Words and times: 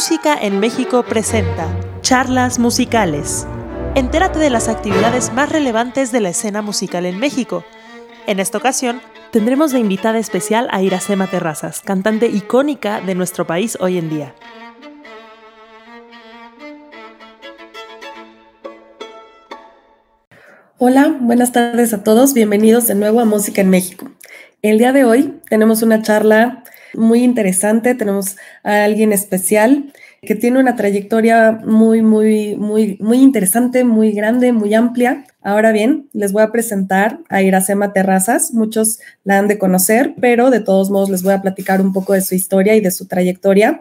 Música 0.00 0.34
en 0.34 0.60
México 0.60 1.02
presenta 1.02 1.68
Charlas 2.00 2.58
Musicales. 2.58 3.46
Entérate 3.94 4.38
de 4.38 4.48
las 4.48 4.68
actividades 4.68 5.30
más 5.34 5.52
relevantes 5.52 6.10
de 6.10 6.20
la 6.20 6.30
escena 6.30 6.62
musical 6.62 7.04
en 7.04 7.18
México. 7.18 7.66
En 8.26 8.40
esta 8.40 8.56
ocasión, 8.56 9.02
tendremos 9.30 9.72
de 9.72 9.78
invitada 9.78 10.16
especial 10.16 10.68
a 10.70 10.80
Iracema 10.80 11.26
Terrazas, 11.26 11.82
cantante 11.82 12.28
icónica 12.28 13.02
de 13.02 13.14
nuestro 13.14 13.46
país 13.46 13.76
hoy 13.78 13.98
en 13.98 14.08
día. 14.08 14.34
Hola, 20.78 21.14
buenas 21.20 21.52
tardes 21.52 21.92
a 21.92 22.02
todos, 22.02 22.32
bienvenidos 22.32 22.86
de 22.86 22.94
nuevo 22.94 23.20
a 23.20 23.26
Música 23.26 23.60
en 23.60 23.68
México. 23.68 24.10
El 24.62 24.78
día 24.78 24.94
de 24.94 25.04
hoy 25.04 25.42
tenemos 25.50 25.82
una 25.82 26.00
charla 26.00 26.64
muy 26.94 27.22
interesante, 27.22 27.94
tenemos 27.94 28.36
a 28.62 28.84
alguien 28.84 29.12
especial 29.12 29.92
que 30.22 30.34
tiene 30.34 30.58
una 30.58 30.76
trayectoria 30.76 31.60
muy, 31.64 32.02
muy, 32.02 32.56
muy, 32.56 32.98
muy 33.00 33.18
interesante, 33.18 33.84
muy 33.84 34.12
grande, 34.12 34.52
muy 34.52 34.74
amplia. 34.74 35.24
Ahora 35.40 35.72
bien, 35.72 36.08
les 36.12 36.32
voy 36.32 36.42
a 36.42 36.52
presentar 36.52 37.20
a 37.30 37.42
Iracema 37.42 37.94
Terrazas. 37.94 38.52
Muchos 38.52 38.98
la 39.24 39.38
han 39.38 39.48
de 39.48 39.58
conocer, 39.58 40.14
pero 40.20 40.50
de 40.50 40.60
todos 40.60 40.90
modos 40.90 41.08
les 41.08 41.22
voy 41.22 41.32
a 41.32 41.40
platicar 41.40 41.80
un 41.80 41.94
poco 41.94 42.12
de 42.12 42.20
su 42.20 42.34
historia 42.34 42.76
y 42.76 42.80
de 42.80 42.90
su 42.90 43.06
trayectoria. 43.06 43.80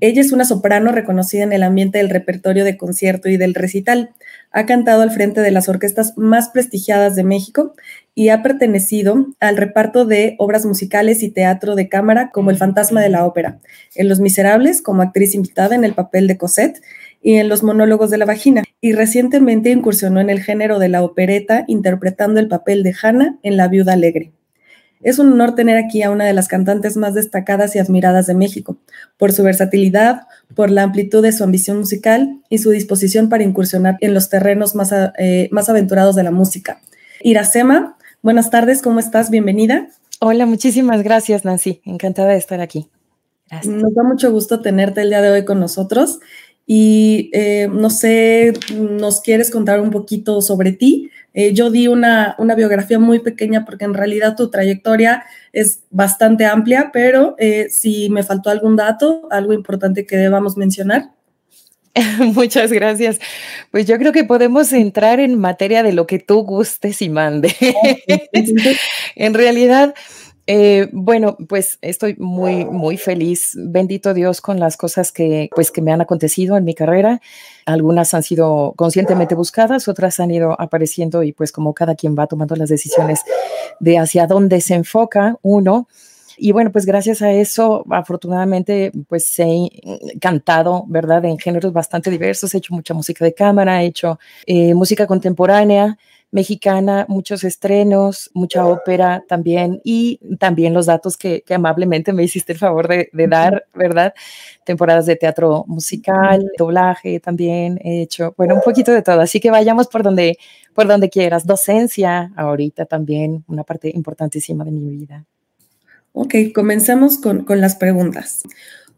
Ella 0.00 0.20
es 0.20 0.32
una 0.32 0.44
soprano 0.44 0.92
reconocida 0.92 1.42
en 1.42 1.52
el 1.52 1.62
ambiente 1.62 1.98
del 1.98 2.10
repertorio 2.10 2.64
de 2.64 2.76
concierto 2.76 3.28
y 3.28 3.36
del 3.36 3.54
recital. 3.54 4.10
Ha 4.52 4.64
cantado 4.64 5.02
al 5.02 5.10
frente 5.10 5.40
de 5.40 5.50
las 5.50 5.68
orquestas 5.68 6.16
más 6.16 6.50
prestigiadas 6.50 7.16
de 7.16 7.24
México 7.24 7.74
y 8.18 8.30
ha 8.30 8.42
pertenecido 8.42 9.28
al 9.38 9.56
reparto 9.56 10.04
de 10.04 10.34
obras 10.40 10.66
musicales 10.66 11.22
y 11.22 11.30
teatro 11.30 11.76
de 11.76 11.88
cámara 11.88 12.30
como 12.32 12.50
El 12.50 12.56
fantasma 12.56 13.00
de 13.00 13.10
la 13.10 13.24
ópera, 13.24 13.60
en 13.94 14.08
Los 14.08 14.18
Miserables 14.18 14.82
como 14.82 15.02
actriz 15.02 15.36
invitada 15.36 15.76
en 15.76 15.84
el 15.84 15.94
papel 15.94 16.26
de 16.26 16.36
Cosette 16.36 16.82
y 17.22 17.34
en 17.34 17.48
Los 17.48 17.62
monólogos 17.62 18.10
de 18.10 18.18
la 18.18 18.24
vagina. 18.24 18.64
Y 18.80 18.92
recientemente 18.92 19.70
incursionó 19.70 20.18
en 20.18 20.30
el 20.30 20.42
género 20.42 20.80
de 20.80 20.88
la 20.88 21.04
opereta 21.04 21.62
interpretando 21.68 22.40
el 22.40 22.48
papel 22.48 22.82
de 22.82 22.92
Hannah 23.00 23.38
en 23.44 23.56
La 23.56 23.68
viuda 23.68 23.92
alegre. 23.92 24.32
Es 25.00 25.20
un 25.20 25.32
honor 25.32 25.54
tener 25.54 25.76
aquí 25.76 26.02
a 26.02 26.10
una 26.10 26.24
de 26.24 26.32
las 26.32 26.48
cantantes 26.48 26.96
más 26.96 27.14
destacadas 27.14 27.76
y 27.76 27.78
admiradas 27.78 28.26
de 28.26 28.34
México, 28.34 28.78
por 29.16 29.30
su 29.30 29.44
versatilidad, 29.44 30.22
por 30.56 30.72
la 30.72 30.82
amplitud 30.82 31.22
de 31.22 31.30
su 31.30 31.44
ambición 31.44 31.78
musical 31.78 32.40
y 32.48 32.58
su 32.58 32.70
disposición 32.70 33.28
para 33.28 33.44
incursionar 33.44 33.96
en 34.00 34.12
los 34.12 34.28
terrenos 34.28 34.74
más, 34.74 34.92
eh, 35.18 35.48
más 35.52 35.68
aventurados 35.68 36.16
de 36.16 36.24
la 36.24 36.32
música. 36.32 36.80
Iracema, 37.20 37.96
buenas 38.22 38.50
tardes, 38.50 38.82
¿cómo 38.82 39.00
estás? 39.00 39.30
Bienvenida. 39.30 39.88
Hola, 40.20 40.46
muchísimas 40.46 41.02
gracias, 41.02 41.44
Nancy. 41.44 41.80
Encantada 41.84 42.30
de 42.30 42.38
estar 42.38 42.60
aquí. 42.60 42.90
Nos 43.64 43.94
da 43.94 44.02
mucho 44.02 44.30
gusto 44.30 44.60
tenerte 44.60 45.00
el 45.00 45.10
día 45.10 45.22
de 45.22 45.30
hoy 45.30 45.44
con 45.44 45.60
nosotros. 45.60 46.20
Y 46.66 47.30
eh, 47.32 47.66
no 47.72 47.88
sé, 47.88 48.52
¿nos 48.74 49.22
quieres 49.22 49.50
contar 49.50 49.80
un 49.80 49.90
poquito 49.90 50.42
sobre 50.42 50.72
ti? 50.72 51.10
Eh, 51.32 51.54
yo 51.54 51.70
di 51.70 51.88
una, 51.88 52.34
una, 52.38 52.54
biografía 52.54 52.98
muy 52.98 53.20
pequeña 53.20 53.64
porque 53.64 53.86
en 53.86 53.94
realidad 53.94 54.36
tu 54.36 54.50
trayectoria 54.50 55.24
es 55.54 55.84
bastante 55.90 56.44
amplia, 56.44 56.90
pero 56.92 57.36
eh, 57.38 57.68
si 57.70 58.10
me 58.10 58.22
faltó 58.22 58.50
algún 58.50 58.76
dato, 58.76 59.28
algo 59.30 59.54
importante 59.54 60.04
que 60.04 60.18
debamos 60.18 60.58
mencionar. 60.58 61.12
Muchas 62.34 62.72
gracias. 62.72 63.18
Pues 63.70 63.86
yo 63.86 63.98
creo 63.98 64.12
que 64.12 64.24
podemos 64.24 64.72
entrar 64.72 65.20
en 65.20 65.38
materia 65.38 65.82
de 65.82 65.92
lo 65.92 66.06
que 66.06 66.18
tú 66.18 66.42
gustes 66.44 67.02
y 67.02 67.08
mande. 67.08 67.54
en 69.16 69.34
realidad, 69.34 69.94
eh, 70.50 70.88
bueno, 70.92 71.36
pues 71.46 71.78
estoy 71.82 72.16
muy, 72.18 72.64
muy 72.64 72.96
feliz, 72.96 73.52
bendito 73.54 74.14
Dios, 74.14 74.40
con 74.40 74.58
las 74.58 74.78
cosas 74.78 75.12
que, 75.12 75.50
pues, 75.54 75.70
que 75.70 75.82
me 75.82 75.92
han 75.92 76.00
acontecido 76.00 76.56
en 76.56 76.64
mi 76.64 76.74
carrera. 76.74 77.20
Algunas 77.66 78.14
han 78.14 78.22
sido 78.22 78.72
conscientemente 78.76 79.34
buscadas, 79.34 79.88
otras 79.88 80.20
han 80.20 80.30
ido 80.30 80.58
apareciendo 80.58 81.22
y 81.22 81.32
pues 81.32 81.52
como 81.52 81.74
cada 81.74 81.94
quien 81.96 82.16
va 82.18 82.26
tomando 82.26 82.56
las 82.56 82.70
decisiones 82.70 83.20
de 83.78 83.98
hacia 83.98 84.26
dónde 84.26 84.62
se 84.62 84.74
enfoca 84.74 85.36
uno. 85.42 85.86
Y 86.38 86.52
bueno, 86.52 86.70
pues 86.72 86.86
gracias 86.86 87.22
a 87.22 87.32
eso, 87.32 87.84
afortunadamente, 87.90 88.92
pues 89.08 89.38
he 89.38 89.68
cantado, 90.20 90.84
¿verdad? 90.88 91.24
En 91.24 91.38
géneros 91.38 91.72
bastante 91.72 92.10
diversos, 92.10 92.54
he 92.54 92.58
hecho 92.58 92.74
mucha 92.74 92.94
música 92.94 93.24
de 93.24 93.34
cámara, 93.34 93.82
he 93.82 93.86
hecho 93.86 94.18
eh, 94.46 94.74
música 94.74 95.06
contemporánea, 95.06 95.98
mexicana, 96.30 97.06
muchos 97.08 97.42
estrenos, 97.44 98.30
mucha 98.34 98.66
ópera 98.66 99.24
también 99.26 99.80
y 99.82 100.20
también 100.38 100.74
los 100.74 100.86
datos 100.86 101.16
que, 101.16 101.42
amablemente 101.50 102.12
me 102.12 102.22
hiciste 102.22 102.52
el 102.52 102.58
favor 102.58 102.86
de, 102.88 103.08
dar, 103.28 103.66
¿verdad? 103.74 104.14
Temporadas 104.64 105.06
de 105.06 105.16
teatro 105.16 105.64
musical, 105.66 106.44
doblaje 106.58 107.20
también 107.20 107.80
he 107.82 108.02
hecho, 108.02 108.34
bueno, 108.36 108.54
un 108.54 108.60
poquito 108.60 108.92
de 108.92 109.02
todo, 109.02 109.20
así 109.20 109.40
que 109.40 109.50
vayamos 109.50 109.88
por 109.88 110.02
donde, 110.02 110.38
por 110.74 110.86
donde 110.86 111.08
quieras. 111.08 111.46
Docencia, 111.46 112.32
ahorita 112.36 112.84
también, 112.84 113.44
una 113.48 113.64
parte 113.64 113.90
importantísima 113.94 114.64
de 114.64 114.70
mi 114.70 114.84
vida. 114.84 115.24
Ok, 116.20 116.34
comencemos 116.52 117.16
con, 117.16 117.44
con 117.44 117.60
las 117.60 117.76
preguntas. 117.76 118.42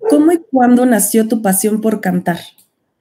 ¿Cómo 0.08 0.32
y 0.32 0.38
cuándo 0.50 0.86
nació 0.86 1.28
tu 1.28 1.42
pasión 1.42 1.82
por 1.82 2.00
cantar? 2.00 2.38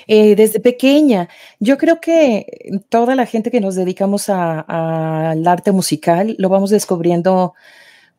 Eh, 0.07 0.35
desde 0.35 0.59
pequeña. 0.59 1.29
Yo 1.61 1.77
creo 1.77 2.01
que 2.01 2.81
toda 2.89 3.15
la 3.15 3.25
gente 3.25 3.49
que 3.49 3.61
nos 3.61 3.75
dedicamos 3.75 4.27
al 4.27 5.47
arte 5.47 5.71
musical 5.71 6.35
lo 6.37 6.49
vamos 6.49 6.69
descubriendo, 6.69 7.53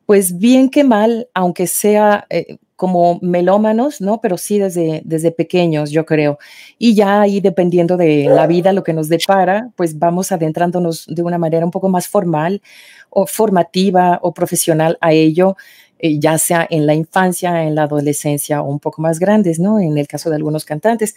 pues 0.06 0.38
bien 0.38 0.71
que 0.71 0.84
mal, 0.84 1.28
aunque 1.34 1.66
sea 1.66 2.27
eh, 2.31 2.56
como 2.77 3.19
melómanos, 3.21 4.00
¿no? 4.00 4.22
Pero 4.22 4.38
sí 4.38 4.59
desde, 4.59 5.03
desde 5.05 5.32
pequeños, 5.32 5.91
yo 5.91 6.06
creo. 6.06 6.38
Y 6.78 6.94
ya 6.94 7.21
ahí, 7.21 7.43
dependiendo 7.43 7.99
de 7.99 8.25
la 8.25 8.47
vida, 8.47 8.72
lo 8.72 8.84
que 8.84 8.94
nos 8.94 9.11
depara, 9.11 9.71
pues 9.77 9.99
vamos 9.99 10.32
adentrándonos 10.32 11.05
de 11.06 11.22
una 11.22 11.37
manera 11.37 11.67
un 11.67 11.71
poco 11.71 11.91
más 11.91 12.09
formal 12.09 12.62
o 13.11 13.27
formativa 13.27 14.19
o 14.22 14.32
profesional 14.32 14.97
a 15.03 15.12
ello. 15.12 15.56
Eh, 16.03 16.19
ya 16.19 16.38
sea 16.38 16.66
en 16.71 16.87
la 16.87 16.94
infancia, 16.94 17.65
en 17.65 17.75
la 17.75 17.83
adolescencia 17.83 18.62
o 18.62 18.71
un 18.71 18.81
poco 18.81 19.03
más 19.03 19.19
grandes, 19.19 19.59
¿no? 19.59 19.78
En 19.78 19.99
el 19.99 20.09
caso 20.09 20.31
de 20.31 20.37
algunos 20.37 20.65
cantantes. 20.65 21.15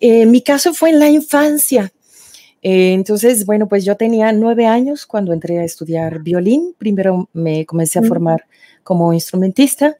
Eh, 0.00 0.24
mi 0.26 0.40
caso 0.40 0.72
fue 0.72 0.90
en 0.90 1.00
la 1.00 1.08
infancia. 1.08 1.92
Eh, 2.62 2.92
entonces, 2.92 3.44
bueno, 3.44 3.68
pues 3.68 3.84
yo 3.84 3.96
tenía 3.96 4.32
nueve 4.32 4.66
años 4.66 5.06
cuando 5.06 5.32
entré 5.32 5.58
a 5.58 5.64
estudiar 5.64 6.22
violín. 6.22 6.74
Primero 6.78 7.28
me 7.32 7.66
comencé 7.66 7.98
a 7.98 8.02
formar 8.02 8.44
como 8.84 9.12
instrumentista 9.12 9.96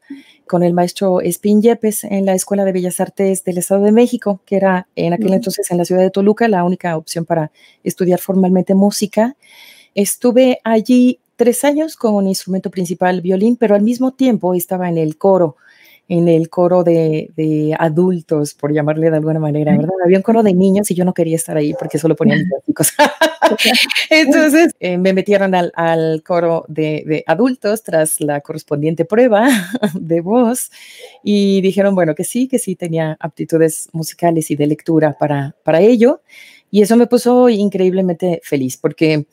con 0.47 0.62
el 0.62 0.75
maestro 0.75 1.21
Espín 1.21 1.62
Yepes 1.62 2.05
en 2.05 2.27
la 2.27 2.35
Escuela 2.35 2.65
de 2.65 2.73
Bellas 2.73 3.01
Artes 3.01 3.45
del 3.45 3.59
Estado 3.59 3.83
de 3.83 3.93
México, 3.93 4.41
que 4.45 4.57
era 4.57 4.89
en 4.97 5.12
aquel 5.12 5.33
entonces 5.33 5.71
en 5.71 5.79
la 5.79 5.85
ciudad 5.85 6.03
de 6.03 6.11
Toluca 6.11 6.49
la 6.49 6.65
única 6.65 6.97
opción 6.97 7.25
para 7.25 7.51
estudiar 7.83 8.21
formalmente 8.21 8.75
música. 8.75 9.37
Estuve 9.95 10.61
allí 10.65 11.19
tres 11.41 11.65
años 11.65 11.97
con 11.97 12.15
un 12.17 12.28
instrumento 12.28 12.71
principal, 12.71 13.23
violín, 13.23 13.56
pero 13.56 13.75
al 13.75 13.81
mismo 13.81 14.12
tiempo 14.12 14.53
estaba 14.53 14.91
en 14.91 14.99
el 14.99 15.17
coro, 15.17 15.56
en 16.06 16.28
el 16.28 16.51
coro 16.51 16.84
de, 16.84 17.75
adultos, 17.78 18.53
por 18.53 18.75
llamarle 18.75 19.09
de 19.09 19.17
alguna 19.17 19.41
manera, 19.41 19.75
¿verdad? 19.75 19.95
Había 20.05 20.19
un 20.19 20.23
coro 20.23 20.43
de 20.43 20.53
niños 20.53 20.91
y 20.91 20.95
yo 20.95 21.03
no 21.06 21.15
quería 21.15 21.37
estar 21.37 21.56
ahí 21.56 21.73
porque 21.73 21.99
solo 21.99 22.15
ponían 22.15 22.45
clásicos. 22.47 22.93
Entonces 24.11 24.75
eh, 24.81 24.99
me 24.99 25.15
metieron 25.15 25.55
al, 25.55 26.23
coro 26.27 26.67
de, 26.69 27.25
adultos 27.27 27.84
tras 27.84 28.21
la 28.21 28.43
correspondiente 28.43 29.06
prueba 29.06 29.49
de 29.95 30.21
voz 30.21 30.71
y 31.25 31.62
dijeron, 31.62 31.95
bueno, 31.95 32.15
que 32.15 32.25
sí, 32.25 32.49
que 32.49 32.59
sí 32.59 32.77
tenía 32.77 33.17
aptitudes 33.19 33.89
musicales 33.93 34.50
y 34.50 34.56
de 34.56 34.67
lectura 34.67 35.17
para, 35.19 35.56
para 35.65 35.81
ello. 35.81 36.21
Y 36.71 36.83
eso 36.83 36.99
me 36.99 37.06
puso 37.06 37.49
increíblemente 37.49 38.43
feliz 38.45 38.77
porque 38.77 39.25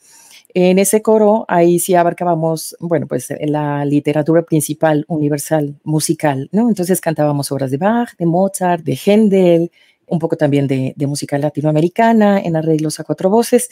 en 0.54 0.78
ese 0.78 1.02
coro, 1.02 1.44
ahí 1.48 1.78
sí 1.78 1.94
abarcábamos, 1.94 2.76
bueno, 2.80 3.06
pues 3.06 3.32
la 3.40 3.84
literatura 3.84 4.42
principal, 4.42 5.04
universal, 5.08 5.78
musical, 5.84 6.48
¿no? 6.52 6.68
Entonces 6.68 7.00
cantábamos 7.00 7.52
obras 7.52 7.70
de 7.70 7.76
Bach, 7.76 8.16
de 8.16 8.26
Mozart, 8.26 8.82
de 8.82 8.96
Händel, 8.96 9.70
un 10.08 10.18
poco 10.18 10.36
también 10.36 10.66
de, 10.66 10.94
música 11.06 11.38
latinoamericana, 11.38 12.40
en 12.40 12.56
arreglos 12.56 12.98
a 13.00 13.04
cuatro 13.04 13.30
voces. 13.30 13.68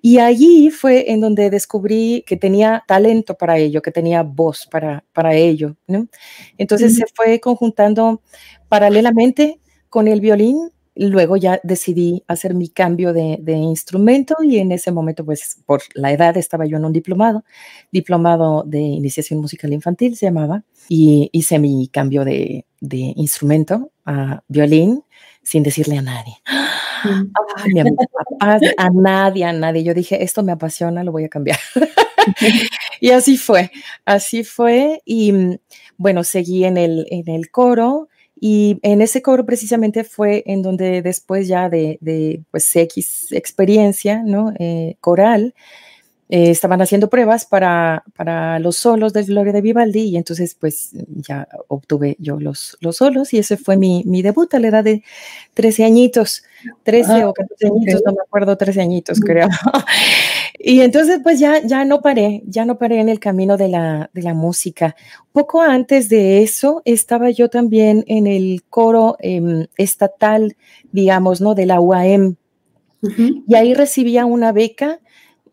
Y 0.00 0.18
allí 0.18 0.70
fue 0.70 1.10
en 1.10 1.20
donde 1.20 1.50
descubrí 1.50 2.24
que 2.26 2.36
tenía 2.36 2.84
talento 2.86 3.34
para 3.34 3.58
ello, 3.58 3.82
que 3.82 3.92
tenía 3.92 4.22
voz 4.22 4.66
para, 4.70 5.04
para 5.12 5.34
ello, 5.34 5.76
¿no? 5.86 6.06
Entonces 6.58 6.96
se 6.96 7.04
fue 7.14 7.40
conjuntando 7.40 8.22
paralelamente 8.68 9.60
con 9.88 10.08
el 10.08 10.20
violín 10.20 10.70
Luego 10.96 11.36
ya 11.36 11.60
decidí 11.62 12.24
hacer 12.26 12.54
mi 12.54 12.68
cambio 12.68 13.12
de, 13.12 13.40
instrumento 13.46 14.36
y 14.42 14.58
en 14.58 14.72
ese 14.72 14.90
momento, 14.90 15.24
pues 15.24 15.58
por 15.64 15.82
la 15.94 16.12
edad 16.12 16.36
estaba 16.36 16.66
yo 16.66 16.78
en 16.78 16.84
un 16.84 16.92
diplomado, 16.92 17.44
diplomado 17.92 18.64
de 18.66 18.80
iniciación 18.80 19.40
musical 19.40 19.72
infantil 19.72 20.16
se 20.16 20.26
llamaba, 20.26 20.64
y 20.88 21.30
hice 21.32 21.58
mi 21.58 21.88
cambio 21.88 22.24
de, 22.24 22.64
instrumento 22.80 23.92
a 24.04 24.42
violín 24.48 25.04
sin 25.42 25.62
decirle 25.62 25.98
a 25.98 26.02
nadie. 26.02 26.34
a 28.40 28.90
nadie, 28.90 29.44
a 29.44 29.52
nadie. 29.52 29.84
Yo 29.84 29.94
dije, 29.94 30.22
esto 30.22 30.42
me 30.42 30.52
apasiona, 30.52 31.04
lo 31.04 31.12
voy 31.12 31.24
a 31.24 31.28
cambiar. 31.28 31.58
y 33.00 33.10
así 33.10 33.36
fue, 33.36 33.70
así 34.04 34.44
fue. 34.44 35.00
Y 35.04 35.32
bueno, 35.96 36.24
seguí 36.24 36.64
en 36.64 36.76
el, 36.76 37.06
en 37.10 37.28
el 37.28 37.50
coro 37.50 38.08
Y 38.40 38.78
en 38.82 39.02
ese 39.02 39.20
coro 39.20 39.44
precisamente 39.44 40.02
fue 40.02 40.42
en 40.46 40.62
donde 40.62 41.02
después 41.02 41.46
ya 41.46 41.68
de, 41.68 41.98
de 42.00 42.42
pues 42.50 42.74
X 42.74 43.32
experiencia, 43.32 44.22
¿no? 44.24 44.54
Eh, 44.58 44.96
coral, 45.00 45.54
eh, 46.32 46.50
estaban 46.50 46.80
haciendo 46.80 47.10
pruebas 47.10 47.44
para, 47.44 48.04
para, 48.14 48.60
los 48.60 48.76
solos 48.76 49.12
del 49.12 49.26
Gloria 49.26 49.52
de 49.52 49.60
Vivaldi 49.60 50.02
y 50.02 50.16
entonces 50.16 50.54
pues 50.54 50.90
ya 51.08 51.48
obtuve 51.66 52.16
yo 52.20 52.38
los, 52.38 52.78
los 52.80 52.98
solos 52.98 53.34
y 53.34 53.38
ese 53.38 53.56
fue 53.56 53.76
mi, 53.76 54.04
mi 54.06 54.22
debut 54.22 54.54
a 54.54 54.60
la 54.60 54.68
edad 54.68 54.84
de 54.84 55.02
13 55.54 55.84
añitos, 55.84 56.44
13 56.84 57.12
ah, 57.12 57.28
o 57.28 57.34
14 57.34 57.66
añitos, 57.66 58.02
no 58.06 58.12
me 58.12 58.20
acuerdo, 58.24 58.56
13 58.56 58.80
añitos 58.80 59.18
creo. 59.18 59.48
y 60.60 60.82
entonces 60.82 61.18
pues 61.20 61.40
ya, 61.40 61.66
ya 61.66 61.84
no 61.84 62.00
paré, 62.00 62.44
ya 62.46 62.64
no 62.64 62.78
paré 62.78 63.00
en 63.00 63.08
el 63.08 63.18
camino 63.18 63.56
de 63.56 63.66
la, 63.66 64.08
de 64.14 64.22
la 64.22 64.32
música. 64.32 64.94
Poco 65.32 65.62
antes 65.62 66.08
de 66.08 66.44
eso 66.44 66.80
estaba 66.84 67.30
yo 67.30 67.50
también 67.50 68.04
en 68.06 68.28
el 68.28 68.62
coro 68.70 69.16
eh, 69.18 69.66
estatal, 69.76 70.56
digamos, 70.92 71.40
¿no? 71.40 71.56
De 71.56 71.66
la 71.66 71.80
UAM. 71.80 72.36
Y 73.48 73.54
ahí 73.54 73.74
recibía 73.74 74.26
una 74.26 74.52
beca 74.52 75.00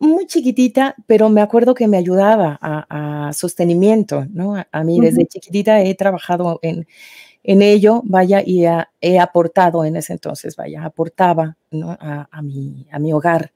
muy 0.00 0.26
chiquitita, 0.26 0.94
pero 1.06 1.28
me 1.28 1.40
acuerdo 1.40 1.74
que 1.74 1.88
me 1.88 1.96
ayudaba 1.96 2.58
a, 2.60 3.32
sostenimiento, 3.32 4.26
¿no? 4.30 4.54
A, 4.70 4.84
mí 4.84 5.00
desde 5.00 5.26
chiquitita 5.26 5.80
he 5.82 5.94
trabajado 5.94 6.58
en, 6.62 6.86
en 7.42 7.62
ello, 7.62 8.02
vaya, 8.04 8.42
y 8.44 8.64
he 9.00 9.18
aportado 9.18 9.84
en 9.84 9.96
ese 9.96 10.12
entonces, 10.12 10.56
vaya, 10.56 10.84
aportaba 10.84 11.56
¿no? 11.70 11.96
a, 12.00 12.42
mi, 12.42 12.86
a 12.90 12.98
mi 12.98 13.12
hogar, 13.12 13.52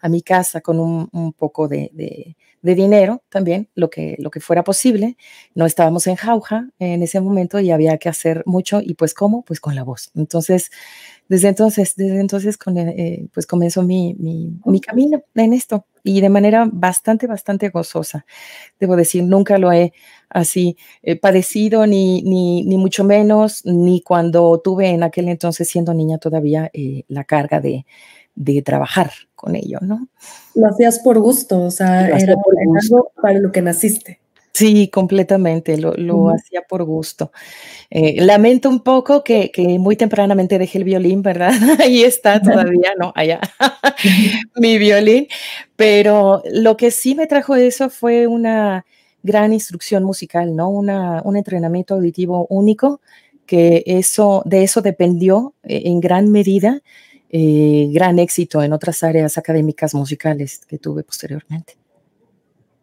a 0.00 0.08
mi 0.08 0.22
casa 0.22 0.60
con 0.60 0.80
un, 0.80 1.08
un 1.12 1.32
poco 1.32 1.68
de, 1.68 1.90
de, 1.92 2.36
de, 2.62 2.74
dinero 2.74 3.22
también, 3.28 3.68
lo 3.74 3.90
que, 3.90 4.16
lo 4.18 4.30
que 4.30 4.40
fuera 4.40 4.64
posible. 4.64 5.16
No 5.54 5.66
estábamos 5.66 6.06
en 6.06 6.16
jauja 6.16 6.68
en 6.78 7.02
ese 7.02 7.20
momento 7.20 7.60
y 7.60 7.70
había 7.70 7.98
que 7.98 8.08
hacer 8.08 8.42
mucho, 8.46 8.80
y 8.82 8.94
pues 8.94 9.14
¿cómo? 9.14 9.42
Pues 9.42 9.60
con 9.60 9.74
la 9.74 9.84
voz. 9.84 10.10
Entonces, 10.14 10.70
desde 11.30 11.46
entonces, 11.46 11.94
desde 11.96 12.18
entonces 12.18 12.58
con, 12.58 12.76
eh, 12.76 13.28
pues 13.32 13.46
comenzó 13.46 13.82
mi, 13.84 14.14
mi, 14.18 14.52
mi, 14.64 14.80
camino 14.80 15.22
en 15.36 15.52
esto 15.52 15.86
y 16.02 16.20
de 16.20 16.28
manera 16.28 16.68
bastante, 16.70 17.28
bastante 17.28 17.68
gozosa. 17.68 18.26
Debo 18.80 18.96
decir, 18.96 19.22
nunca 19.22 19.56
lo 19.56 19.70
he 19.72 19.92
así 20.28 20.76
eh, 21.02 21.14
padecido, 21.14 21.86
ni, 21.86 22.22
ni, 22.22 22.64
ni, 22.64 22.76
mucho 22.78 23.04
menos, 23.04 23.64
ni 23.64 24.02
cuando 24.02 24.60
tuve 24.62 24.88
en 24.88 25.04
aquel 25.04 25.28
entonces, 25.28 25.68
siendo 25.68 25.94
niña 25.94 26.18
todavía, 26.18 26.68
eh, 26.72 27.04
la 27.06 27.22
carga 27.22 27.60
de, 27.60 27.86
de, 28.34 28.62
trabajar 28.62 29.10
con 29.34 29.56
ello, 29.56 29.78
¿no? 29.80 30.08
Lo 30.54 30.68
hacías 30.68 30.98
por 31.00 31.18
gusto, 31.18 31.62
o 31.62 31.70
sea, 31.70 32.08
era 32.08 32.34
algo 32.34 33.12
para 33.20 33.38
lo 33.38 33.52
que 33.52 33.62
naciste. 33.62 34.20
Sí, 34.52 34.88
completamente, 34.88 35.78
lo, 35.78 35.94
lo 35.94 36.30
hacía 36.30 36.62
por 36.62 36.84
gusto. 36.84 37.30
Eh, 37.88 38.20
lamento 38.20 38.68
un 38.68 38.80
poco 38.80 39.22
que, 39.22 39.50
que, 39.50 39.78
muy 39.78 39.96
tempranamente 39.96 40.58
dejé 40.58 40.78
el 40.78 40.84
violín, 40.84 41.22
¿verdad? 41.22 41.50
Ahí 41.80 42.02
está 42.02 42.42
todavía, 42.42 42.92
¿no? 42.98 43.12
Allá, 43.14 43.40
mi 44.56 44.76
violín. 44.78 45.28
Pero 45.76 46.42
lo 46.52 46.76
que 46.76 46.90
sí 46.90 47.14
me 47.14 47.26
trajo 47.26 47.54
eso 47.54 47.90
fue 47.90 48.26
una 48.26 48.84
gran 49.22 49.52
instrucción 49.52 50.02
musical, 50.04 50.56
¿no? 50.56 50.68
Una, 50.68 51.22
un 51.24 51.36
entrenamiento 51.36 51.94
auditivo 51.94 52.46
único, 52.50 53.00
que 53.46 53.82
eso, 53.86 54.42
de 54.46 54.62
eso 54.62 54.82
dependió 54.82 55.54
eh, 55.62 55.82
en 55.86 56.00
gran 56.00 56.30
medida 56.30 56.82
eh, 57.30 57.88
gran 57.92 58.18
éxito 58.18 58.62
en 58.62 58.72
otras 58.72 59.02
áreas 59.02 59.38
académicas 59.38 59.94
musicales 59.94 60.60
que 60.66 60.78
tuve 60.78 61.02
posteriormente. 61.04 61.76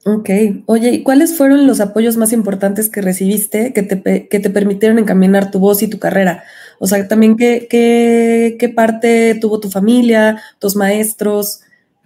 Ok, 0.05 0.29
oye, 0.67 0.91
¿y 0.91 1.03
cuáles 1.03 1.35
fueron 1.35 1.67
los 1.67 1.81
apoyos 1.81 2.15
más 2.15 2.31
importantes 2.31 2.87
que 2.87 3.01
recibiste 3.01 3.73
que 3.73 3.83
te, 3.83 4.29
que 4.29 4.39
te 4.39 4.49
permitieron 4.49 4.99
encaminar 4.99 5.51
tu 5.51 5.59
voz 5.59 5.83
y 5.83 5.89
tu 5.89 5.99
carrera? 5.99 6.45
O 6.79 6.87
sea, 6.87 7.05
también 7.09 7.35
qué, 7.35 7.67
qué, 7.69 8.55
qué 8.57 8.69
parte 8.69 9.35
tuvo 9.41 9.59
tu 9.59 9.69
familia, 9.69 10.41
tus 10.59 10.77
maestros. 10.77 11.59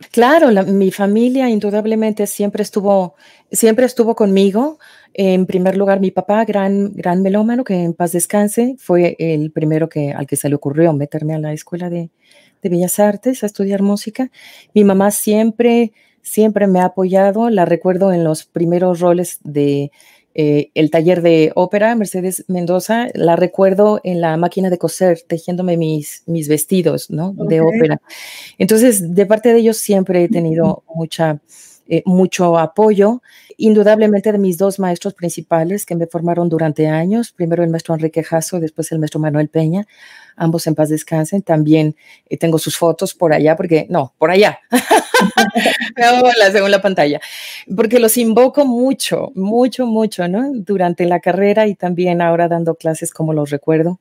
Claro, 0.10 0.50
mi 0.66 0.90
familia 0.90 1.48
indudablemente 1.50 2.26
siempre 2.26 2.64
estuvo, 2.64 3.14
siempre 3.52 3.86
estuvo 3.86 4.16
conmigo. 4.16 4.80
En 5.14 5.46
primer 5.46 5.78
lugar, 5.78 6.00
mi 6.00 6.12
papá, 6.12 6.46
gran, 6.46 6.94
gran 6.94 7.22
melómano, 7.22 7.64
que 7.64 7.76
en 7.76 7.94
paz 7.94 8.12
descanse, 8.12 8.76
fue 8.78 9.16
el 9.20 9.52
primero 9.52 9.90
que, 9.90 10.12
al 10.12 10.28
que 10.28 10.36
se 10.36 10.50
le 10.50 10.56
ocurrió 10.56 10.94
meterme 10.94 11.36
a 11.36 11.40
la 11.40 11.54
escuela 11.54 11.90
de, 11.90 12.10
de 12.62 12.70
Bellas 12.70 13.00
Artes 13.00 13.44
a 13.44 13.46
estudiar 13.46 13.82
música. 13.82 14.32
Mi 14.74 14.84
mamá 14.84 15.12
siempre 15.12 15.94
siempre 16.22 16.68
me 16.68 16.80
ha 16.80 16.86
apoyado. 16.86 17.50
La 17.50 17.66
recuerdo 17.66 18.14
en 18.14 18.24
los 18.24 18.46
primeros 18.46 19.00
roles 19.00 19.40
de 19.44 19.92
eh, 20.34 20.72
el 20.76 20.92
taller 20.92 21.22
de 21.22 21.52
ópera, 21.56 21.94
Mercedes 21.96 22.46
Mendoza, 22.48 23.08
la 23.14 23.36
recuerdo 23.36 24.00
en 24.04 24.22
la 24.22 24.38
máquina 24.38 24.70
de 24.70 24.78
coser, 24.78 25.22
tejiéndome 25.28 25.76
mis, 25.76 26.24
mis 26.26 26.48
vestidos, 26.48 27.10
¿no? 27.10 27.34
De 27.34 27.60
ópera. 27.60 28.02
Entonces, 28.58 29.14
de 29.14 29.26
parte 29.26 29.52
de 29.52 29.60
ellos 29.60 29.78
siempre 29.78 30.24
he 30.24 30.30
tenido 30.30 30.84
mucha, 30.96 31.42
eh, 31.88 32.04
mucho 32.06 32.58
apoyo. 32.58 33.22
Indudablemente 33.58 34.32
de 34.32 34.38
mis 34.38 34.58
dos 34.58 34.80
maestros 34.80 35.14
principales 35.14 35.86
que 35.86 35.96
me 35.96 36.08
formaron 36.08 36.50
durante 36.50 36.88
años, 36.88 37.32
primero 37.32 37.64
el 37.64 37.70
maestro 37.70 37.94
Enrique 37.94 38.24
Jasso, 38.24 38.60
después 38.60 38.92
el 38.92 39.00
maestro 39.00 39.20
Manuel 39.20 39.50
Peña, 39.50 39.86
ambos 40.36 40.68
en 40.68 40.76
paz 40.76 40.90
descansen. 40.90 41.42
También 41.42 41.96
eh, 42.30 42.38
tengo 42.38 42.58
sus 42.58 42.78
fotos 42.78 43.14
por 43.14 43.34
allá, 43.34 43.56
porque 43.56 43.88
no, 43.90 44.14
por 44.18 44.32
allá, 44.32 44.60
según 46.52 46.72
la 46.72 46.82
pantalla, 46.82 47.20
porque 47.76 48.00
los 48.00 48.18
invoco 48.18 48.66
mucho, 48.66 49.32
mucho, 49.36 49.86
mucho, 49.86 50.28
¿no? 50.28 50.52
Durante 50.54 51.06
la 51.06 51.20
carrera 51.20 51.68
y 51.68 51.76
también 51.76 52.22
ahora 52.22 52.48
dando 52.48 52.76
clases 52.76 53.14
como 53.14 53.34
los 53.34 53.50
recuerdo. 53.50 54.00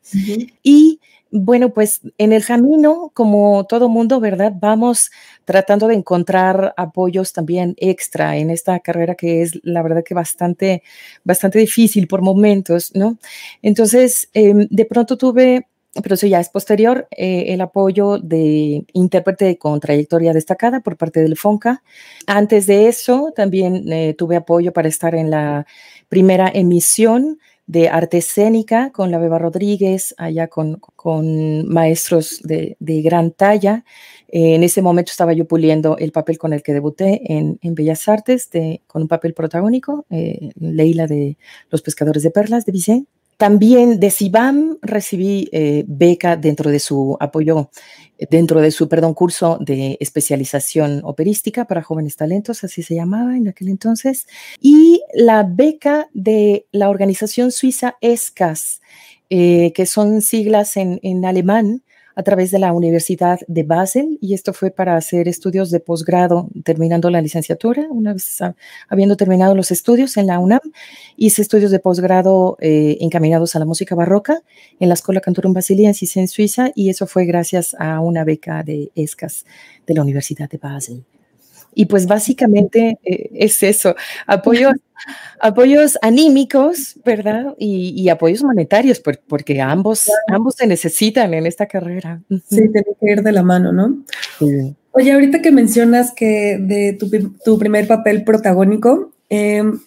Y 0.62 1.00
bueno, 1.30 1.72
pues 1.72 2.00
en 2.18 2.32
el 2.32 2.44
camino, 2.44 3.10
como 3.14 3.64
todo 3.66 3.88
mundo, 3.88 4.20
¿verdad? 4.20 4.52
Vamos 4.58 5.10
tratando 5.44 5.88
de 5.88 5.94
encontrar 5.94 6.74
apoyos 6.76 7.32
también 7.32 7.74
extra 7.78 8.36
en 8.36 8.50
esta 8.50 8.80
carrera 8.80 9.14
que 9.14 9.42
es, 9.42 9.60
la 9.62 9.82
verdad, 9.82 10.02
que 10.04 10.14
bastante, 10.14 10.82
bastante 11.24 11.58
difícil 11.58 12.08
por 12.08 12.22
momentos, 12.22 12.92
¿no? 12.94 13.18
Entonces, 13.62 14.28
em, 14.34 14.66
de 14.70 14.84
pronto 14.84 15.16
tuve 15.16 15.66
pero 16.02 16.14
eso 16.14 16.26
ya 16.26 16.38
es 16.38 16.48
posterior, 16.48 17.08
eh, 17.10 17.46
el 17.48 17.60
apoyo 17.60 18.18
de 18.18 18.84
intérprete 18.92 19.58
con 19.58 19.80
trayectoria 19.80 20.32
destacada 20.32 20.80
por 20.80 20.96
parte 20.96 21.20
del 21.20 21.36
FONCA. 21.36 21.82
Antes 22.26 22.66
de 22.66 22.86
eso, 22.86 23.32
también 23.34 23.92
eh, 23.92 24.14
tuve 24.16 24.36
apoyo 24.36 24.72
para 24.72 24.88
estar 24.88 25.16
en 25.16 25.30
la 25.30 25.66
primera 26.08 26.48
emisión 26.52 27.40
de 27.70 27.88
arte 27.88 28.18
escénica 28.18 28.90
con 28.90 29.12
la 29.12 29.18
Beba 29.18 29.38
Rodríguez, 29.38 30.12
allá 30.18 30.48
con, 30.48 30.80
con 30.96 31.68
maestros 31.68 32.40
de, 32.42 32.76
de, 32.80 33.00
gran 33.00 33.30
talla. 33.30 33.84
Eh, 34.26 34.56
en 34.56 34.64
ese 34.64 34.82
momento 34.82 35.12
estaba 35.12 35.34
yo 35.34 35.46
puliendo 35.46 35.96
el 35.96 36.10
papel 36.10 36.36
con 36.36 36.52
el 36.52 36.64
que 36.64 36.72
debuté 36.72 37.32
en, 37.32 37.60
en 37.62 37.76
Bellas 37.76 38.08
Artes, 38.08 38.50
de, 38.50 38.82
con 38.88 39.02
un 39.02 39.08
papel 39.08 39.34
protagónico, 39.34 40.04
Leila 40.10 41.06
de 41.06 41.38
Los 41.70 41.82
Pescadores 41.82 42.24
de 42.24 42.32
Perlas 42.32 42.66
de 42.66 42.72
Vicente. 42.72 43.19
También 43.40 44.00
de 44.00 44.10
CIBAM 44.10 44.76
recibí 44.82 45.48
eh, 45.50 45.82
beca 45.88 46.36
dentro 46.36 46.70
de 46.70 46.78
su 46.78 47.16
apoyo, 47.20 47.70
dentro 48.30 48.60
de 48.60 48.70
su, 48.70 48.86
perdón, 48.86 49.14
curso 49.14 49.56
de 49.62 49.96
especialización 49.98 51.00
operística 51.04 51.64
para 51.64 51.82
jóvenes 51.82 52.16
talentos, 52.16 52.64
así 52.64 52.82
se 52.82 52.94
llamaba 52.94 53.38
en 53.38 53.48
aquel 53.48 53.70
entonces, 53.70 54.26
y 54.60 55.00
la 55.14 55.42
beca 55.42 56.10
de 56.12 56.66
la 56.70 56.90
organización 56.90 57.50
suiza 57.50 57.96
ESCAS, 58.02 58.82
eh, 59.30 59.72
que 59.74 59.86
son 59.86 60.20
siglas 60.20 60.76
en 60.76 61.24
alemán, 61.24 61.82
a 62.20 62.22
través 62.22 62.50
de 62.50 62.58
la 62.58 62.74
Universidad 62.74 63.40
de 63.48 63.62
Basel 63.62 64.18
y 64.20 64.34
esto 64.34 64.52
fue 64.52 64.70
para 64.70 64.94
hacer 64.94 65.26
estudios 65.26 65.70
de 65.70 65.80
posgrado 65.80 66.48
terminando 66.64 67.08
la 67.08 67.22
licenciatura, 67.22 67.86
una 67.90 68.12
vez 68.12 68.40
habiendo 68.88 69.16
terminado 69.16 69.54
los 69.54 69.70
estudios 69.70 70.18
en 70.18 70.26
la 70.26 70.38
UNAM, 70.38 70.60
hice 71.16 71.40
estudios 71.40 71.70
de 71.70 71.78
posgrado 71.78 72.58
eh, 72.60 72.98
encaminados 73.00 73.56
a 73.56 73.58
la 73.58 73.64
música 73.64 73.94
barroca 73.94 74.42
en 74.78 74.88
la 74.88 74.94
Escuela 74.94 75.22
Cantorum 75.22 75.54
Basiliensis 75.54 76.14
en 76.18 76.28
Suiza 76.28 76.72
y 76.74 76.90
eso 76.90 77.06
fue 77.06 77.24
gracias 77.24 77.74
a 77.78 78.00
una 78.00 78.22
beca 78.24 78.62
de 78.62 78.90
ESCAS 78.94 79.46
de 79.86 79.94
la 79.94 80.02
Universidad 80.02 80.50
de 80.50 80.58
Basel. 80.58 81.04
Y 81.74 81.86
pues 81.86 82.06
básicamente 82.06 82.98
eh, 83.04 83.30
es 83.34 83.62
eso, 83.62 83.94
apoyo, 84.26 84.70
apoyos 85.40 85.98
anímicos, 86.02 86.98
¿verdad? 87.04 87.54
Y, 87.58 88.08
apoyos 88.08 88.42
monetarios, 88.42 89.00
porque 89.00 89.60
ambos, 89.60 90.10
ambos 90.28 90.54
se 90.56 90.66
necesitan 90.66 91.34
en 91.34 91.46
esta 91.46 91.66
carrera. 91.66 92.20
Sí, 92.28 92.68
tiene 92.72 92.84
que 93.00 93.12
ir 93.12 93.22
de 93.22 93.32
la 93.32 93.42
mano, 93.42 93.72
¿no? 93.72 94.04
Oye, 94.92 95.12
ahorita 95.12 95.40
que 95.40 95.52
mencionas 95.52 96.12
que 96.12 96.58
de 96.60 96.98
tu, 97.44 97.58
primer 97.58 97.86
papel 97.86 98.24
protagónico, 98.24 99.12
em, 99.28 99.80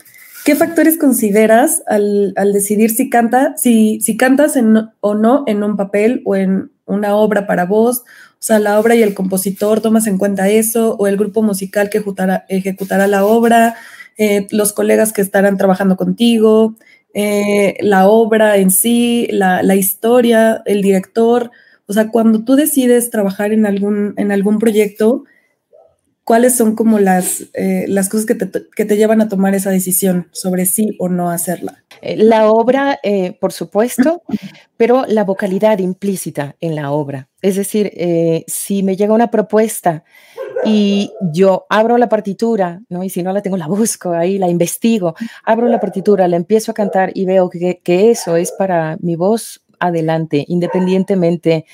¿qué 0.45 0.55
factores 0.55 0.97
consideras 0.97 1.83
al, 1.87 2.33
decidir 2.53 2.91
si, 2.91 3.09
canta, 3.09 3.55
si, 3.57 3.99
si 4.01 4.15
cantas 4.15 4.57
o 5.01 5.15
no 5.15 5.43
en 5.47 5.63
un 5.63 5.75
papel 5.75 6.21
o 6.25 6.35
en 6.35 6.72
una 6.85 7.15
obra 7.15 7.47
para 7.47 7.65
vos 7.65 8.03
o 8.43 8.45
sea, 8.45 8.59
la 8.59 8.77
obra 8.77 8.93
y 8.93 9.01
el 9.01 9.13
compositor, 9.13 9.79
tomas 9.79 10.05
en 10.05 10.17
cuenta 10.17 10.49
eso, 10.49 10.97
o 10.99 11.07
el 11.07 11.15
grupo 11.15 11.41
musical 11.41 11.89
que 11.89 11.99
ejecutará, 12.49 13.07
la 13.07 13.25
obra, 13.25 13.77
eh, 14.17 14.47
los 14.51 14.73
colegas 14.73 15.13
que 15.13 15.21
estarán 15.21 15.55
trabajando 15.55 15.95
contigo. 15.95 16.75
eh, 17.13 17.77
la 17.79 18.09
obra 18.09 18.57
en 18.57 18.69
sí, 18.69 19.27
la, 19.31 19.63
la, 19.63 19.75
historia, 19.75 20.61
el 20.65 20.81
director. 20.81 21.51
O 21.87 21.93
sea, 21.93 22.09
cuando 22.09 22.43
tú 22.43 22.55
decides 22.57 23.09
trabajar 23.11 23.53
en 23.53 23.65
algún, 23.65 24.13
en 24.17 24.33
algún 24.33 24.59
proyecto, 24.59 25.23
¿cuáles 26.23 26.55
son 26.55 26.75
como 26.75 26.99
las, 26.99 27.45
eh, 27.53 27.85
las 27.87 28.09
cosas 28.09 28.25
que 28.25 28.35
te, 28.35 28.49
que 28.75 28.85
te, 28.85 28.97
llevan 28.97 29.21
a 29.21 29.29
tomar 29.29 29.55
esa 29.55 29.69
decisión 29.69 30.29
sobre 30.31 30.65
sí 30.65 30.95
o 30.99 31.09
no 31.09 31.29
hacerla? 31.29 31.83
Eh, 32.01 32.15
la 32.17 32.49
obra, 32.49 32.99
eh, 33.03 33.37
por 33.39 33.53
supuesto, 33.53 34.23
pero 34.77 35.05
la 35.07 35.23
vocalidad 35.23 35.79
implícita 35.79 36.55
en 36.59 36.75
la 36.75 36.91
obra. 36.91 37.29
Es 37.41 37.55
decir, 37.57 37.91
si 38.47 38.83
me 38.83 38.95
llega 38.95 39.13
una 39.13 39.29
propuesta 39.29 40.05
y 40.63 41.11
yo 41.33 41.65
abro 41.69 41.97
la 41.97 42.07
partitura, 42.07 42.81
¿no? 42.87 43.03
Y 43.03 43.09
si 43.09 43.21
no 43.21 43.33
la 43.33 43.41
tengo, 43.41 43.57
la 43.57 43.67
busco 43.67 44.11
ahí, 44.11 44.37
la 44.37 44.47
investigo, 44.47 45.15
abro 45.43 45.67
la 45.67 45.79
partitura, 45.79 46.27
la 46.27 46.37
empiezo 46.37 46.71
a 46.71 46.73
cantar 46.73 47.11
y 47.13 47.25
veo 47.25 47.49
que, 47.49 47.81
que 47.83 48.11
eso 48.11 48.37
es 48.37 48.53
para 48.53 48.97
mi 49.01 49.15
voz 49.15 49.61
adelante, 49.79 50.45
independientemente 50.47 51.65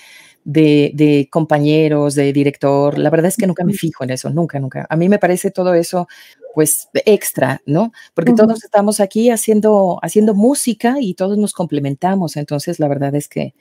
de, 0.43 1.27
compañeros, 1.31 2.15
de 2.15 2.33
director. 2.33 2.97
La 2.97 3.09
verdad 3.09 3.27
es 3.27 3.37
que 3.37 3.47
nunca 3.47 3.63
me 3.63 3.73
fijo 3.73 4.03
en 4.03 4.11
eso, 4.11 4.29
nunca, 4.29 4.59
nunca. 4.59 4.85
A 4.89 4.95
mí 4.95 5.09
me 5.09 5.19
parece 5.19 5.51
todo 5.51 5.73
eso 5.73 6.07
pues 6.55 6.89
extra, 7.05 7.61
¿no? 7.65 7.91
Porque 8.13 8.33
todos 8.33 8.63
estamos 8.63 8.99
aquí 8.99 9.29
haciendo, 9.29 9.99
haciendo 10.01 10.33
música 10.33 10.95
y 10.99 11.13
todos 11.13 11.37
nos 11.37 11.53
complementamos. 11.53 12.37
Entonces, 12.37 12.79
la 12.79 12.87
verdad 12.87 13.13
es 13.15 13.29
que, 13.29 13.53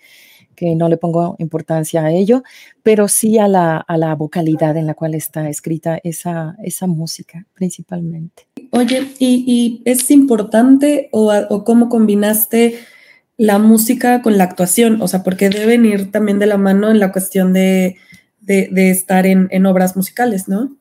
que 0.57 0.75
no 0.75 0.89
le 0.89 0.97
pongo 0.97 1.37
importancia 1.39 2.05
a 2.05 2.13
ello, 2.13 2.43
pero 2.83 3.07
sí 3.07 3.39
a 3.39 3.47
la, 3.47 3.77
a 3.77 3.97
la 3.99 4.15
vocalidad 4.15 4.77
en 4.77 4.87
la 4.87 4.95
cual 4.95 5.15
está 5.15 5.49
escrita 5.49 6.01
esa, 6.03 6.57
esa 6.65 6.87
música 6.87 7.47
principalmente. 7.55 8.49
Oye, 8.71 9.07
¿y, 9.19 9.45
y 9.47 9.83
es 9.85 10.11
importante 10.11 11.11
o, 11.13 11.33
o 11.51 11.65
cómo 11.65 11.89
combinaste 11.89 12.79
la 13.39 13.59
música 13.59 14.21
con 14.21 14.37
la 14.37 14.45
actuación, 14.45 15.01
o 15.01 15.09
sea, 15.09 15.23
porque 15.23 15.49
deben 15.49 15.87
ir 15.87 16.11
también 16.11 16.39
de 16.41 16.47
la 16.47 16.59
mano 16.59 16.91
en 16.91 16.99
la 16.99 17.13
cuestión 17.13 17.53
de, 17.53 17.97
de, 18.41 18.91
estar 18.91 19.27
en, 19.27 19.49
en, 19.51 19.65
obras 19.65 19.97
musicales, 19.97 20.49
¿no? 20.49 20.77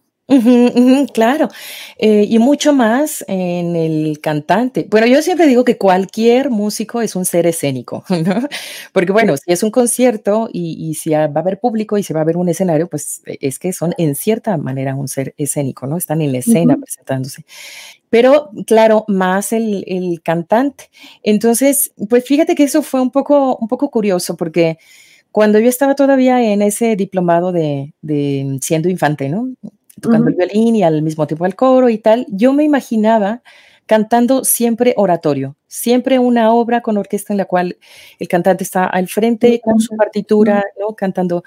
claro, 1.13 1.47
eh, 1.97 2.25
y 2.27 2.37
mucho 2.39 2.73
más 2.73 3.23
en 3.29 3.77
el 3.77 4.19
cantante. 4.19 4.85
Bueno, 4.89 5.07
yo 5.07 5.21
siempre 5.21 5.47
digo 5.47 5.63
que 5.63 5.77
cualquier 5.77 6.49
músico 6.49 7.01
es 7.01 7.15
un 7.15 7.23
ser 7.23 7.47
escénico, 7.47 8.03
¿no? 8.09 8.41
Porque 8.91 9.13
bueno, 9.13 9.37
si 9.37 9.51
es 9.53 9.63
un 9.63 9.71
concierto 9.71 10.49
y, 10.51 10.89
y, 10.89 10.95
si 10.95 11.11
va 11.11 11.23
a 11.23 11.39
haber 11.39 11.59
público 11.59 11.97
y 11.97 12.03
se 12.03 12.13
va 12.13 12.21
a 12.21 12.25
ver 12.25 12.35
un 12.35 12.49
escenario, 12.49 12.89
pues 12.89 13.21
es 13.25 13.57
que 13.57 13.71
son 13.71 13.93
en 13.97 14.15
cierta 14.15 14.57
manera 14.57 14.95
un 14.95 15.07
ser 15.07 15.33
escénico, 15.37 15.87
¿no? 15.87 15.95
Están 15.95 16.21
en 16.21 16.33
la 16.33 16.39
escena 16.39 16.75
presentándose 16.75 17.45
pero 18.09 18.49
claro, 18.65 19.05
más 19.07 19.53
el, 19.53 19.83
el, 19.87 20.21
cantante. 20.21 20.89
Entonces, 21.23 21.93
pues 22.09 22.25
fíjate 22.25 22.55
que 22.55 22.63
eso 22.63 22.81
fue 22.81 23.01
un 23.01 23.11
poco, 23.11 23.57
un 23.57 23.67
poco 23.67 23.89
curioso 23.91 24.37
porque 24.37 24.77
cuando 25.31 25.59
yo 25.59 25.69
estaba 25.69 25.95
todavía 25.95 26.41
en 26.41 26.61
ese 26.61 26.95
diplomado 26.95 27.51
de, 27.51 27.93
de 28.01 28.57
siendo 28.61 28.89
infante, 28.89 29.29
¿no? 29.29 29.49
Tocando 30.01 30.29
el 30.29 30.35
violín 30.35 30.75
y 30.75 30.83
al 30.83 31.01
mismo 31.01 31.27
tiempo 31.27 31.45
el 31.45 31.55
coro 31.55 31.89
y 31.89 31.97
tal, 31.97 32.25
yo 32.29 32.53
me 32.53 32.63
imaginaba 32.63 33.41
cantando 33.87 34.43
siempre 34.43 34.93
oratorio, 34.97 35.55
siempre 35.67 36.19
una 36.19 36.53
obra 36.53 36.81
con 36.81 36.97
orquesta 36.97 37.33
en 37.33 37.37
la 37.37 37.45
cual 37.45 37.77
el 38.19 38.27
cantante 38.27 38.63
está 38.63 38.85
al 38.85 39.07
frente 39.07 39.61
con 39.63 39.79
su 39.79 39.95
partitura, 39.95 40.63
¿no? 40.79 40.93
Cantando 40.95 41.43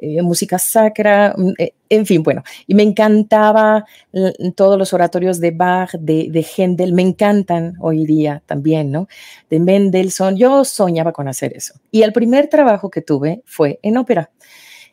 eh, 0.00 0.22
música 0.22 0.58
sacra, 0.58 1.34
mm, 1.36 1.52
eh, 1.58 1.72
en 1.88 2.06
fin, 2.06 2.22
bueno, 2.22 2.42
y 2.66 2.74
me 2.74 2.82
encantaba 2.82 3.84
todos 4.54 4.78
los 4.78 4.92
oratorios 4.92 5.40
de 5.40 5.50
Bach, 5.50 5.92
de, 5.92 6.28
de 6.30 6.46
Händel, 6.56 6.92
me 6.92 7.02
encantan 7.02 7.74
hoy 7.80 8.04
día 8.04 8.42
también, 8.46 8.90
¿no? 8.90 9.08
De 9.48 9.58
Mendelssohn, 9.58 10.36
yo 10.36 10.64
soñaba 10.64 11.12
con 11.12 11.28
hacer 11.28 11.56
eso. 11.56 11.74
Y 11.90 12.02
el 12.02 12.12
primer 12.12 12.48
trabajo 12.48 12.90
que 12.90 13.00
tuve 13.00 13.42
fue 13.46 13.78
en 13.82 13.96
ópera. 13.96 14.30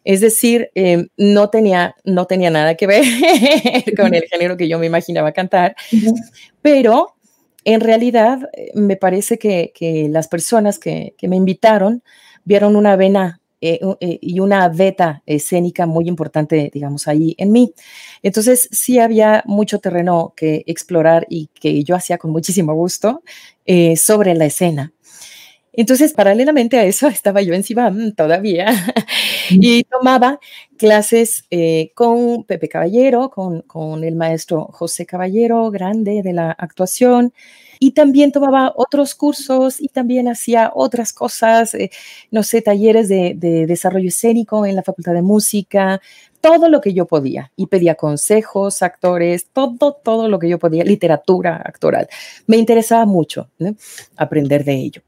Es 0.06 0.22
decir, 0.22 0.70
em, 0.76 1.08
no, 1.18 1.50
tenía, 1.50 1.96
no 2.06 2.28
tenía 2.28 2.52
nada 2.52 2.76
que 2.76 2.86
ver 2.88 3.04
con 3.98 4.14
el 4.14 4.24
género 4.30 4.56
que 4.56 4.68
yo 4.68 4.78
me 4.78 4.86
imaginaba 4.86 5.32
cantar, 5.32 5.76
pero 6.62 7.16
en 7.66 7.82
realidad 7.82 8.48
eh, 8.54 8.70
me 8.76 8.96
parece 8.96 9.40
que, 9.40 9.74
que 9.74 10.08
las 10.10 10.28
personas 10.28 10.78
que, 10.78 11.16
que, 11.18 11.28
me 11.28 11.36
invitaron 11.36 12.04
vieron 12.44 12.76
una 12.76 12.96
vena 12.96 13.42
eh, 13.68 13.80
eh, 14.00 14.20
y 14.22 14.40
una 14.40 14.70
beta 14.70 15.24
escénica 15.26 15.86
muy 15.86 16.08
importante, 16.08 16.70
digamos, 16.72 17.08
ahí 17.08 17.34
en 17.38 17.52
mí. 17.52 17.74
Entonces, 18.22 18.70
sí 18.72 19.00
había 19.00 19.44
mucho 19.48 19.80
terreno 19.80 20.34
que 20.36 20.64
explorar 20.68 21.26
y 21.30 21.48
que 21.60 21.84
yo 21.84 21.96
hacía 21.96 22.18
con 22.18 22.32
muchísimo 22.32 22.74
gusto 22.76 23.24
eh, 23.66 23.98
sobre 23.98 24.36
la 24.36 24.46
escena. 24.46 24.94
Entonces, 25.78 26.14
paralelamente 26.14 26.78
a 26.78 26.86
eso, 26.86 27.08
estaba 27.10 27.42
yo 27.42 27.54
encima 27.54 27.94
todavía 28.16 28.68
y 29.50 29.84
tomaba 29.84 30.40
clases 30.78 31.46
con 31.94 32.44
Pepe 32.44 32.70
Caballero, 32.70 33.30
con, 33.30 33.62
con, 33.62 34.04
el 34.04 34.16
maestro 34.16 34.66
José 34.72 35.06
Caballero, 35.06 35.72
grande 35.72 36.22
de 36.24 36.34
la 36.34 36.52
actuación, 36.52 37.34
y 37.80 37.92
también 37.92 38.32
tomaba 38.32 38.74
otros 38.76 39.16
cursos 39.16 39.82
y 39.82 39.90
también 39.90 40.28
hacía 40.28 40.72
otras 40.74 41.14
cosas, 41.14 41.74
eh, 41.76 41.92
no 42.32 42.44
sé, 42.44 42.62
talleres 42.62 43.10
de, 43.10 43.34
de, 43.36 43.66
desarrollo 43.66 44.08
escénico 44.08 44.66
en 44.66 44.76
la 44.76 44.84
Facultad 44.84 45.14
de 45.14 45.22
Música, 45.22 46.02
todo 46.42 46.70
lo 46.70 46.80
que 46.82 46.94
yo 46.94 47.06
podía 47.06 47.52
y 47.56 47.68
pedía 47.68 47.96
consejos, 47.96 48.82
actores, 48.82 49.48
todo, 49.52 49.94
todo 49.94 50.30
lo 50.30 50.40
que 50.40 50.50
yo 50.50 50.60
podía, 50.60 50.84
literatura 50.84 51.58
actoral. 51.58 52.08
Me 52.48 52.58
interesaba 52.58 53.06
mucho 53.06 53.50
¿no? 53.58 53.76
aprender 54.16 54.64
de 54.64 54.74
ello. 54.74 55.02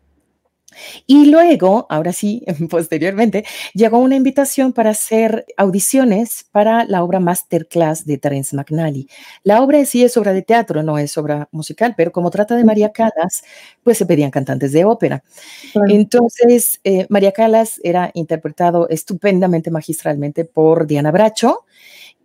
Y 1.06 1.26
luego, 1.26 1.88
ahora 1.90 2.14
sí, 2.14 2.44
posteriormente, 2.70 3.46
llegó 3.74 4.00
una 4.00 4.16
invitación 4.16 4.74
para 4.74 4.92
hacer 4.92 5.46
audiciones 5.58 6.46
para 6.52 6.86
la 6.86 7.04
obra 7.04 7.20
Masterclass 7.20 8.06
de 8.06 8.18
Terence 8.18 8.56
McNally. 8.56 9.08
La 9.44 9.62
obra 9.62 9.84
sí 9.86 10.04
es 10.04 10.18
obra 10.18 10.34
de 10.34 10.42
teatro, 10.42 10.84
no 10.84 10.98
es 10.98 11.18
obra 11.18 11.48
musical, 11.52 11.94
pero 11.96 12.12
como 12.12 12.30
trata 12.32 12.56
de 12.56 12.64
María 12.64 12.92
Calas, 12.92 13.44
pues 13.84 13.98
se 13.98 14.06
pedían 14.06 14.32
cantantes 14.32 14.72
de 14.72 14.86
ópera. 14.86 15.24
Entonces, 15.90 16.80
eh, 16.84 17.06
María 17.10 17.32
Calas 17.32 17.80
era 17.84 18.12
interpretado 18.14 18.90
estupendamente, 18.90 19.72
magistralmente 19.72 20.46
por 20.46 20.88
Diana 20.88 21.12
Bracho 21.12 21.66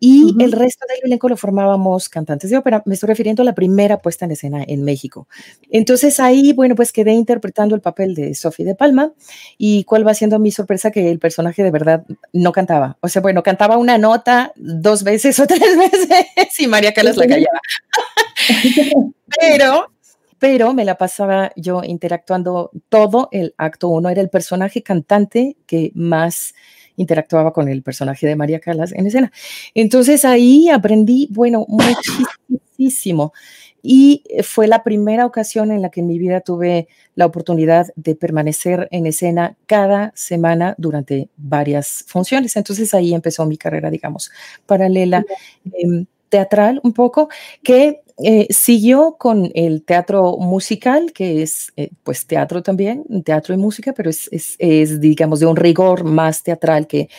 y 0.05 0.35
el 0.43 0.51
resto 0.51 0.85
del 0.89 0.99
elenco 1.05 1.29
lo 1.29 1.37
formábamos 1.37 2.09
cantantes 2.09 2.51
de 2.51 2.57
ópera. 2.57 2.83
Me 2.87 2.95
estoy 2.95 3.07
refiriendo 3.07 3.43
a 3.43 3.45
la 3.45 3.55
primera 3.55 3.99
puesta 3.99 4.25
en 4.25 4.33
escena 4.33 4.65
en 4.67 4.83
México. 4.83 5.29
Entonces 5.71 6.19
ahí, 6.19 6.53
bueno, 6.53 6.75
pues 6.75 6.91
quedé 6.91 7.13
interpretando 7.13 7.77
el 7.77 7.81
papel 7.81 8.17
de 8.17 8.35
Sophie 8.35 8.67
de 8.67 8.75
Palma 8.75 9.13
y 9.59 9.85
cuál 9.85 10.05
va 10.05 10.13
siendo 10.15 10.41
mi 10.41 10.51
sorpresa 10.51 10.91
que 10.91 11.09
el 11.09 11.21
personaje 11.21 11.63
de 11.63 11.71
verdad 11.71 12.05
no 12.33 12.51
cantaba. 12.51 12.99
O 13.01 13.07
sea, 13.07 13.23
bueno, 13.23 13.45
cantaba 13.45 13.77
una 13.77 13.97
nota 13.97 14.53
dos 14.57 15.05
veces 15.05 15.39
o 15.39 15.47
tres 15.47 15.79
veces 15.79 16.59
y 16.59 16.67
María 16.67 16.93
Calas 16.93 17.17
la 17.17 17.29
callaba. 17.29 17.61
pero 19.41 19.87
pero 20.41 20.75
me 20.75 20.85
la 20.85 20.99
pasaba 20.99 21.53
yo 21.55 21.83
interactuando 21.85 22.73
todo 22.89 23.29
el 23.31 23.55
acto 23.57 23.87
uno. 23.87 24.09
Era 24.09 24.21
el 24.21 24.31
personaje 24.31 24.83
cantante 24.83 25.57
que 25.65 25.93
más 25.95 26.55
interactuaba 26.97 27.53
con 27.53 27.69
el 27.69 27.83
personaje 27.83 28.27
de 28.27 28.37
María 28.37 28.61
Calas 28.61 28.93
en 28.93 29.07
escena. 29.07 29.33
Entonces 29.75 30.25
ahí 30.25 30.69
aprendí, 30.69 31.29
bueno, 31.31 31.67
muchísimo. 31.69 33.33
Y 33.83 34.23
fue 34.45 34.69
la 34.69 34.85
primera 34.85 35.27
ocasión 35.27 35.73
en 35.73 35.83
la 35.83 35.91
que 35.91 36.01
en 36.01 36.07
mi 36.07 36.19
vida 36.19 36.41
tuve 36.41 36.87
la 37.17 37.27
oportunidad 37.27 37.89
de 37.97 38.15
permanecer 38.15 38.87
en 38.93 39.07
escena 39.07 39.57
cada 39.67 40.13
semana 40.15 40.77
durante 40.79 41.29
varias 41.37 42.05
funciones. 42.07 42.55
Entonces 42.57 42.95
ahí 42.95 43.13
empezó 43.13 43.45
mi 43.45 43.57
carrera, 43.57 43.91
digamos, 43.91 44.31
paralela 44.67 45.25
eh, 45.65 46.05
teatral 46.33 46.81
un 46.83 46.95
poco, 46.95 47.29
que 47.63 48.01
eh, 48.25 48.47
siguió 48.49 49.17
con 49.19 49.51
el 49.55 49.83
teatro 49.85 50.39
musical, 50.39 51.13
que 51.13 51.43
es 51.43 51.75
eh, 51.77 51.91
pues 52.03 52.27
teatro 52.27 52.63
también, 52.63 53.05
teatro 53.23 53.53
y 53.53 53.59
música, 53.59 53.93
pero 53.93 54.09
es, 54.09 54.31
es, 54.31 54.99
digamos 54.99 55.41
de 55.41 55.47
un 55.47 55.57
rigor 55.57 56.05
más 56.05 56.43
teatral 56.43 56.87
que, 56.87 57.11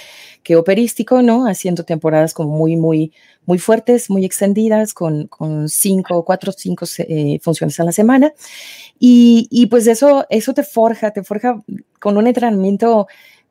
que 0.42 0.56
operístico, 0.56 1.22
¿no? 1.22 1.46
Haciendo 1.46 1.84
temporadas 1.84 2.34
como 2.34 2.58
muy, 2.58 2.76
muy, 2.76 3.12
muy 3.46 3.60
fuertes, 3.60 4.10
muy 4.10 4.26
extendidas, 4.26 4.96
con, 4.96 5.28
con 5.28 5.70
cinco, 5.70 6.26
cuatro, 6.26 6.52
cinco 6.52 6.86
eh, 6.98 7.38
funciones 7.40 7.80
a 7.80 7.84
la 7.84 7.92
semana. 7.92 8.34
Y, 9.00 9.48
y 9.52 9.68
pues 9.68 9.86
eso, 9.86 10.26
eso 10.32 10.56
te 10.56 10.64
forja, 10.64 11.12
te 11.12 11.24
forja 11.24 11.62
con 12.00 12.18
un 12.18 12.26
entrenamiento 12.26 13.06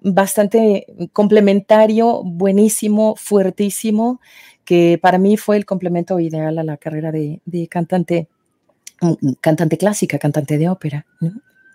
bastante 0.05 0.87
complementario, 1.13 2.23
buenísimo, 2.25 3.15
fuertísimo 3.17 4.21
que 4.65 4.99
para 5.01 5.19
mí 5.19 5.37
fue 5.37 5.57
el 5.57 5.67
complemento 5.67 6.19
ideal 6.21 6.59
a 6.59 6.65
la 6.65 6.77
carrera 6.77 7.13
de, 7.13 7.41
cantante, 7.71 8.29
mm, 9.01 9.13
mm, 9.21 9.33
cantante 9.41 9.79
clásica, 9.79 10.19
cantante 10.19 10.59
de 10.59 10.69
ópera. 10.69 11.07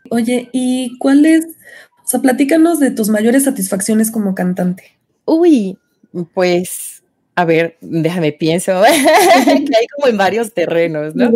Oye, 0.10 0.50
¿y 0.54 0.98
cuáles, 1.00 1.46
o 2.04 2.08
sea, 2.08 2.22
platícanos 2.22 2.80
de 2.80 2.92
tus 2.92 3.10
mayores 3.10 3.44
satisfacciones 3.44 4.12
como 4.12 4.36
cantante? 4.36 4.98
Uy, 5.26 5.78
pues, 6.34 7.04
a 7.36 7.46
ver, 7.46 7.78
déjame 7.82 8.32
pienso, 8.32 8.82
que 9.46 9.78
hay 9.78 9.88
como 9.96 10.08
en 10.08 10.18
varios 10.18 10.54
terrenos, 10.54 11.16
¿no? 11.16 11.32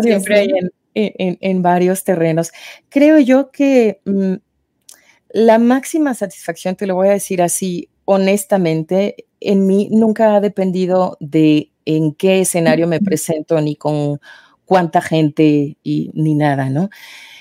Siempre 0.00 0.38
hay 0.38 0.50
en, 0.94 1.62
varios 1.62 2.04
terrenos. 2.04 2.52
Creo 2.88 3.18
yo 3.18 3.50
que 3.50 4.00
mm, 4.04 4.34
la 5.30 5.58
máxima 5.58 6.14
satisfacción, 6.14 6.76
te 6.76 6.86
lo 6.86 6.94
voy 6.94 7.08
a 7.08 7.12
decir 7.12 7.42
así 7.42 7.88
honestamente, 8.10 9.26
en 9.38 9.66
mí 9.66 9.90
nunca 9.90 10.34
ha 10.34 10.40
dependido 10.40 11.18
de 11.20 11.70
en 11.84 12.14
qué 12.14 12.40
escenario 12.40 12.88
me 12.88 13.00
presento 13.00 13.60
ni 13.60 13.76
con 13.76 14.18
cuánta 14.64 15.02
gente 15.02 15.76
y 15.82 16.10
ni 16.14 16.34
nada, 16.34 16.70
¿no? 16.70 16.88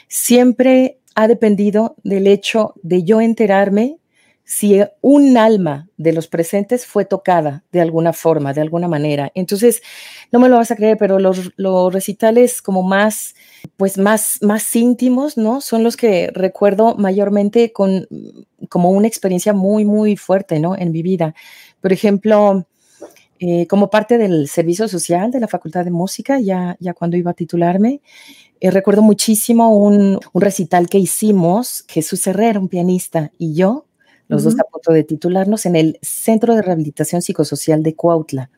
Siempre 0.09 0.99
ha 1.15 1.29
dependido 1.29 1.95
del 2.03 2.27
hecho 2.27 2.73
de 2.83 3.03
yo 3.03 3.21
enterarme 3.21 3.99
si 4.43 4.81
un 5.01 5.37
alma 5.37 5.89
de 5.97 6.13
los 6.13 6.27
presentes 6.27 6.85
fue 6.85 7.03
tocada 7.03 7.65
de 7.73 7.81
alguna 7.81 8.13
forma, 8.13 8.53
de 8.53 8.61
alguna 8.61 8.87
manera. 8.87 9.29
Entonces, 9.35 9.81
no 10.31 10.39
me 10.39 10.47
lo 10.47 10.55
vas 10.55 10.71
a 10.71 10.77
creer, 10.77 10.97
pero 10.97 11.19
los, 11.19 11.51
recitales 11.91 12.61
como 12.61 12.81
más, 12.81 13.35
pues 13.75 13.97
más, 13.97 14.39
más 14.41 14.73
íntimos, 14.73 15.37
¿no? 15.37 15.59
Son 15.59 15.83
los 15.83 15.97
que 15.97 16.29
recuerdo 16.33 16.95
mayormente 16.95 17.73
con 17.73 18.07
como 18.69 18.91
una 18.91 19.07
experiencia 19.07 19.53
muy, 19.53 19.85
muy 19.85 20.15
fuerte, 20.17 20.59
¿no? 20.59 20.75
En 20.75 20.91
mi 20.91 21.01
vida. 21.01 21.33
Por 21.81 21.93
ejemplo, 21.93 22.65
eh, 23.39 23.67
como 23.67 23.89
parte 23.89 24.17
del 24.17 24.47
servicio 24.47 24.87
social 24.87 25.29
de 25.29 25.39
la 25.39 25.47
Facultad 25.47 25.85
de 25.85 25.91
Música, 25.91 26.39
ya, 26.39 26.75
ya 26.79 26.93
cuando 26.93 27.17
iba 27.17 27.31
a 27.31 27.35
titularme, 27.35 28.01
eh, 28.59 28.71
recuerdo 28.71 29.03
muchísimo 29.03 29.77
un, 29.77 30.19
un, 30.33 30.41
recital 30.41 30.89
que 30.89 30.97
hicimos, 30.97 31.85
Jesús 31.87 32.25
Herrera, 32.25 32.59
un 32.59 32.67
pianista, 32.67 33.31
y 33.37 33.53
yo, 33.53 33.85
los 34.27 34.43
dos 34.43 34.59
a 34.59 34.63
punto 34.63 34.91
de 34.91 35.03
titularnos, 35.03 35.65
en 35.67 35.75
el 35.75 35.99
Centro 36.01 36.55
de 36.55 36.63
Rehabilitación 36.63 37.21
Psicosocial 37.21 37.83
de 37.83 37.95
Cuautla. 37.95 38.49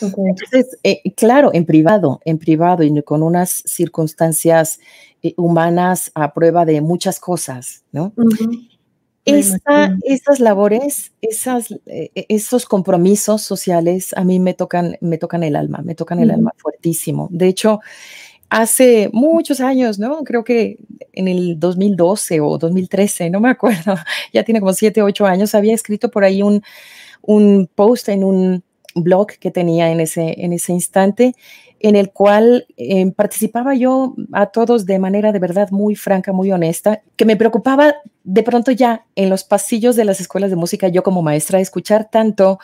Entonces, 0.00 0.78
eh, 0.82 1.02
claro, 1.14 1.50
en 1.52 1.66
privado, 1.66 2.20
en 2.24 2.38
privado 2.38 2.84
y 2.84 3.02
con 3.02 3.22
unas 3.22 3.50
circunstancias 3.66 4.78
humanas 5.36 6.10
a 6.14 6.32
prueba 6.32 6.64
de 6.64 6.80
muchas 6.80 7.20
cosas, 7.20 7.82
¿no? 7.92 8.14
Esas 9.24 10.40
labores, 10.40 11.12
esas, 11.20 11.70
eh, 11.86 12.10
e, 12.14 12.26
esos 12.28 12.66
compromisos 12.66 13.42
sociales 13.42 14.12
a 14.16 14.24
mí 14.24 14.40
me 14.40 14.54
tocan, 14.54 14.96
me 15.00 15.18
tocan 15.18 15.42
el 15.42 15.56
alma, 15.56 15.82
me 15.84 15.94
tocan 15.94 16.20
el 16.20 16.30
alma 16.30 16.52
fuertísimo. 16.56 17.28
De 17.30 17.48
hecho, 17.48 17.80
hace 18.48 19.10
muchos 19.12 19.60
años, 19.60 19.98
¿no? 19.98 20.24
Creo 20.24 20.44
que 20.44 20.78
en 21.12 21.28
el 21.28 21.58
2012 21.58 22.40
o 22.40 22.58
2013, 22.58 23.30
no 23.30 23.40
me 23.40 23.50
acuerdo, 23.50 23.94
ya 24.32 24.44
tiene 24.44 24.60
como 24.60 24.72
siete, 24.72 25.02
ocho 25.02 25.26
años, 25.26 25.54
había 25.54 25.74
escrito 25.74 26.10
por 26.10 26.24
ahí 26.24 26.42
un, 26.42 26.62
un 27.22 27.68
post 27.74 28.08
en 28.08 28.24
un 28.24 28.64
blog 28.94 29.28
que 29.38 29.50
tenía 29.50 29.90
en 29.90 30.00
ese, 30.00 30.34
en 30.38 30.52
ese 30.52 30.72
instante 30.72 31.34
en 31.80 31.96
el 31.96 32.10
cual 32.12 32.66
eh, 32.76 33.10
participaba 33.12 33.74
yo 33.74 34.14
a 34.32 34.46
todos 34.46 34.84
de 34.84 34.98
manera 34.98 35.32
de 35.32 35.38
verdad 35.38 35.70
muy 35.70 35.96
franca, 35.96 36.30
muy 36.32 36.52
honesta, 36.52 37.02
que 37.16 37.24
me 37.24 37.36
preocupaba 37.36 37.94
de 38.22 38.42
pronto 38.42 38.70
ya 38.70 39.06
en 39.16 39.30
los 39.30 39.44
pasillos 39.44 39.96
de 39.96 40.04
las 40.04 40.20
escuelas 40.20 40.50
de 40.50 40.56
música, 40.56 40.88
yo 40.88 41.02
como 41.02 41.22
maestra, 41.22 41.58
escuchar 41.58 42.10
tanto 42.10 42.58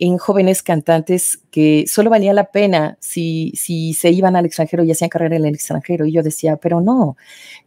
en 0.00 0.16
jóvenes 0.16 0.62
cantantes 0.62 1.40
que 1.50 1.84
solo 1.86 2.10
valía 2.10 2.32
la 2.32 2.50
pena 2.50 2.96
si, 3.00 3.52
si 3.54 3.92
se 3.92 4.10
iban 4.10 4.34
al 4.34 4.46
extranjero 4.46 4.82
y 4.82 4.90
hacían 4.90 5.10
carrera 5.10 5.36
en 5.36 5.44
el 5.44 5.54
extranjero. 5.54 6.06
Y 6.06 6.12
yo 6.12 6.22
decía, 6.22 6.56
pero 6.56 6.80
no, 6.80 7.16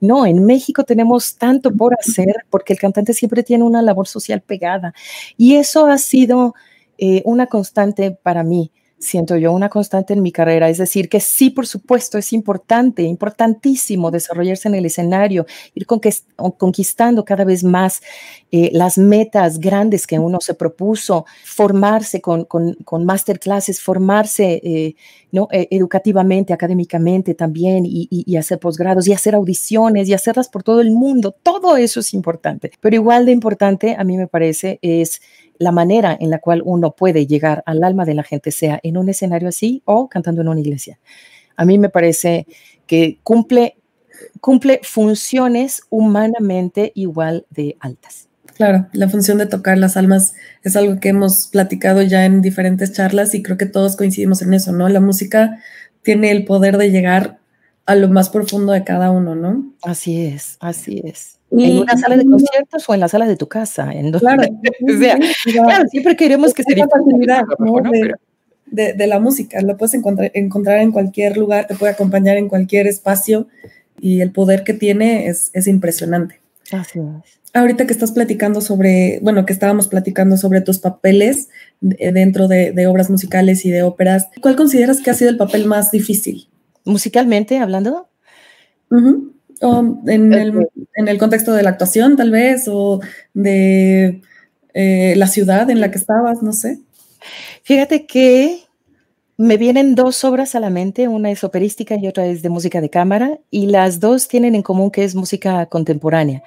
no, 0.02 0.26
en 0.26 0.46
México 0.46 0.84
tenemos 0.84 1.38
tanto 1.38 1.72
por 1.72 1.94
hacer 1.94 2.46
porque 2.50 2.74
el 2.74 2.80
cantante 2.80 3.14
siempre 3.14 3.44
tiene 3.44 3.64
una 3.64 3.84
labor 3.84 4.08
social 4.08 4.42
pegada. 4.42 4.94
Y 5.38 5.56
eso 5.56 5.86
ha 5.86 5.98
sido 6.00 6.56
eh, 6.98 7.22
una 7.26 7.48
constante 7.48 8.12
para 8.12 8.44
mí 8.44 8.72
siento 9.00 9.38
yo, 9.38 9.52
una 9.54 9.70
constante 9.70 10.14
en 10.14 10.22
mi 10.22 10.32
carrera. 10.32 10.70
Es 10.70 10.78
decir, 10.78 11.10
que 11.10 11.20
sí, 11.20 11.50
por 11.50 11.68
supuesto, 11.68 12.18
es 12.18 12.34
importante, 12.34 13.04
importantísimo 13.04 14.12
desarrollarse 14.12 14.68
en 14.68 14.76
el 14.76 14.86
escenario, 14.86 15.46
ir 15.76 15.86
conquistando 15.86 17.24
cada 17.24 17.46
vez 17.46 17.64
más 17.64 18.02
eh, 18.52 18.70
las 18.74 18.98
metas 18.98 19.60
grandes 19.60 20.08
que 20.08 20.20
uno 20.20 20.40
se 20.42 20.54
propuso, 20.54 21.26
formarse 21.46 22.22
con, 22.22 22.46
con, 22.46 23.06
masterclasses, 23.06 23.82
formarse 23.82 24.62
eh, 24.64 24.96
¿no? 25.32 25.48
E, 25.52 25.68
educativamente, 25.72 26.54
académicamente 26.54 27.34
también, 27.34 27.86
y, 27.86 28.08
y 28.10 28.36
hacer 28.38 28.60
posgrados, 28.60 29.08
y 29.08 29.14
hacer 29.14 29.36
audiciones, 29.36 30.08
y 30.10 30.14
hacerlas 30.14 30.50
por 30.50 30.64
todo 30.64 30.82
el 30.82 30.92
mundo. 30.92 31.36
Todo 31.44 31.78
eso 31.78 32.00
es 32.00 32.14
importante. 32.14 32.72
Pero 32.82 32.96
igual 32.96 33.26
de 33.26 33.32
importante, 33.32 33.96
a 33.98 34.04
mí 34.04 34.18
me 34.18 34.28
parece, 34.28 34.80
es 34.82 35.22
la 35.60 35.72
manera 35.72 36.16
en 36.20 36.30
la 36.30 36.40
cual 36.40 36.62
uno 36.64 36.92
puede 36.92 37.26
llegar 37.26 37.64
al 37.66 37.84
alma 37.84 38.06
de 38.06 38.14
la 38.14 38.24
gente, 38.24 38.52
sea 38.52 38.80
en 38.84 38.98
un 38.98 39.10
escenario 39.10 39.50
así 39.50 39.82
o 39.86 40.08
cantando 40.08 40.42
en 40.42 40.50
una 40.50 40.60
iglesia. 40.60 41.00
A 41.56 41.66
mí 41.66 41.78
me 41.78 41.90
parece 41.90 42.48
que 42.86 43.20
cumple, 43.24 43.78
cumple 44.40 44.80
funciones 44.84 45.82
humanamente 45.90 46.92
igual 46.96 47.46
de 47.50 47.76
altas. 47.80 48.27
Claro, 48.58 48.88
la 48.92 49.08
función 49.08 49.38
de 49.38 49.46
tocar 49.46 49.78
las 49.78 49.98
almas 49.98 50.34
es 50.64 50.76
algo 50.76 51.00
que 51.00 51.10
hemos 51.10 51.48
platicado 51.48 52.02
ya 52.02 52.26
en 52.26 52.42
diferentes 52.42 52.92
charlas 52.92 53.34
y 53.36 53.44
creo 53.44 53.58
que 53.58 53.68
todos 53.68 53.96
coincidimos 53.96 54.42
en 54.42 54.54
eso, 54.54 54.72
¿no? 54.72 54.90
La 54.90 55.00
música 55.00 55.60
tiene 56.02 56.32
el 56.32 56.44
poder 56.44 56.78
de 56.78 56.92
llegar 56.92 57.38
a 57.86 57.96
lo 57.96 58.10
más 58.10 58.30
profundo 58.30 58.74
de 58.74 58.84
cada 58.84 59.12
uno, 59.12 59.36
¿no? 59.36 59.74
Así 59.84 60.26
es, 60.26 60.58
así 60.60 61.02
es 61.06 61.38
en 61.52 61.78
una 61.78 61.98
sala 61.98 62.18
de 62.18 62.26
conciertos 62.26 62.90
o 62.90 62.94
en 62.94 63.00
la 63.00 63.08
sala 63.08 63.28
de 63.28 63.36
tu 63.36 63.48
casa. 63.48 63.92
En 63.94 64.12
claro, 64.20 64.44
siempre 65.90 66.16
queremos 66.16 66.54
que 66.54 66.64
se 66.64 66.76
facilidad 66.76 67.44
de, 68.66 69.08
la 69.08 69.20
música. 69.20 69.62
Lo 69.62 69.78
puedes 69.78 69.94
encontrar, 69.94 70.32
encontrar 70.34 70.80
en 70.80 70.92
cualquier 70.92 71.38
lugar, 71.38 71.68
te 71.68 71.76
puede 71.76 71.94
acompañar 71.94 72.38
en 72.38 72.50
cualquier 72.50 72.88
espacio 72.88 73.48
y 74.00 74.22
el 74.22 74.32
poder 74.32 74.64
que 74.64 74.74
tiene 74.74 75.28
es, 75.28 75.52
es 75.54 75.68
impresionante. 75.68 76.40
Así 76.72 77.00
es. 77.00 77.37
Ahorita 77.58 77.88
que 77.88 77.94
estás 77.94 78.12
platicando 78.12 78.62
sobre, 78.62 79.20
bueno, 79.24 79.44
que 79.48 79.52
estábamos 79.52 79.88
platicando 79.88 80.38
sobre 80.38 80.62
tus 80.62 80.78
papeles 80.78 81.50
dentro 81.82 82.48
de, 82.48 82.86
obras 82.86 83.10
musicales 83.10 83.66
y 83.66 83.72
de 83.72 83.82
óperas, 83.82 84.28
¿cuál 84.42 84.56
consideras 84.56 85.02
que 85.02 85.10
ha 85.10 85.16
sido 85.16 85.32
el 85.32 85.38
papel 85.38 85.66
más 85.66 85.90
difícil? 85.90 86.50
Musicalmente 86.86 87.58
hablando. 87.58 88.10
O 88.92 90.02
en, 90.06 90.34
el, 90.34 90.68
en, 90.94 91.08
el, 91.08 91.18
contexto 91.18 91.52
de 91.52 91.64
la 91.64 91.72
actuación, 91.72 92.16
tal 92.16 92.30
vez, 92.30 92.68
o 92.68 93.00
de 93.34 94.22
eh, 94.76 95.16
la 95.18 95.26
ciudad 95.26 95.68
en 95.72 95.82
la 95.82 95.90
que 95.90 95.98
estabas, 95.98 96.44
no 96.44 96.54
sé. 96.54 96.78
Fíjate 97.64 98.06
que 98.06 98.60
me 99.36 99.58
vienen 99.58 99.96
dos 99.96 100.24
obras 100.24 100.54
a 100.54 100.60
la 100.60 100.70
mente, 100.70 101.08
una 101.08 101.32
es 101.32 101.44
operística 101.44 101.96
y 101.96 102.08
otra 102.08 102.28
es 102.28 102.44
de 102.44 102.50
música 102.50 102.82
de 102.82 102.92
cámara, 102.92 103.40
y 103.50 103.66
las 103.66 104.00
dos 104.00 104.28
tienen 104.28 104.54
en 104.54 104.62
común 104.62 104.92
que 104.92 105.04
es 105.04 105.16
música 105.16 105.66
contemporánea. 105.66 106.44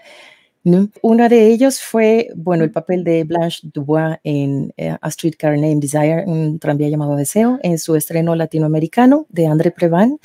Una 0.63 1.29
de 1.31 1.47
ellos 1.47 1.81
fue, 1.81 2.29
bueno, 2.37 2.65
el 2.65 2.71
papel 2.71 3.03
de 3.03 3.25
Blanche 3.25 3.61
Dubois 3.73 4.19
en 4.25 4.75
eh, 4.77 4.95
A 5.01 5.11
Streetcar 5.11 5.55
Named 5.57 5.79
Desire, 5.79 6.25
un 6.27 6.59
tranvía 6.59 6.91
llamado 6.91 7.17
Deseo, 7.17 7.59
en 7.63 7.79
su 7.79 7.97
estreno 7.97 8.35
latinoamericano 8.35 9.27
de 9.31 9.47
André 9.47 9.71
Previn 9.71 10.19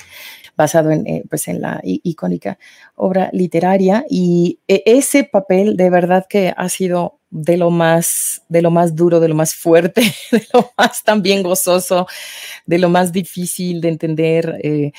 basado 0.56 0.90
en, 0.90 1.06
eh, 1.06 1.24
pues 1.28 1.48
en 1.48 1.60
la 1.60 1.80
icónica 1.82 2.58
obra 2.94 3.30
literaria. 3.32 4.04
Y 4.08 4.60
e, 4.68 4.82
ese 4.86 5.24
papel 5.24 5.76
de 5.76 5.90
verdad 5.90 6.26
que 6.28 6.52
ha 6.56 6.68
sido 6.68 7.18
de 7.30 7.56
lo 7.56 7.70
más, 7.70 8.42
de 8.48 8.62
lo 8.62 8.70
más 8.70 8.94
duro, 8.94 9.20
de 9.20 9.28
lo 9.28 9.34
más 9.34 9.54
fuerte, 9.54 10.02
de 10.32 10.46
lo 10.52 10.70
más 10.78 11.02
también 11.02 11.42
gozoso, 11.42 12.06
de 12.66 12.78
lo 12.78 12.88
más 12.88 13.12
difícil 13.12 13.80
de 13.80 13.88
entender. 13.88 14.58
Eh, 14.62 14.92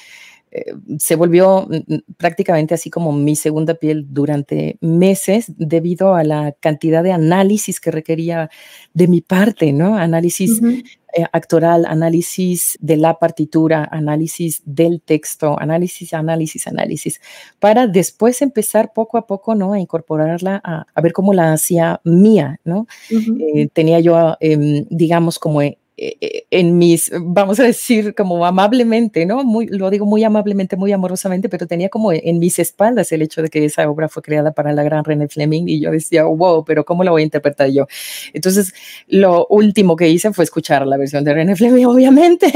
eh, 0.57 0.73
se 0.97 1.15
volvió 1.15 1.67
mm, 1.69 1.93
mm, 1.93 1.99
prácticamente 2.17 2.73
así 2.73 2.89
como 2.89 3.11
mi 3.11 3.35
segunda 3.35 3.75
piel 3.75 4.07
durante 4.09 4.77
meses 4.81 5.45
debido 5.57 6.15
a 6.15 6.23
la 6.23 6.53
cantidad 6.59 7.03
de 7.03 7.11
análisis 7.11 7.79
que 7.79 7.91
requería 7.91 8.49
de 8.93 9.07
mi 9.07 9.21
parte, 9.21 9.71
¿no? 9.73 9.97
Análisis 9.97 10.59
eh, 10.63 11.25
actoral, 11.31 11.85
análisis 11.85 12.77
de 12.81 12.97
la 12.97 13.19
partitura, 13.19 13.87
análisis 13.91 14.61
del 14.65 15.01
texto, 15.01 15.59
análisis, 15.59 16.13
análisis, 16.13 16.67
análisis, 16.67 17.21
para 17.59 17.87
después 17.87 18.41
empezar 18.41 18.93
poco 18.93 19.17
a 19.17 19.27
poco, 19.27 19.53
¿no? 19.53 19.73
A 19.73 19.79
incorporarla, 19.79 20.61
a, 20.63 21.01
ver 21.01 21.13
cómo 21.13 21.33
la 21.33 21.53
hacía 21.53 22.01
mía, 22.03 22.59
¿no? 22.63 22.87
Eh, 23.09 23.67
tenía 23.73 23.99
yo, 23.99 24.35
em, 24.39 24.85
digamos, 24.89 25.39
como 25.39 25.61
en 25.97 26.77
mis, 26.77 27.11
vamos 27.19 27.59
a 27.59 27.63
decir, 27.63 28.13
como 28.13 28.45
amablemente, 28.45 29.25
¿no? 29.25 29.43
Muy, 29.43 29.65
lo 29.65 29.89
digo 29.89 30.05
muy 30.05 30.23
amablemente, 30.23 30.75
muy 30.75 30.91
amorosamente, 30.91 31.49
pero 31.49 31.65
tenía 31.65 31.89
como 31.89 32.13
en 32.13 32.37
mis 32.37 32.59
espaldas 32.59 33.11
el 33.11 33.23
hecho 33.23 33.41
de 33.41 33.49
que 33.49 33.65
esa 33.65 33.89
obra 33.89 34.07
fue 34.07 34.21
creada 34.21 34.51
para 34.51 34.73
la 34.73 34.83
gran 34.83 35.03
René 35.03 35.27
Fleming 35.27 35.67
y 35.67 35.79
yo 35.81 35.91
decía, 35.91 36.25
wow, 36.25 36.63
pero 36.65 36.85
¿cómo 36.85 37.03
la 37.03 37.09
voy 37.09 37.23
a 37.23 37.25
interpretar 37.25 37.69
yo? 37.71 37.87
Entonces, 38.33 38.73
lo 39.07 39.47
último 39.47 39.95
que 39.95 40.07
hice 40.07 40.31
fue 40.33 40.43
escuchar 40.43 40.85
la 40.85 40.97
versión 40.97 41.23
de 41.23 41.33
René 41.33 41.55
Fleming, 41.55 41.85
obviamente. 41.87 42.53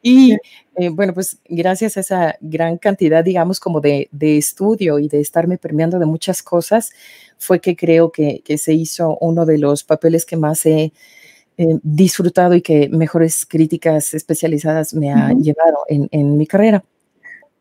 y 0.00 0.36
eh, 0.76 0.88
bueno, 0.90 1.14
pues 1.14 1.38
gracias 1.48 1.96
a 1.96 2.00
esa 2.00 2.36
gran 2.40 2.78
cantidad, 2.78 3.24
digamos, 3.24 3.58
como 3.58 3.80
de, 3.80 4.08
de, 4.12 4.36
estudio 4.38 5.00
y 5.00 5.08
de 5.08 5.20
estarme 5.20 5.58
permeando 5.58 5.98
de 5.98 6.06
muchas 6.06 6.42
cosas, 6.42 6.92
fue 7.38 7.60
que 7.60 7.74
creo 7.74 8.12
que, 8.12 8.42
que 8.44 8.56
se 8.56 8.72
hizo 8.72 9.18
uno 9.20 9.46
de 9.46 9.58
los 9.58 9.82
papeles 9.82 10.24
que 10.24 10.36
más 10.36 10.64
he 10.66 10.84
eh, 10.84 10.92
disfrutado 11.82 12.54
y 12.54 12.62
que 12.62 12.88
mejores 12.88 13.46
críticas 13.46 14.14
especializadas 14.14 14.92
me 14.94 15.12
ha 15.12 15.32
llevado 15.32 15.78
en, 15.88 16.36
mi 16.36 16.46
carrera. 16.46 16.84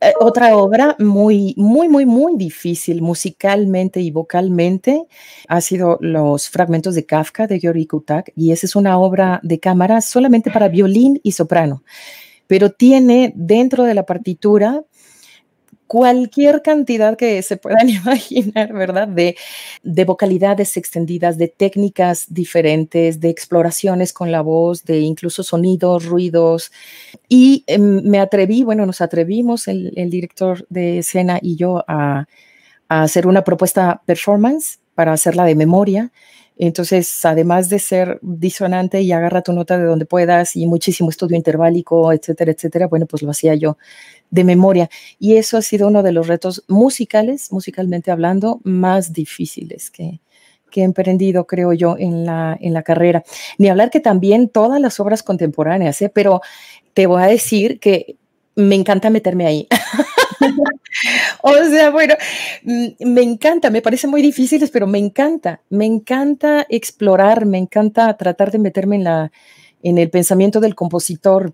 eh, 0.02 0.14
otra 0.20 0.58
obra 0.58 0.96
muy, 1.00 1.54
muy, 1.58 1.88
muy, 1.88 2.06
muy 2.06 2.36
difícil 2.36 3.02
musicalmente 3.02 4.02
y 4.02 4.12
vocalmente 4.12 5.06
ha 5.48 5.62
sido 5.62 5.98
Los 6.02 6.50
fragmentos 6.50 6.96
de 6.96 7.06
Kafka 7.06 7.48
de 7.48 7.60
Georgi 7.60 7.88
Kutak, 7.88 8.32
y 8.36 8.52
esa 8.52 8.66
es 8.66 8.76
una 8.76 8.98
obra 9.00 9.40
de 9.44 9.60
cámara 9.60 10.02
solamente 10.02 10.52
para 10.52 10.68
violín 10.68 11.20
y 11.24 11.32
soprano, 11.32 11.84
pero 12.48 12.72
tiene 12.72 13.32
dentro 13.36 13.84
de 13.86 13.94
la 13.94 14.06
partitura 14.06 14.84
cualquier 15.88 16.62
cantidad 16.62 17.18
que 17.18 17.42
se 17.42 17.58
puedan 17.58 17.90
imaginar, 17.90 18.74
¿verdad? 18.74 19.08
De, 19.08 19.36
de, 19.84 20.06
vocalidades 20.06 20.78
extendidas, 20.78 21.38
de 21.38 21.48
técnicas 21.48 22.26
diferentes, 22.30 23.20
de 23.20 23.30
exploraciones 23.30 24.14
con 24.14 24.32
la 24.32 24.42
voz, 24.42 24.84
de 24.84 25.00
incluso 25.00 25.44
sonidos, 25.44 26.06
ruidos. 26.06 26.72
Y 27.30 27.64
em, 27.68 28.02
me 28.04 28.20
atreví, 28.20 28.64
bueno, 28.64 28.86
nos 28.86 29.02
atrevimos, 29.02 29.68
el, 29.68 29.92
director 30.10 30.66
de 30.70 31.00
escena 31.00 31.40
y 31.42 31.56
yo, 31.56 31.84
a, 31.88 32.26
a 32.90 33.04
hacer 33.04 33.28
una 33.28 33.44
propuesta 33.44 34.02
performance 34.06 34.80
para 34.94 35.14
hacerla 35.14 35.46
de 35.46 35.56
memoria. 35.56 36.12
Entonces, 36.58 37.26
además 37.26 37.68
de 37.68 37.80
ser 37.80 38.18
disonante 38.22 39.02
y 39.02 39.12
agarra 39.12 39.42
tu 39.42 39.52
nota 39.52 39.78
de 39.78 39.84
donde 39.84 40.06
puedas 40.06 40.56
y 40.56 40.66
muchísimo 40.68 41.10
estudio 41.10 41.36
interválico, 41.36 42.14
etcétera, 42.14 42.54
etcétera, 42.54 42.88
bueno, 42.88 43.08
pues 43.08 43.24
lo 43.24 43.32
hacía 43.32 43.56
yo 43.56 43.78
de 44.30 44.44
memoria. 44.44 44.90
Y 45.20 45.38
eso 45.38 45.58
ha 45.58 45.62
sido 45.62 45.88
uno 45.88 46.04
de 46.04 46.12
los 46.12 46.28
retos 46.28 46.64
musicales, 46.68 47.52
musicalmente 47.52 48.12
hablando, 48.12 48.60
más 48.64 49.14
difíciles 49.14 49.92
que, 49.92 50.20
que 50.72 50.82
he 50.82 50.84
emprendido, 50.84 51.48
creo 51.48 51.74
yo, 51.74 51.96
en 51.98 52.26
la, 52.26 52.58
en 52.60 52.74
la 52.74 52.84
carrera. 52.84 53.24
Ni 53.58 53.70
hablar 53.70 53.90
que 53.90 54.02
también 54.02 54.50
todas 54.50 54.82
las 54.82 55.00
obras 55.00 55.24
contemporáneas, 55.24 56.02
¿eh? 56.02 56.12
pero 56.14 56.42
te 56.94 57.08
voy 57.08 57.24
a 57.24 57.28
decir 57.28 57.80
que 57.80 58.18
me 58.56 58.76
encanta 58.76 59.10
meterme 59.10 59.46
ahí. 59.46 59.68
o 61.44 61.54
sea, 61.70 61.92
bueno, 61.92 62.16
mm, 62.64 62.88
me 63.06 63.22
encanta, 63.22 63.70
me 63.70 63.82
parece 63.82 64.08
muy 64.08 64.22
difíciles, 64.22 64.72
pero 64.72 64.88
me 64.88 64.98
encanta, 64.98 65.62
me 65.70 65.86
encanta 65.86 66.66
explorar, 66.70 67.46
me 67.46 67.58
encanta 67.58 68.16
tratar 68.18 68.52
de 68.52 68.60
meterme 68.60 68.98
en, 68.98 69.04
la, 69.04 69.32
en 69.84 69.98
el 69.98 70.10
pensamiento 70.10 70.60
del 70.60 70.76
compositor, 70.76 71.54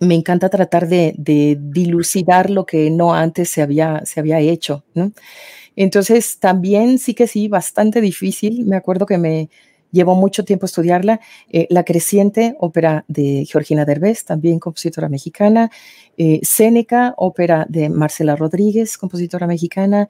me 0.00 0.14
encanta 0.14 0.48
tratar 0.48 0.88
de, 0.88 1.14
dilucidar 1.60 2.50
lo 2.50 2.66
que 2.66 2.90
no 2.90 3.14
antes 3.14 3.50
se 3.50 3.62
había, 3.62 4.02
se 4.04 4.20
había 4.20 4.40
hecho, 4.40 4.84
¿no? 4.94 5.12
Entonces, 5.76 6.38
también 6.38 6.98
sí 6.98 7.14
que 7.14 7.26
sí, 7.26 7.48
bastante 7.48 8.00
difícil. 8.00 8.64
Me 8.64 8.76
acuerdo 8.76 9.04
que 9.04 9.18
me 9.18 9.50
llevó 9.92 10.14
mucho 10.14 10.44
tiempo 10.44 10.66
estudiarla. 10.66 11.20
Eh, 11.50 11.66
la 11.70 11.84
Creciente, 11.84 12.56
ópera 12.58 13.04
de 13.08 13.46
Georgina 13.50 13.84
Derbez, 13.84 14.24
también 14.24 14.58
compositora 14.58 15.08
mexicana. 15.08 15.70
Eh, 16.16 16.40
Séneca, 16.42 17.14
ópera 17.16 17.66
de 17.68 17.88
Marcela 17.88 18.36
Rodríguez, 18.36 18.96
compositora 18.98 19.46
mexicana. 19.46 20.08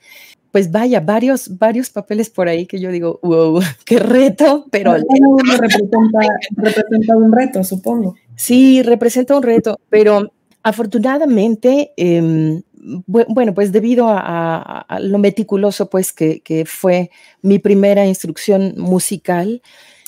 Pues 0.56 0.72
vaya, 0.72 1.00
varios, 1.00 1.58
varios 1.58 1.90
papeles 1.90 2.30
por 2.30 2.48
ahí 2.48 2.64
que 2.64 2.80
yo 2.80 2.90
digo, 2.90 3.20
wow, 3.22 3.60
qué 3.84 3.98
reto, 3.98 4.64
pero... 4.70 4.94
representa, 5.60 6.18
representa 6.56 7.14
un 7.14 7.30
reto, 7.30 7.62
supongo. 7.62 8.14
Sí, 8.36 8.82
representa 8.82 9.36
un 9.36 9.42
reto, 9.42 9.78
pero 9.90 10.32
afortunadamente, 10.62 11.92
em, 11.98 12.62
bueno, 13.06 13.52
pues 13.52 13.70
debido 13.70 14.06
a, 14.08 14.86
lo 15.02 15.18
meticuloso 15.18 15.90
pues 15.90 16.14
que, 16.14 16.64
fue 16.66 17.10
mi 17.42 17.58
primera 17.58 18.06
instrucción 18.06 18.72
musical, 18.78 19.60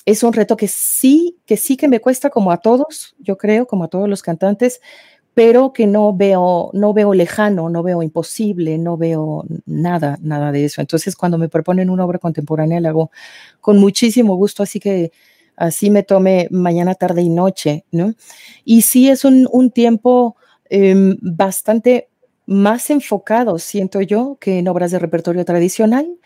es 0.06 0.22
un 0.22 0.32
reto 0.32 0.56
que 0.56 0.68
sí, 0.68 1.36
que 1.44 1.58
sí 1.58 1.76
que 1.76 1.88
me 1.88 2.00
cuesta 2.00 2.30
como 2.30 2.52
a 2.52 2.56
todos, 2.56 3.14
yo 3.18 3.36
creo, 3.36 3.66
como 3.66 3.84
a 3.84 3.88
todos 3.88 4.08
los 4.08 4.22
cantantes, 4.22 4.80
pero 5.38 5.72
que 5.72 5.86
no 5.86 6.12
veo, 6.12 6.70
no 6.72 6.92
veo 6.92 7.14
lejano, 7.14 7.70
no 7.70 7.84
veo 7.84 8.02
imposible, 8.02 8.76
no 8.76 8.96
veo 8.96 9.44
nada, 9.66 10.18
nada 10.20 10.50
de 10.50 10.64
eso. 10.64 10.80
Entonces, 10.80 11.14
cuando 11.14 11.38
me 11.38 11.48
proponen 11.48 11.90
una 11.90 12.04
obra 12.04 12.18
contemporánea, 12.18 12.80
la 12.80 12.88
hago 12.88 13.12
con 13.60 13.78
muchísimo 13.78 14.34
gusto, 14.34 14.64
así 14.64 14.80
que 14.80 15.12
así 15.54 15.90
me 15.90 16.02
tome 16.02 16.48
mañana, 16.50 16.96
tarde 16.96 17.22
y 17.22 17.28
noche, 17.28 17.84
¿no? 17.92 18.14
Y 18.64 18.82
sí 18.82 19.08
es 19.08 19.24
un, 19.24 19.70
tiempo 19.70 20.34
em, 20.70 21.16
bastante 21.22 22.08
más 22.46 22.90
enfocado, 22.90 23.60
siento 23.60 24.00
yo, 24.00 24.38
que 24.40 24.58
en 24.58 24.66
obras 24.66 24.90
de 24.90 24.98
repertorio 24.98 25.44
tradicional, 25.44 26.18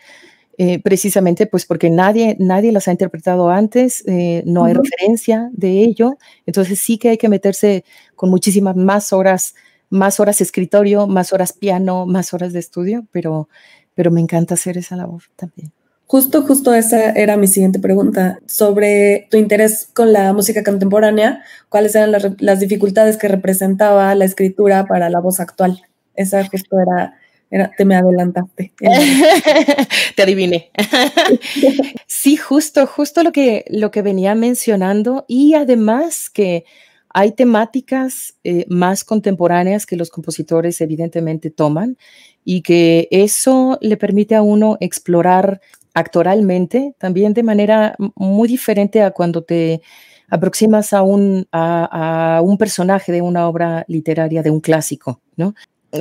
eh, 0.57 0.79
precisamente 0.81 1.47
pues 1.47 1.65
porque 1.65 1.89
nadie, 1.89 2.35
nadie 2.39 2.71
las 2.71 2.87
ha 2.87 2.91
interpretado 2.91 3.49
antes, 3.49 4.03
eh, 4.07 4.43
no 4.45 4.65
hay 4.65 4.73
referencia 4.73 5.49
de 5.51 5.83
ello, 5.83 6.17
entonces 6.45 6.79
sí 6.79 6.97
que 6.97 7.09
hay 7.09 7.17
que 7.17 7.29
meterse 7.29 7.83
con 8.15 8.29
muchísimas 8.29 8.75
más 8.75 9.13
horas, 9.13 9.55
más 9.89 10.19
horas 10.19 10.41
escritorio, 10.41 11.07
más 11.07 11.33
horas 11.33 11.53
piano, 11.53 12.05
más 12.05 12.33
horas 12.33 12.53
de 12.53 12.59
estudio, 12.59 13.05
pero, 13.11 13.49
pero 13.95 14.11
me 14.11 14.21
encanta 14.21 14.53
hacer 14.53 14.77
esa 14.77 14.95
labor 14.95 15.23
también. 15.35 15.71
Justo, 16.13 16.43
justo 16.43 16.75
esa 16.75 17.09
era 17.13 17.37
mi 17.37 17.47
siguiente 17.47 17.79
pregunta 17.79 18.37
sobre 18.45 19.27
tu 19.31 19.37
interés 19.37 19.89
con 19.95 20.13
la 20.13 20.31
música 20.33 20.63
contemporánea. 20.63 21.43
¿Cuáles 21.69 21.95
eran 21.95 22.11
las, 22.37 22.59
dificultades 22.59 23.17
que 23.17 23.27
representaba 23.27 24.13
la 24.13 24.25
escritura 24.25 24.85
para 24.85 25.09
la 25.09 25.19
voz 25.19 25.39
actual? 25.39 25.81
Esa 26.13 26.47
justo 26.47 26.79
era, 26.79 27.15
era 27.53 27.69
te 27.77 27.85
me 27.85 27.95
adelantaste. 27.95 28.73
te 30.15 30.23
adiviné. 30.23 30.71
sí, 32.07 32.35
justo, 32.35 32.87
justo 32.87 33.21
lo 33.21 33.31
que, 33.31 33.63
lo 33.69 33.91
que 33.91 34.01
venía 34.01 34.33
mencionando 34.33 35.23
y 35.27 35.53
además 35.53 36.31
que 36.31 36.65
hay 37.09 37.33
temáticas 37.33 38.33
eh, 38.43 38.65
más 38.69 39.03
contemporáneas 39.03 39.85
que 39.85 39.97
los 39.97 40.09
compositores 40.09 40.81
evidentemente 40.81 41.51
toman 41.51 41.95
y 42.43 42.63
que 42.63 43.07
eso 43.11 43.77
le 43.81 43.97
permite 43.97 44.33
a 44.33 44.41
uno 44.41 44.77
explorar 44.79 45.61
actoralmente, 45.93 46.95
también 46.97 47.35
de 47.35 47.43
manera 47.43 47.95
muy 48.15 48.47
diferente 48.47 49.03
a 49.03 49.11
cuando 49.11 49.43
te 49.43 49.83
aproximas 50.27 50.91
a 50.91 51.03
un, 51.03 51.47
a, 51.51 52.41
un 52.43 52.57
personaje 52.57 53.11
de 53.11 53.21
una 53.21 53.47
obra 53.47 53.85
literaria, 53.87 54.41
de 54.41 54.49
un 54.49 54.59
clásico, 54.59 55.21
¿no? 55.35 55.53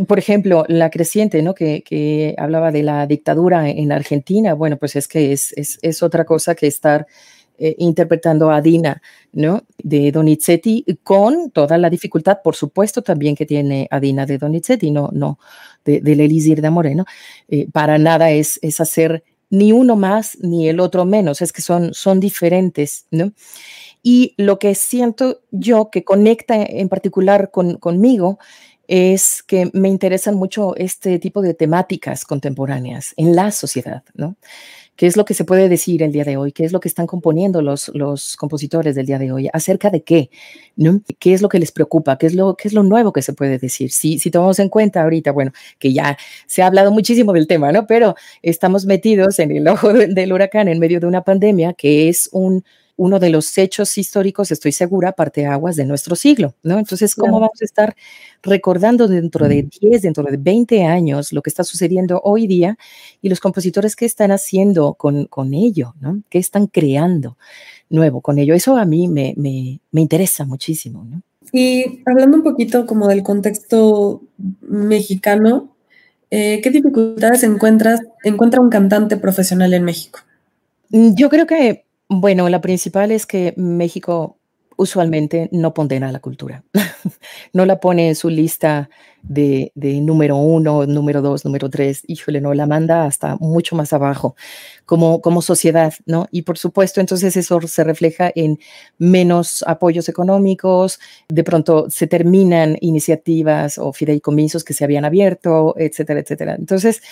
Por 0.07 0.19
ejemplo, 0.19 0.65
La 0.69 0.91
Creciente, 0.91 1.43
¿no? 1.43 1.55
Que, 1.55 2.35
hablaba 2.39 2.73
de 2.73 2.83
la 2.83 3.07
dictadura 3.07 3.69
en 3.69 3.93
Argentina, 3.93 4.55
bueno, 4.55 4.79
pues 4.79 4.97
es 4.97 5.07
que 5.07 5.33
es, 5.33 5.53
es, 5.57 6.03
otra 6.03 6.25
cosa 6.25 6.55
que 6.55 6.67
estar 6.67 7.07
eh, 7.59 7.75
interpretando 7.79 8.51
a 8.51 8.63
Dina, 8.63 9.03
¿no? 9.33 9.65
De 9.79 10.11
Donizetti, 10.11 10.85
con 11.03 11.51
toda 11.51 11.77
la 11.77 11.91
dificultad, 11.91 12.39
por 12.43 12.57
supuesto, 12.57 13.03
también 13.03 13.35
que 13.35 13.45
tiene 13.45 13.87
Adina 13.91 14.25
de 14.25 14.39
Donizetti, 14.39 14.91
no, 14.91 15.11
no, 15.13 15.39
de, 15.85 16.01
del 16.01 16.21
Elisir 16.21 16.63
de 16.63 16.71
Moreno, 16.71 17.05
eh, 17.49 17.69
para 17.71 17.99
nada 17.99 18.31
es, 18.31 18.59
es 18.63 18.81
hacer 18.81 19.23
ni 19.51 19.73
uno 19.73 19.97
más 19.97 20.39
ni 20.41 20.71
el 20.71 20.81
otro 20.81 21.05
menos, 21.05 21.43
es 21.43 21.53
que 21.53 21.61
son, 21.61 21.93
son 21.93 22.19
diferentes, 22.19 23.07
¿no? 23.11 23.33
Y 24.03 24.35
lo 24.39 24.59
que 24.59 24.75
siento 24.75 25.43
yo 25.51 25.91
que 25.91 26.05
conecta 26.05 26.57
en 26.57 26.89
particular 26.89 27.51
con, 27.51 27.77
conmigo 27.77 28.39
es 28.89 29.43
que 29.43 29.71
me 29.73 29.89
interesan 29.89 30.35
mucho 30.35 30.75
este 30.77 31.19
tipo 31.19 31.43
de 31.43 31.55
temáticas 31.55 32.25
contemporáneas 32.25 33.15
en 33.17 33.35
la 33.35 33.51
sociedad, 33.51 34.03
¿no? 34.15 34.37
¿Qué 34.95 35.07
es 35.07 35.17
lo 35.17 35.25
que 35.25 35.33
se 35.35 35.45
puede 35.45 35.71
decir 35.71 36.03
el 36.03 36.13
día 36.13 36.25
de 36.25 36.37
hoy? 36.37 36.53
¿Qué 36.53 36.65
es 36.65 36.73
lo 36.73 36.79
que 36.79 36.89
están 36.89 37.07
componiendo 37.07 37.63
los, 37.63 37.91
los 37.95 38.37
compositores 38.37 38.95
del 38.95 39.07
día 39.07 39.19
de 39.19 39.33
hoy? 39.33 39.49
¿Acerca 39.53 39.89
de 39.91 40.03
qué? 40.03 40.31
¿no? 40.77 41.01
¿Qué 41.19 41.33
es 41.33 41.41
lo 41.41 41.49
que 41.49 41.59
les 41.59 41.73
preocupa? 41.73 42.19
¿Qué 42.19 42.27
es 42.27 42.35
lo, 42.35 42.57
qué 42.57 42.69
es 42.69 42.75
lo 42.75 42.83
nuevo 42.83 43.13
que 43.13 43.23
se 43.23 43.33
puede 43.33 43.59
decir? 43.59 43.91
Si, 43.91 44.19
si 44.19 44.31
tomamos 44.31 44.59
en 44.59 44.69
cuenta 44.69 45.03
ahorita, 45.03 45.33
bueno, 45.33 45.53
que 45.79 45.93
ya 45.93 46.19
se 46.47 46.63
ha 46.63 46.67
hablado 46.67 46.93
muchísimo 46.93 47.33
del 47.33 47.47
tema, 47.47 47.73
¿no? 47.73 47.87
Pero 47.87 48.17
estamos 48.43 48.85
metidos 48.85 49.39
en 49.39 49.51
el 49.53 49.67
ojo 49.67 49.93
del 49.93 50.33
huracán 50.33 50.69
en 50.69 50.79
medio 50.79 51.01
de 51.01 51.07
una 51.07 51.25
pandemia 51.25 51.73
que 51.73 52.09
es 52.09 52.29
un 52.31 52.63
uno 52.97 53.19
de 53.19 53.31
los 53.31 53.57
hechos 53.59 53.97
históricos, 53.99 54.51
estoy 54.51 54.73
segura, 54.73 55.15
aguas 55.49 55.77
de 55.77 55.85
nuestro 55.85 56.15
siglo, 56.15 56.55
¿no? 56.63 56.79
Entonces, 56.79 57.15
¿cómo 57.15 57.41
vamos 57.41 57.61
a 57.61 57.65
estar 57.65 57.97
recordando 58.43 59.09
dentro 59.09 59.49
de 59.49 59.69
10, 59.81 60.03
dentro 60.03 60.25
de 60.25 60.37
20 60.37 60.85
años 60.85 61.33
lo 61.33 61.43
que 61.43 61.51
está 61.51 61.65
sucediendo 61.65 62.21
hoy 62.23 62.47
día 62.47 62.77
y 63.21 63.29
los 63.29 63.41
compositores 63.41 63.97
qué 63.97 64.05
están 64.05 64.31
haciendo 64.31 64.95
con, 64.95 65.27
con 65.27 65.55
ello, 65.55 65.95
¿no? 66.01 66.23
¿Qué 66.29 66.39
están 66.39 66.67
creando 66.67 67.39
nuevo 67.89 68.21
con 68.21 68.39
ello? 68.39 68.55
Eso 68.55 68.77
a 68.77 68.85
mí 68.85 69.09
me, 69.09 69.35
me, 69.37 69.81
me 69.91 70.01
interesa 70.01 70.45
muchísimo, 70.45 71.05
¿no? 71.05 71.23
Y 71.53 72.03
hablando 72.07 72.37
un 72.37 72.43
poquito 72.43 72.87
como 72.87 73.09
del 73.09 73.23
contexto 73.23 74.23
mexicano, 74.63 75.75
eh, 76.31 76.61
¿qué 76.63 76.71
dificultades 76.71 77.43
encuentras, 77.43 78.01
encuentra 78.25 78.63
un 78.63 78.71
cantante 78.71 79.19
profesional 79.19 79.75
en 79.75 79.85
México? 79.85 80.21
Mm, 80.89 81.15
yo 81.15 81.29
creo 81.29 81.47
que 81.47 81.85
bueno, 82.13 82.49
la 82.49 82.61
principal 82.61 83.11
es 83.11 83.27
que 83.27 83.55
México 83.57 84.39
usualmente 84.77 85.49
no 85.53 85.75
pondera 85.75 86.11
la 86.13 86.21
cultura, 86.21 86.65
no 87.53 87.67
la 87.67 87.79
pone 87.79 88.09
en 88.09 88.15
su 88.15 88.29
lista 88.31 88.89
de, 89.23 89.71
número 89.75 90.37
uno, 90.37 90.85
número 90.87 91.23
dos, 91.23 91.45
número 91.45 91.71
tres, 91.71 92.03
híjole, 92.09 92.41
no, 92.41 92.55
la 92.55 92.67
manda 92.67 93.05
hasta 93.05 93.37
mucho 93.37 93.77
más 93.77 93.93
abajo 93.93 94.35
como, 94.85 95.21
como 95.21 95.43
sociedad, 95.43 95.95
¿no? 96.07 96.27
Y 96.33 96.43
por 96.43 96.59
supuesto, 96.59 97.01
entonces 97.01 97.37
eso 97.37 97.61
se 97.61 97.85
refleja 97.85 98.33
en 98.35 98.59
menos 98.99 99.63
apoyos 99.67 100.09
económicos, 100.09 100.99
de 101.29 101.45
pronto 101.45 101.87
se 101.89 102.07
terminan 102.07 102.77
iniciativas 102.81 103.79
o 103.79 103.93
fideicomisos 103.93 104.65
que 104.65 104.75
se 104.75 104.85
habían 104.85 105.05
abierto, 105.05 105.75
etcétera, 105.79 106.21
etcétera. 106.21 106.57
Entonces, 106.59 107.03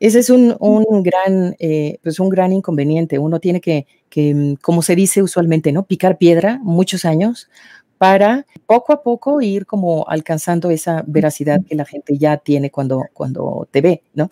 ese 0.00 0.18
es 0.18 0.30
un, 0.30 0.56
un 0.60 1.02
gran, 1.02 1.56
eh, 1.58 1.98
pues 2.02 2.20
un 2.20 2.28
gran 2.28 2.52
inconveniente. 2.52 3.18
Uno 3.18 3.40
tiene 3.40 3.60
que, 3.60 3.86
que, 4.10 4.56
como 4.62 4.82
se 4.82 4.94
dice 4.96 5.22
usualmente, 5.22 5.72
¿no? 5.72 5.84
Picar 5.84 6.18
piedra 6.18 6.58
muchos 6.62 7.04
años 7.04 7.48
para 7.98 8.46
poco 8.66 8.92
a 8.92 9.02
poco 9.02 9.40
ir 9.40 9.64
como 9.64 10.04
alcanzando 10.08 10.70
esa 10.70 11.02
veracidad 11.06 11.60
que 11.66 11.74
la 11.74 11.86
gente 11.86 12.18
ya 12.18 12.36
tiene 12.36 12.70
cuando, 12.70 13.04
cuando 13.14 13.66
te 13.70 13.80
ve, 13.80 14.02
¿no? 14.14 14.28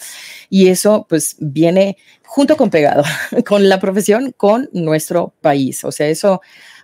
Y 0.51 0.69
eso 0.69 1.07
pues 1.09 1.37
viene 1.39 1.97
junto 2.25 2.57
con 2.57 2.71
pegado, 2.71 3.03
con 3.47 3.69
la 3.69 3.81
profesión, 3.81 4.35
con 4.37 4.69
nuestro 4.73 5.33
país. 5.41 5.85
O 5.85 5.93
sea, 5.93 6.09
eso 6.09 6.41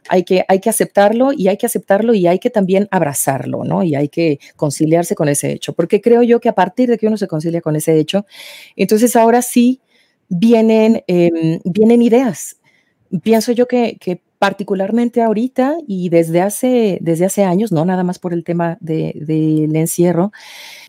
hay 0.08 0.24
que, 0.24 0.44
hay 0.48 0.60
que 0.60 0.70
aceptarlo 0.70 1.32
y 1.32 1.48
hay 1.48 1.56
que 1.56 1.66
aceptarlo 1.66 2.14
y 2.14 2.26
hay 2.26 2.38
que 2.38 2.50
también 2.50 2.88
abrazarlo, 2.90 3.64
¿no? 3.64 3.82
Y 3.82 3.94
hay 3.94 4.08
que 4.08 4.38
conciliarse 4.56 5.14
con 5.14 5.28
ese 5.28 5.52
hecho, 5.52 5.72
porque 5.72 6.00
creo 6.00 6.22
yo 6.22 6.40
que 6.40 6.48
a 6.48 6.54
partir 6.54 6.88
de 6.88 6.98
que 6.98 7.06
uno 7.06 7.16
se 7.16 7.28
concilia 7.28 7.60
con 7.60 7.76
ese 7.76 7.98
hecho, 7.98 8.26
entonces 8.76 9.16
ahora 9.16 9.42
sí 9.42 9.80
vienen, 10.28 11.02
em, 11.06 11.60
vienen 11.64 12.02
ideas. 12.02 12.56
Pienso 13.22 13.52
yo 13.52 13.66
que, 13.66 13.96
que 14.00 14.22
particularmente 14.40 15.20
ahorita 15.20 15.76
y 15.86 16.08
desde 16.08 16.40
hace, 16.40 16.96
desde 17.02 17.26
hace 17.26 17.44
años, 17.44 17.72
no 17.72 17.84
nada 17.84 18.04
más 18.04 18.18
por 18.18 18.32
el 18.32 18.42
tema 18.42 18.78
del 18.80 19.26
de, 19.26 19.64
encierro, 19.78 20.32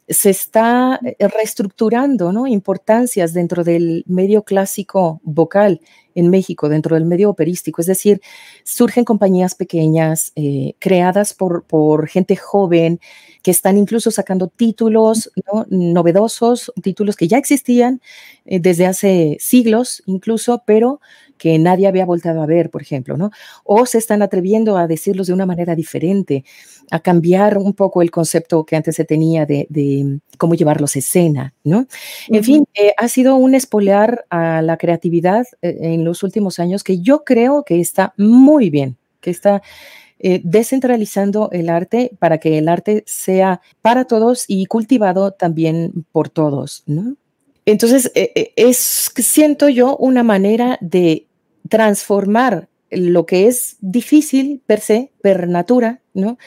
se 0.07 0.29
está 0.29 0.99
eh, 1.03 1.27
reestructurando 1.27 2.31
¿no? 2.31 2.47
importancias 2.47 3.33
dentro 3.33 3.63
del 3.63 4.03
medio 4.07 4.43
clásico 4.43 5.21
vocal 5.23 5.81
en 6.15 6.29
México, 6.29 6.67
dentro 6.67 6.95
del 6.95 7.05
medio 7.05 7.29
operístico. 7.29 7.81
Es 7.81 7.87
decir, 7.87 8.21
surgen 8.63 9.05
compañías 9.05 9.55
pequeñas 9.55 10.33
eh, 10.35 10.73
creadas 10.79 11.33
por, 11.33 11.63
por 11.63 12.07
gente 12.07 12.35
joven 12.35 12.99
que 13.43 13.51
están 13.51 13.77
incluso 13.77 14.11
sacando 14.11 14.47
títulos 14.47 15.31
novedosos, 15.69 16.71
títulos 16.83 17.15
que 17.15 17.27
ya 17.27 17.37
existían 17.37 18.01
eh, 18.45 18.59
desde 18.59 18.85
hace 18.85 19.37
siglos 19.39 20.03
incluso, 20.05 20.63
pero 20.65 20.99
que 21.41 21.57
nadie 21.57 21.87
había 21.87 22.05
voltado 22.05 22.43
a 22.43 22.45
ver, 22.45 22.69
por 22.69 22.83
ejemplo, 22.83 23.17
¿no? 23.17 23.31
O 23.63 23.87
se 23.87 23.97
están 23.97 24.21
atreviendo 24.21 24.77
a 24.77 24.85
decirlos 24.85 25.25
de 25.25 25.33
una 25.33 25.47
manera 25.47 25.73
diferente, 25.73 26.45
a 26.91 26.99
cambiar 26.99 27.57
un 27.57 27.73
poco 27.73 28.03
el 28.03 28.11
concepto 28.11 28.63
que 28.63 28.75
antes 28.75 28.95
se 28.95 29.05
tenía 29.05 29.47
de, 29.47 30.19
cómo 30.37 30.53
llevarlos 30.53 30.95
a 30.95 30.99
escena, 30.99 31.55
¿no? 31.63 31.87
En 32.27 32.43
fin, 32.43 32.65
eh, 32.75 32.93
ha 32.95 33.07
sido 33.07 33.37
un 33.37 33.55
espolear 33.55 34.23
a 34.29 34.61
la 34.61 34.77
creatividad 34.77 35.47
eh, 35.63 35.79
en 35.81 36.05
los 36.05 36.21
últimos 36.21 36.59
años 36.59 36.83
que 36.83 36.99
yo 36.99 37.23
creo 37.23 37.63
que 37.63 37.79
está 37.79 38.13
muy 38.17 38.69
bien, 38.69 38.97
que 39.19 39.31
está 39.31 39.63
eh, 40.19 40.41
descentralizando 40.43 41.49
el 41.51 41.69
arte 41.69 42.11
para 42.19 42.37
que 42.37 42.59
el 42.59 42.67
arte 42.67 43.03
sea 43.07 43.61
para 43.81 44.05
todos 44.05 44.45
y 44.47 44.67
cultivado 44.67 45.31
también 45.31 46.05
por 46.11 46.29
todos, 46.29 46.83
¿no? 46.85 47.15
Entonces, 47.65 48.11
es, 48.15 49.11
siento 49.15 49.69
yo, 49.69 49.95
una 49.97 50.23
manera 50.23 50.79
de 50.81 51.27
transformar 51.71 52.67
lo 52.91 53.25
que 53.25 53.47
es 53.47 53.77
difícil 53.79 54.61
per 54.67 54.81
se, 54.81 55.13
per 55.21 55.47
natura, 55.47 56.01
¿no? 56.13 56.37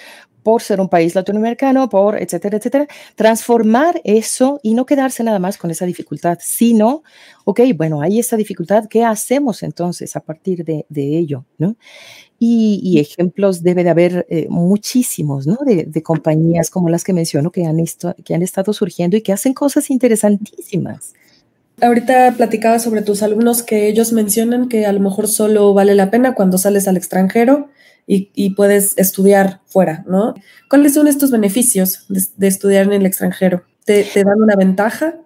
por 0.43 0.61
ser 0.61 0.79
un 0.79 0.91
país 0.91 1.15
latinoamericano, 1.15 1.89
por 1.89 2.21
etcétera, 2.21 2.59
etcétera, 2.59 2.87
transformar 3.17 4.03
eso 4.05 4.61
y 4.63 4.75
no 4.75 4.85
quedarse 4.85 5.25
nada 5.25 5.39
más 5.39 5.57
con 5.57 5.71
esa 5.71 5.87
dificultad, 5.87 6.37
sino, 6.43 7.03
ok, 7.47 7.61
bueno, 7.75 8.03
hay 8.03 8.19
esa 8.19 8.37
dificultad, 8.37 8.85
¿qué 8.87 9.05
hacemos 9.05 9.63
entonces 9.63 10.15
a 10.17 10.21
partir 10.21 10.63
de, 10.63 10.85
ello? 10.95 11.47
¿no? 11.57 11.77
Y, 12.39 12.99
ejemplos 13.01 13.63
debe 13.63 13.85
de 13.85 13.91
haber 13.91 14.27
eh, 14.29 14.47
muchísimos, 14.51 15.47
¿no? 15.47 15.57
De, 15.65 16.03
compañías 16.03 16.69
como 16.69 16.91
las 16.91 17.03
que 17.05 17.15
menciono 17.15 17.51
que 17.51 17.65
han, 17.65 17.79
que 18.23 18.35
han 18.35 18.43
estado 18.43 18.75
surgiendo 18.75 19.17
y 19.17 19.23
que 19.23 19.33
hacen 19.33 19.55
cosas 19.55 19.89
interesantísimas. 19.89 21.15
Ahorita 21.85 22.33
platicaba 22.35 22.79
sobre 22.79 23.03
tus 23.03 23.23
alumnos 23.23 23.63
que 23.63 23.89
ellos 23.89 24.13
mencionan 24.13 24.69
que 24.69 24.87
a 24.87 24.93
lo 24.93 25.01
mejor 25.01 25.29
solo 25.29 25.75
vale 25.75 25.95
la 25.95 26.11
pena 26.11 26.35
cuando 26.35 26.57
sales 26.57 26.89
al 26.89 26.97
extranjero 26.97 27.69
y, 28.07 28.51
puedes 28.51 28.97
estudiar 28.99 29.61
fuera, 29.67 30.05
¿no? 30.07 30.35
¿Cuáles 30.69 30.95
son 30.95 31.09
estos 31.09 31.31
beneficios 31.31 32.07
de, 32.09 32.47
estudiar 32.47 32.87
en 32.87 32.93
el 32.93 33.07
extranjero? 33.07 33.65
¿Te, 33.85 34.05
dan 34.15 34.43
una 34.43 34.57
ventaja? 34.57 35.17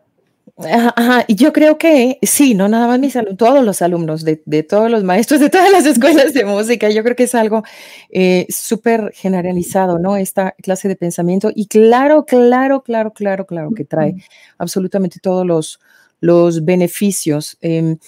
Ajá, 0.57 1.25
y 1.29 1.37
yo 1.37 1.53
creo 1.53 1.79
que 1.79 2.19
sí, 2.23 2.55
no 2.55 2.69
nada 2.69 2.89
más 2.89 2.99
mis 2.99 3.15
alumnos, 3.15 3.37
todos 3.37 3.65
los 3.65 3.83
alumnos 3.83 4.25
de, 4.25 4.37
todos 4.65 4.91
los 4.91 5.05
maestros 5.05 5.41
de 5.41 5.51
todas 5.51 5.71
las 5.71 5.87
escuelas 5.87 6.35
de 6.35 6.45
música, 6.45 6.91
yo 6.91 7.05
creo 7.05 7.15
que 7.15 7.25
es 7.25 7.35
algo 7.37 7.63
eh, 8.11 8.47
súper 8.49 9.13
generalizado, 9.15 9.99
¿no? 9.99 10.17
Esta 10.17 10.57
clase 10.61 10.89
de 10.89 10.97
pensamiento 10.97 11.53
y 11.55 11.67
claro, 11.67 12.25
claro, 12.25 12.83
claro, 12.83 13.13
claro, 13.13 13.47
claro 13.47 13.71
que 13.77 13.85
trae 13.85 14.17
absolutamente 14.59 15.21
todos 15.21 15.47
los, 15.47 15.79
los 16.21 16.65
beneficios. 16.65 17.57
Em, 17.61 17.99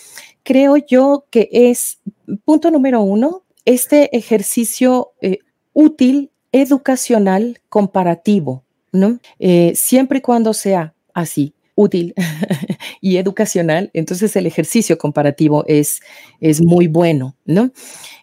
creo 0.43 0.77
yo 0.77 1.25
que 1.31 1.49
es, 1.53 1.99
punto 2.45 2.71
número 2.71 3.01
uno, 3.03 3.43
este 3.65 4.17
ejercicio 4.17 5.13
eh, 5.21 5.39
útil, 5.73 6.31
educacional, 6.53 7.61
comparativo, 7.69 8.65
¿no? 8.93 9.19
Eh, 9.39 9.73
siempre 9.77 10.19
y 10.19 10.23
cuando 10.23 10.53
sea 10.53 10.95
así, 11.15 11.55
útil 11.75 12.15
y 13.01 13.17
educacional, 13.17 13.91
entonces 13.95 14.35
el 14.37 14.47
ejercicio 14.47 14.99
comparativo 14.99 15.65
es, 15.67 16.01
es 16.41 16.61
muy 16.63 16.87
bueno, 16.87 17.37
¿no? 17.45 17.71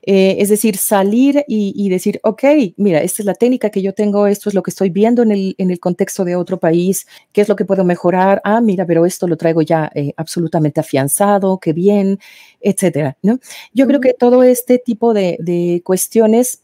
Eh, 0.03 0.37
es 0.39 0.49
decir, 0.49 0.77
salir 0.77 1.43
y, 1.47 1.89
decir, 1.89 2.19
ok, 2.23 2.43
mira, 2.77 3.01
esta 3.01 3.21
es 3.21 3.25
la 3.25 3.33
técnica 3.33 3.69
que 3.69 3.81
yo 3.81 3.93
tengo, 3.93 4.25
esto 4.27 4.49
es 4.49 4.55
lo 4.55 4.63
que 4.63 4.71
estoy 4.71 4.89
viendo 4.89 5.21
en 5.21 5.31
el, 5.31 5.55
en 5.57 5.69
el 5.69 5.79
contexto 5.79 6.23
de 6.23 6.35
otro 6.37 6.59
país, 6.59 7.07
qué 7.33 7.41
es 7.41 7.49
lo 7.49 7.57
que 7.57 7.65
puedo 7.65 7.83
mejorar, 7.83 8.41
ah, 8.45 8.61
mira, 8.61 8.85
pero 8.85 9.05
esto 9.05 9.27
lo 9.27 9.35
traigo 9.35 9.61
ya 9.61 9.91
eh, 9.95 10.13
absolutamente 10.15 10.79
afianzado, 10.79 11.59
qué 11.59 11.73
bien, 11.73 12.19
etcétera, 12.61 13.17
¿no? 13.21 13.39
Yo 13.73 13.85
creo 13.85 13.99
que 13.99 14.13
todo 14.13 14.43
este 14.43 14.79
tipo 14.79 15.13
de, 15.13 15.37
de 15.39 15.81
cuestiones 15.83 16.61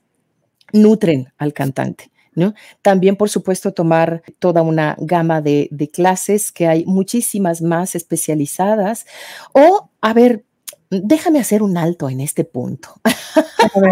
nutren 0.72 1.34
al 1.38 1.52
cantante. 1.52 2.13
También, 2.82 3.16
por 3.16 3.30
supuesto, 3.30 3.74
tomar 3.74 4.24
toda 4.40 4.62
una 4.62 4.96
gama 5.00 5.42
de, 5.42 5.70
clases 5.92 6.52
que 6.52 6.68
hay 6.68 6.86
muchísimas 6.86 7.62
más 7.62 7.96
especializadas. 7.96 9.06
O, 9.54 9.90
a 10.02 10.14
ver, 10.14 10.46
déjame 10.90 11.40
hacer 11.40 11.62
un 11.64 11.78
alto 11.78 12.10
en 12.10 12.22
este 12.22 12.44
punto. 12.44 12.94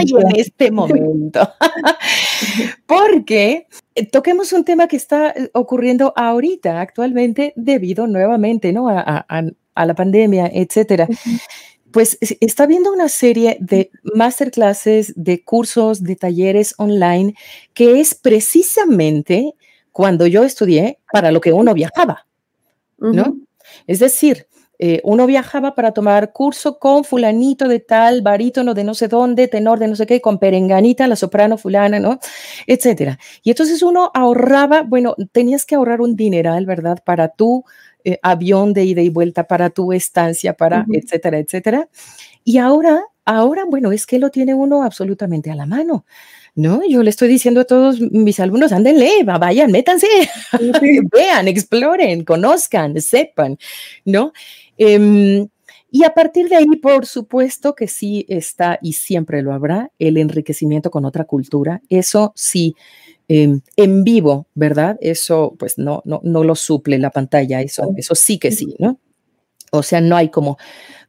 Y 0.05 0.15
en 0.15 0.35
este 0.35 0.69
momento, 0.69 1.49
porque 2.85 3.67
eh, 3.95 4.05
toquemos 4.05 4.51
un 4.51 4.65
tema 4.65 4.87
que 4.87 4.97
está 4.97 5.29
eh, 5.29 5.49
ocurriendo 5.53 6.13
ahorita, 6.15 6.81
actualmente, 6.81 7.53
debido 7.55 8.05
nuevamente 8.05 8.73
¿no? 8.73 8.89
a, 8.89 9.25
a 9.75 9.85
la 9.85 9.95
pandemia, 9.95 10.51
etcétera 10.53 11.07
pues 11.91 12.17
está 12.19 12.65
viendo 12.65 12.91
una 12.91 13.09
serie 13.09 13.57
de 13.59 13.91
masterclasses, 14.15 15.13
de 15.15 15.43
cursos, 15.43 16.03
de 16.03 16.15
talleres 16.15 16.75
online, 16.77 17.35
que 17.73 17.99
es 17.99 18.15
precisamente 18.15 19.53
cuando 19.91 20.27
yo 20.27 20.43
estudié 20.43 20.99
para 21.11 21.31
lo 21.31 21.41
que 21.41 21.53
uno 21.53 21.73
viajaba, 21.73 22.27
¿no? 22.97 23.37
Es 23.87 23.99
decir, 23.99 24.47
eh, 24.83 24.99
uno 25.03 25.27
viajaba 25.27 25.75
para 25.75 25.91
tomar 25.91 26.33
curso 26.33 26.79
con 26.79 27.03
fulanito 27.03 27.67
de 27.67 27.79
tal, 27.79 28.23
barítono 28.23 28.73
de 28.73 28.83
no 28.83 28.95
sé 28.95 29.07
dónde, 29.07 29.47
tenor 29.47 29.77
de 29.77 29.87
no 29.87 29.95
sé 29.95 30.07
qué, 30.07 30.21
con 30.21 30.39
perenganita, 30.39 31.07
la 31.07 31.15
soprano 31.15 31.59
fulana, 31.59 31.99
¿no? 31.99 32.17
Etcétera. 32.65 33.19
Y 33.43 33.51
entonces 33.51 33.83
uno 33.83 34.09
ahorraba, 34.15 34.81
bueno, 34.81 35.15
tenías 35.31 35.67
que 35.67 35.75
ahorrar 35.75 36.01
un 36.01 36.15
dineral, 36.15 36.65
¿verdad? 36.65 36.97
Para 37.05 37.27
tú 37.29 37.63
eh, 38.03 38.19
avión 38.21 38.73
de 38.73 38.85
ida 38.85 39.01
y 39.01 39.09
vuelta 39.09 39.45
para 39.47 39.69
tu 39.69 39.93
estancia, 39.93 40.53
para, 40.53 40.85
etcétera, 40.91 41.39
etcétera. 41.39 41.89
Y 42.43 42.57
ahora, 42.57 43.03
ahora, 43.25 43.65
bueno, 43.65 43.91
es 43.91 44.05
que 44.05 44.19
lo 44.19 44.29
tiene 44.29 44.53
uno 44.53 44.83
absolutamente 44.83 45.51
a 45.51 45.55
la 45.55 45.65
mano. 45.65 46.05
¿no? 46.55 46.81
Yo 46.87 47.01
le 47.03 47.09
estoy 47.09 47.29
diciendo 47.29 47.61
a 47.61 47.65
todos 47.65 47.99
mis 47.99 48.39
alumnos, 48.39 48.71
ándenle, 48.71 49.23
vayan, 49.23 49.71
métanse, 49.71 50.07
vean, 51.11 51.47
exploren, 51.47 52.23
conozcan, 52.25 52.99
sepan, 52.99 53.57
¿no? 54.05 54.33
Em, 54.77 55.47
y 55.93 56.03
a 56.05 56.13
partir 56.13 56.47
de 56.47 56.55
ahí, 56.55 56.77
por 56.81 57.05
supuesto 57.05 57.75
que 57.75 57.87
sí 57.87 58.25
está 58.29 58.79
y 58.81 58.93
siempre 58.93 59.41
lo 59.41 59.53
habrá 59.53 59.91
el 59.99 60.17
enriquecimiento 60.17 60.89
con 60.89 61.03
otra 61.03 61.25
cultura. 61.25 61.81
Eso 61.89 62.31
sí, 62.35 62.75
Em, 63.33 63.61
en 63.77 64.03
vivo, 64.03 64.47
¿verdad? 64.55 64.97
Eso 64.99 65.55
pues 65.57 65.77
no, 65.77 66.01
no, 66.03 66.19
no 66.21 66.43
lo 66.43 66.53
suple 66.53 66.99
la 66.99 67.11
pantalla, 67.11 67.61
eso, 67.61 67.93
eso 67.95 68.13
sí 68.13 68.37
que 68.37 68.51
sí, 68.51 68.75
¿no? 68.77 68.99
O 69.71 69.83
sea, 69.83 70.01
no 70.01 70.17
hay 70.17 70.27
como, 70.27 70.57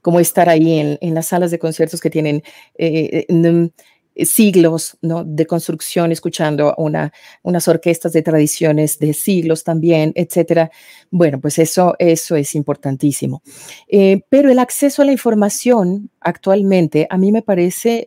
como 0.03 0.21
estar 0.21 0.49
ahí 0.49 0.79
en, 0.79 0.99
en 1.01 1.15
las 1.15 1.27
salas 1.27 1.51
de 1.51 1.59
conciertos 1.59 2.01
que 2.01 2.11
tienen 2.11 2.45
eh, 2.79 3.27
eh, 3.29 4.25
siglos 4.25 4.97
¿no? 5.03 5.25
de 5.25 5.47
construcción, 5.47 6.13
escuchando 6.13 6.73
una, 6.79 7.13
unas 7.43 7.67
orquestas 7.67 8.13
de 8.13 8.23
tradiciones 8.23 9.01
de 9.01 9.15
siglos 9.15 9.65
también, 9.65 10.13
etcétera. 10.15 10.71
Bueno, 11.11 11.41
pues 11.41 11.59
eso, 11.59 11.97
eso 11.99 12.37
es 12.37 12.55
importantísimo. 12.55 13.43
Eh, 13.89 14.21
pero 14.29 14.49
el 14.49 14.61
acceso 14.61 15.03
a 15.03 15.07
la 15.07 15.13
información 15.13 16.09
actualmente 16.21 17.09
a 17.11 17.19
mí 17.19 17.33
me 17.33 17.43
parece 17.43 18.07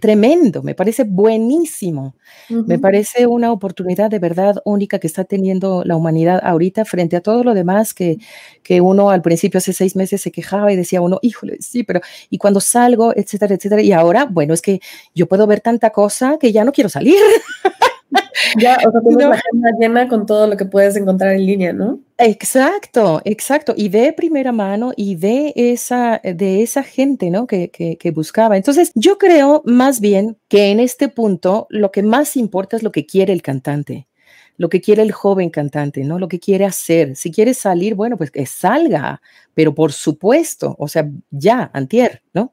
tremendo, 0.00 0.62
me 0.62 0.74
parece 0.74 1.04
buenísimo, 1.04 2.16
me 2.48 2.78
parece 2.78 3.26
una 3.26 3.52
oportunidad 3.52 4.10
de 4.10 4.18
verdad 4.18 4.56
única 4.64 4.98
que 4.98 5.06
está 5.06 5.24
teniendo 5.24 5.82
la 5.84 5.96
humanidad 5.96 6.40
ahorita 6.42 6.84
frente 6.84 7.16
a 7.16 7.20
todo 7.20 7.44
lo 7.44 7.54
demás 7.54 7.94
que, 7.94 8.18
que 8.62 8.80
uno 8.80 9.10
al 9.10 9.22
principio 9.22 9.58
hace 9.58 9.72
seis 9.72 9.94
meses 9.96 10.22
se 10.22 10.32
quejaba 10.32 10.72
y 10.72 10.76
decía 10.76 11.00
uno, 11.00 11.18
híjole, 11.22 11.58
sí, 11.60 11.84
pero 11.84 12.00
y 12.30 12.38
cuando 12.38 12.60
salgo, 12.60 13.12
etcétera, 13.14 13.54
etcétera, 13.54 13.82
y 13.82 13.92
ahora, 13.92 14.24
bueno, 14.24 14.54
es 14.54 14.62
que 14.62 14.80
yo 15.14 15.28
puedo 15.28 15.46
ver 15.46 15.60
tanta 15.60 15.90
cosa 15.90 16.38
que 16.40 16.50
ya 16.50 16.64
no 16.64 16.72
quiero 16.72 16.88
salir. 16.88 17.16
Ya, 18.58 18.78
o 18.86 18.90
sea, 18.90 19.00
tienes 19.06 19.28
la 19.28 19.34
agenda 19.34 19.70
llena 19.78 20.08
con 20.08 20.26
todo 20.26 20.46
lo 20.46 20.56
que 20.56 20.64
puedes 20.64 20.96
encontrar 20.96 21.34
en 21.34 21.46
línea, 21.46 21.72
¿no? 21.72 22.00
Exacto, 22.18 23.20
exacto. 23.24 23.74
Y 23.76 23.88
de 23.88 24.12
primera 24.12 24.52
mano 24.52 24.92
y 24.96 25.16
de 25.16 25.52
esa, 25.54 26.20
de 26.22 26.62
esa 26.62 26.82
gente, 26.82 27.30
¿no? 27.30 27.46
Que, 27.46 27.70
que, 27.70 27.96
que, 27.96 28.10
buscaba. 28.10 28.56
Entonces, 28.56 28.92
yo 28.94 29.18
creo 29.18 29.62
más 29.64 30.00
bien 30.00 30.36
que 30.48 30.70
en 30.70 30.80
este 30.80 31.08
punto 31.08 31.66
lo 31.70 31.92
que 31.92 32.02
más 32.02 32.36
importa 32.36 32.76
es 32.76 32.82
lo 32.82 32.92
que 32.92 33.06
quiere 33.06 33.32
el 33.32 33.42
cantante 33.42 34.08
lo 34.60 34.68
que 34.68 34.82
quiere 34.82 35.00
el 35.00 35.10
joven 35.10 35.48
cantante, 35.48 36.04
¿no? 36.04 36.18
Lo 36.18 36.28
que 36.28 36.38
quiere 36.38 36.66
hacer. 36.66 37.16
Si 37.16 37.32
quiere 37.32 37.54
salir, 37.54 37.94
bueno, 37.94 38.18
pues 38.18 38.30
que 38.30 38.44
salga, 38.44 39.22
pero 39.54 39.74
por 39.74 39.90
supuesto, 39.90 40.76
o 40.78 40.86
sea, 40.86 41.08
ya, 41.30 41.70
antier, 41.72 42.22
¿no? 42.34 42.52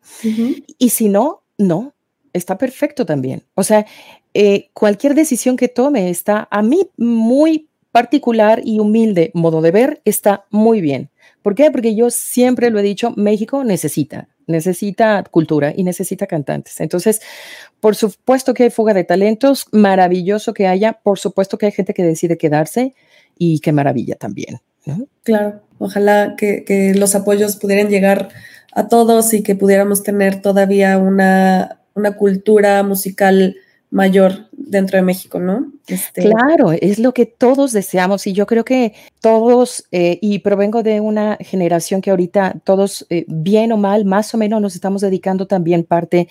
Y 0.78 0.88
si 0.88 1.10
no, 1.10 1.43
no, 1.58 1.96
está 2.32 2.58
perfecto 2.58 3.06
también. 3.06 3.43
O 3.56 3.63
sea, 3.63 3.86
eh, 4.39 4.69
cualquier 4.73 5.15
decisión 5.15 5.58
que 5.58 5.67
tome 5.67 6.12
está 6.12 6.47
a 6.52 6.62
mí 6.62 6.91
muy 6.95 7.69
particular 7.91 8.62
y 8.63 8.78
humilde 8.78 9.32
modo 9.34 9.62
de 9.62 9.71
ver, 9.71 10.00
está 10.06 10.45
muy 10.52 10.80
bien. 10.80 11.10
¿Por 11.41 11.56
qué? 11.56 11.71
Porque 11.71 11.95
yo 11.95 12.12
siempre 12.12 12.69
lo 12.69 12.78
he 12.78 12.84
dicho, 12.84 13.15
México 13.17 13.63
necesita, 13.63 14.28
necesita 14.45 15.23
cultura 15.23 15.73
y 15.76 15.82
necesita 15.82 16.28
cantantes. 16.28 16.80
Entonces, 16.82 17.19
por 17.80 17.95
supuesto 17.95 18.54
que 18.54 18.65
hay 18.65 18.69
fuga 18.69 18.93
de 18.93 19.06
talentos, 19.06 19.65
maravilloso 19.71 20.54
que 20.54 20.67
haya, 20.67 20.93
por 21.02 21.17
supuesto 21.17 21.58
que 21.58 21.65
hay 21.65 21.71
gente 21.71 21.95
que 21.95 22.04
decide 22.04 22.38
quedarse 22.38 22.93
y 23.39 23.60
qué 23.62 23.71
maravilla 23.71 24.17
también. 24.17 24.60
Claro, 25.23 25.62
ojalá 25.80 26.36
que, 26.38 26.63
que 26.63 26.93
los 26.93 27.15
apoyos 27.15 27.56
pudieran 27.56 27.89
llegar 27.89 28.30
a 28.71 28.88
todos 28.88 29.34
y 29.34 29.41
que 29.41 29.56
pudiéramos 29.56 30.04
tener 30.04 30.43
todavía 30.43 31.00
una, 31.00 31.80
una 31.95 32.12
cultura 32.12 32.84
musical 32.84 33.56
mayor 33.89 34.47
dentro 34.52 34.97
de 34.97 35.04
México, 35.04 35.39
¿no? 35.39 35.71
Este... 35.88 36.30
Claro, 36.30 36.71
es 36.71 37.00
lo 37.00 37.13
que 37.13 37.26
todos 37.26 37.71
deseamos 37.71 38.28
y 38.28 38.34
yo 38.34 38.45
creo 38.45 38.65
que 38.65 38.93
todos, 39.21 39.86
eh, 39.91 40.19
y 40.21 40.39
provengo 40.39 40.84
de 40.84 41.00
una 41.00 41.38
generación 41.39 42.02
que 42.02 42.12
ahorita 42.12 42.56
todos, 42.63 43.06
eh, 43.10 43.26
bien 43.28 43.71
o 43.71 43.78
mal, 43.78 44.06
más 44.06 44.34
o 44.34 44.38
menos 44.38 44.62
nos 44.62 44.76
estamos 44.76 45.02
dedicando 45.02 45.47
también 45.47 45.84
parte 45.84 46.28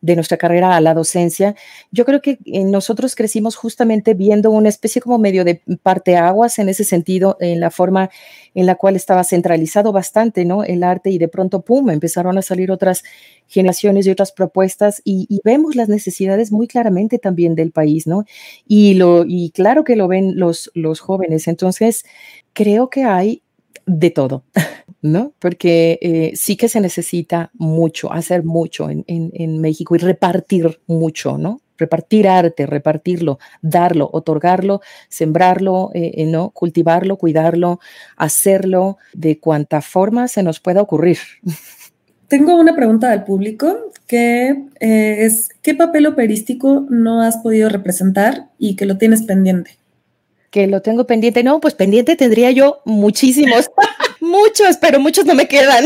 de 0.00 0.14
nuestra 0.14 0.38
carrera 0.38 0.76
a 0.76 0.80
la 0.80 0.94
docencia. 0.94 1.54
Yo 1.90 2.04
creo 2.04 2.22
que 2.22 2.38
eh, 2.46 2.64
nosotros 2.64 3.14
crecimos 3.14 3.56
justamente 3.56 4.14
viendo 4.14 4.50
una 4.50 4.68
especie 4.68 5.02
como 5.02 5.18
medio 5.18 5.44
de 5.44 5.60
parteaguas 5.82 6.58
en 6.58 6.68
ese 6.68 6.84
sentido, 6.84 7.36
en 7.40 7.60
la 7.60 7.70
forma 7.70 8.10
en 8.54 8.66
la 8.66 8.76
cual 8.76 8.96
estaba 8.96 9.24
centralizado 9.24 9.92
bastante, 9.92 10.44
¿no? 10.44 10.64
El 10.64 10.82
arte 10.82 11.10
y 11.10 11.18
de 11.18 11.28
pronto, 11.28 11.60
¡pum!, 11.60 11.90
empezaron 11.90 12.38
a 12.38 12.42
salir 12.42 12.70
otras 12.70 13.04
generaciones 13.46 14.06
y 14.06 14.10
otras 14.10 14.32
propuestas 14.32 15.02
y, 15.04 15.26
y 15.28 15.40
vemos 15.44 15.76
las 15.76 15.88
necesidades 15.88 16.50
muy 16.50 16.66
claramente 16.66 17.18
también 17.18 17.54
del 17.54 17.72
país, 17.72 18.06
¿no? 18.06 18.24
Y, 18.66 18.94
y 19.26 19.50
claro 19.50 19.84
que 19.84 19.96
lo 19.96 20.08
ven 20.08 20.38
los, 20.38 20.70
los 20.74 21.00
jóvenes. 21.00 21.48
Entonces, 21.48 22.04
creo 22.52 22.90
que 22.90 23.04
hay 23.04 23.42
de 23.86 24.10
todo, 24.10 24.44
¿no? 25.02 25.32
Porque 25.38 25.98
eh, 26.02 26.32
sí 26.34 26.56
que 26.56 26.68
se 26.68 26.80
necesita 26.80 27.50
mucho, 27.54 28.12
hacer 28.12 28.44
mucho 28.44 28.90
en, 28.90 29.04
en, 29.06 29.60
México 29.60 29.94
y 29.94 29.98
repartir 29.98 30.80
mucho, 30.86 31.38
¿no? 31.38 31.60
Repartir 31.76 32.28
arte, 32.28 32.66
repartirlo, 32.66 33.38
darlo, 33.62 34.10
otorgarlo, 34.12 34.82
sembrarlo, 35.08 35.90
eh, 35.94 36.12
eh, 36.16 36.26
¿no? 36.26 36.50
Cultivarlo, 36.50 37.16
cuidarlo, 37.16 37.80
hacerlo 38.16 38.98
de 39.14 39.40
cuanta 39.40 39.80
forma 39.80 40.28
se 40.28 40.42
nos 40.42 40.60
pueda 40.60 40.82
ocurrir. 40.82 41.18
Tengo 42.30 42.56
una 42.56 42.74
pregunta 42.74 43.10
del 43.10 43.24
público 43.24 43.92
que 44.06 44.56
es, 44.80 45.50
¿qué 45.60 45.74
papel 45.74 46.06
operístico 46.06 46.86
no 46.88 47.20
has 47.20 47.36
podido 47.36 47.68
representar 47.68 48.46
y 48.58 48.74
que 48.76 48.86
lo 48.86 48.96
tienes 48.96 49.22
pendiente? 49.22 49.80
que 50.50 50.66
lo 50.66 50.82
tengo 50.82 51.06
pendiente. 51.06 51.42
No, 51.42 51.60
pues 51.60 51.74
pendiente 51.74 52.16
tendría 52.16 52.50
yo 52.50 52.80
muchísimos, 52.84 53.70
muchos, 54.20 54.76
pero 54.80 55.00
muchos 55.00 55.24
no 55.24 55.34
me 55.34 55.46
quedan. 55.46 55.84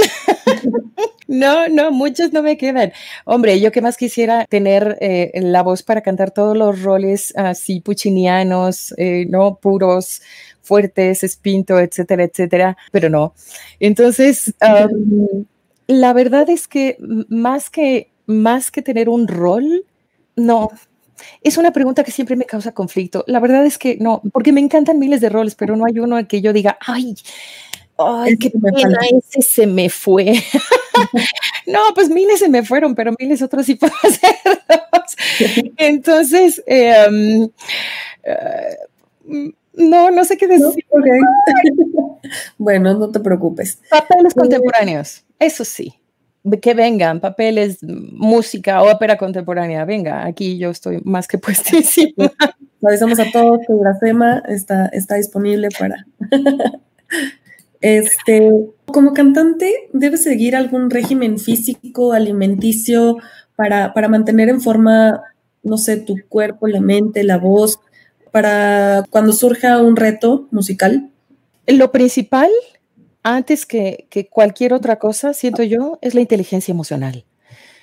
no, 1.26 1.68
no, 1.68 1.90
muchos 1.90 2.32
no 2.32 2.42
me 2.42 2.56
quedan. 2.56 2.92
Hombre, 3.24 3.60
yo 3.60 3.70
que 3.70 3.82
más 3.82 3.96
quisiera 3.96 4.46
tener 4.46 4.96
eh, 5.00 5.30
la 5.34 5.62
voz 5.62 5.82
para 5.82 6.00
cantar 6.00 6.30
todos 6.30 6.56
los 6.56 6.82
roles 6.82 7.34
así 7.36 7.80
puchinianos, 7.80 8.94
eh, 8.96 9.26
no 9.28 9.56
puros, 9.56 10.22
fuertes, 10.62 11.22
espinto, 11.22 11.78
etcétera, 11.78 12.24
etcétera, 12.24 12.76
pero 12.90 13.10
no. 13.10 13.34
Entonces, 13.80 14.54
la 15.86 16.12
verdad 16.12 16.48
es 16.50 16.68
que 16.68 16.96
más 17.28 17.70
que 17.70 18.10
más 18.26 18.70
que 18.70 18.82
tener 18.82 19.08
un 19.08 19.28
rol, 19.28 19.84
no, 20.36 20.70
es 21.42 21.58
una 21.58 21.72
pregunta 21.72 22.04
que 22.04 22.10
siempre 22.10 22.36
me 22.36 22.46
causa 22.46 22.72
conflicto. 22.72 23.24
La 23.26 23.40
verdad 23.40 23.64
es 23.66 23.78
que 23.78 23.96
no, 24.00 24.22
porque 24.32 24.52
me 24.52 24.60
encantan 24.60 24.98
miles 24.98 25.20
de 25.20 25.28
roles, 25.28 25.54
pero 25.54 25.76
no 25.76 25.84
hay 25.86 25.98
uno 25.98 26.18
en 26.18 26.26
que 26.26 26.40
yo 26.40 26.52
diga, 26.52 26.78
ay, 26.80 27.14
ay, 27.98 28.36
qué 28.36 28.50
pena, 28.50 28.98
ese 29.10 29.42
se 29.42 29.66
me 29.66 29.88
fue. 29.88 30.34
no, 31.66 31.80
pues 31.94 32.08
miles 32.08 32.38
se 32.38 32.48
me 32.48 32.64
fueron, 32.64 32.94
pero 32.94 33.14
miles 33.18 33.42
otros 33.42 33.66
sí 33.66 33.74
puedo 33.76 33.92
hacerlos. 34.02 35.72
Entonces, 35.76 36.62
em, 36.66 37.48
eh, 38.24 39.56
no, 39.74 40.10
no 40.10 40.24
sé 40.24 40.36
qué 40.36 40.46
decir. 40.46 40.84
bueno, 42.58 42.94
no 42.94 43.10
te 43.10 43.20
preocupes. 43.20 43.78
Papeles 43.90 44.34
contemporáneos, 44.34 45.24
eso 45.44 45.64
sí 45.64 46.00
que 46.60 46.74
vengan 46.74 47.20
papeles, 47.20 47.78
música, 47.82 48.82
ópera 48.82 49.16
contemporánea, 49.16 49.84
venga, 49.84 50.26
aquí 50.26 50.58
yo 50.58 50.70
estoy 50.70 51.00
más 51.04 51.26
que 51.26 51.38
puestísima. 51.38 52.30
Avisamos 52.86 53.18
a 53.18 53.24
todos 53.32 53.60
que 53.66 53.74
Grafema 53.74 54.42
está, 54.46 54.86
está 54.86 55.14
disponible 55.14 55.68
para... 55.78 56.06
este, 57.80 58.50
como 58.84 59.14
cantante, 59.14 59.88
¿debes 59.94 60.22
seguir 60.22 60.54
algún 60.54 60.90
régimen 60.90 61.38
físico, 61.38 62.12
alimenticio, 62.12 63.16
para, 63.56 63.94
para 63.94 64.08
mantener 64.08 64.50
en 64.50 64.60
forma, 64.60 65.22
no 65.62 65.78
sé, 65.78 65.96
tu 65.96 66.16
cuerpo, 66.28 66.68
la 66.68 66.82
mente, 66.82 67.24
la 67.24 67.38
voz, 67.38 67.80
para 68.32 69.04
cuando 69.08 69.32
surja 69.32 69.80
un 69.80 69.96
reto 69.96 70.46
musical? 70.50 71.08
Lo 71.66 71.90
principal 71.90 72.50
antes 73.24 73.64
que, 73.66 74.06
cualquier 74.30 74.74
otra 74.74 74.98
cosa, 74.98 75.32
siento 75.32 75.62
yo, 75.62 75.98
es 76.02 76.14
la 76.14 76.20
inteligencia 76.20 76.70
emocional. 76.70 77.24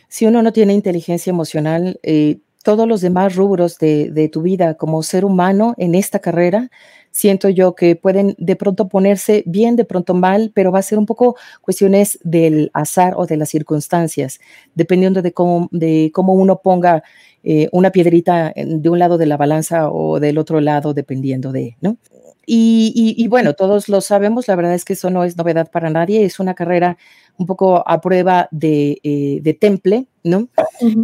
Si 0.08 0.26
uno 0.26 0.44
no 0.44 0.54
tiene 0.54 0.74
inteligencia 0.74 1.32
emocional, 1.32 2.00
eh, 2.04 2.40
todos 2.64 2.88
los 2.88 3.02
demás 3.02 3.36
rubros 3.36 3.80
de, 3.80 4.30
tu 4.32 4.44
vida 4.44 4.76
como 4.76 5.02
ser 5.02 5.26
humano 5.26 5.74
en 5.78 5.96
esta 5.96 6.20
carrera, 6.20 6.70
siento 7.10 7.50
yo 7.50 7.74
que 7.74 7.96
pueden 7.96 8.36
de 8.38 8.56
pronto 8.56 8.88
ponerse 8.88 9.44
bien, 9.48 9.76
de 9.76 9.84
pronto 9.84 10.14
mal, 10.14 10.52
pero 10.54 10.72
va 10.72 10.78
a 10.78 10.84
ser 10.84 11.00
un 11.00 11.08
poco 11.08 11.36
cuestiones 11.62 12.20
del 12.24 12.70
azar 12.76 13.16
o 13.18 13.26
de 13.26 13.38
las 13.38 13.50
circunstancias, 13.50 14.40
dependiendo 14.76 15.24
de 15.24 15.34
cómo, 15.34 15.70
de 15.72 16.12
cómo 16.14 16.34
uno 16.34 16.62
ponga 16.62 17.04
eh, 17.44 17.68
una 17.72 17.92
piedrita 17.92 18.54
de 18.56 18.90
un 18.90 19.00
lado 19.00 19.18
de 19.18 19.26
la 19.26 19.38
balanza 19.38 19.92
o 19.92 20.20
del 20.20 20.38
otro 20.38 20.62
lado, 20.62 20.94
dependiendo 20.94 21.52
de, 21.52 21.78
¿no? 21.82 21.98
Y, 22.46 23.28
bueno, 23.30 23.54
todos 23.54 23.88
lo 23.88 24.02
sabemos, 24.02 24.48
la 24.48 24.56
verdad 24.56 24.74
es 24.74 24.84
que 24.84 24.94
eso 24.94 25.10
no 25.10 25.24
es 25.24 25.38
novedad 25.38 25.70
para 25.72 25.90
nadie, 25.90 26.26
es 26.26 26.40
una 26.40 26.54
carrera 26.54 26.98
un 27.38 27.46
poco 27.46 27.88
a 27.88 28.02
prueba 28.02 28.50
de, 28.52 29.00
eh, 29.04 29.58
temple, 29.60 30.08
¿no? 30.24 30.50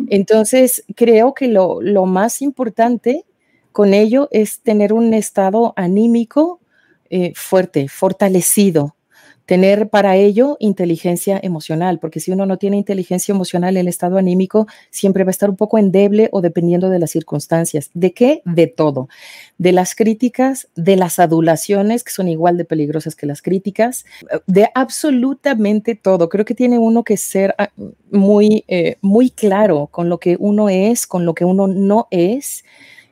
Entonces, 0.09 0.83
creo 0.95 1.33
que 1.33 1.47
lo, 1.47 2.05
más 2.05 2.41
importante 2.41 3.25
con 3.71 3.93
ello 3.93 4.27
es 4.31 4.61
tener 4.61 4.91
un 4.91 5.13
estado 5.13 5.73
anímico 5.75 6.59
eh, 7.09 7.31
fuerte, 7.35 7.87
fortalecido, 7.87 8.96
tener 9.47 9.89
para 9.89 10.17
ello 10.17 10.57
inteligencia 10.59 11.39
emocional, 11.41 11.99
porque 11.99 12.19
si 12.19 12.31
uno 12.31 12.45
no 12.45 12.57
tiene 12.57 12.75
inteligencia 12.75 13.31
emocional, 13.31 13.77
el 13.77 13.87
estado 13.87 14.17
anímico 14.17 14.67
siempre 14.91 15.23
va 15.23 15.29
a 15.29 15.31
estar 15.31 15.49
un 15.49 15.55
poco 15.55 15.77
endeble 15.77 16.27
o 16.33 16.41
dependiendo 16.41 16.89
de 16.89 16.99
las 16.99 17.11
circunstancias. 17.11 17.89
¿De 17.93 18.13
qué? 18.13 18.41
De 18.43 18.67
todo. 18.67 19.07
De 19.57 19.71
las 19.71 19.95
críticas, 19.95 20.67
de 20.75 20.97
las 20.97 21.17
adulaciones, 21.17 22.03
que 22.03 22.11
son 22.11 22.27
igual 22.27 22.57
de 22.57 22.65
peligrosas 22.65 23.15
que 23.15 23.25
las 23.25 23.41
críticas, 23.41 24.05
de 24.47 24.69
absolutamente 24.75 25.95
todo. 25.95 26.27
Creo 26.27 26.43
que 26.43 26.53
tiene 26.53 26.77
uno 26.77 27.05
que 27.05 27.15
ser 27.15 27.55
ah, 27.57 27.69
muy, 28.11 28.65
eh, 28.67 28.97
muy 28.99 29.29
claro 29.29 29.87
con 29.89 30.09
lo 30.09 30.19
que 30.19 30.35
uno 30.37 30.67
es, 30.67 31.07
con 31.07 31.25
lo 31.25 31.33
que 31.33 31.45
uno 31.45 31.67
no 31.67 32.09
es 32.11 32.65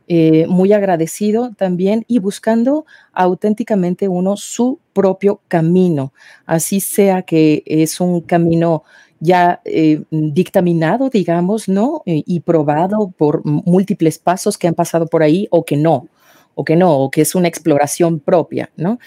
eh, 0.08 0.46
muy 0.48 0.72
agradecido 0.72 1.52
también 1.58 2.06
y 2.08 2.20
buscando 2.20 2.86
auténticamente 3.12 4.08
uno 4.08 4.38
su 4.38 4.80
propio 4.94 5.42
camino, 5.48 6.14
así 6.46 6.80
sea 6.80 7.24
que 7.24 7.64
es 7.66 8.00
un 8.00 8.22
camino 8.22 8.84
ya 9.20 9.62
eh, 9.66 10.04
dictaminado, 10.12 11.10
digamos, 11.10 11.68
¿no? 11.68 12.04
Eh, 12.06 12.22
y 12.26 12.42
probado 12.42 13.14
por 13.18 13.44
múltiples 13.46 14.20
pasos 14.20 14.60
que 14.60 14.68
han 14.68 14.76
pasado 14.76 15.08
por 15.08 15.24
ahí 15.24 15.48
o 15.50 15.66
que 15.66 15.76
no, 15.76 16.08
o 16.54 16.64
que 16.64 16.76
no, 16.76 16.96
o 17.00 17.10
que 17.10 17.22
es 17.22 17.34
una 17.34 17.48
exploración 17.48 18.20
propia, 18.20 18.70
¿no? 18.78 19.00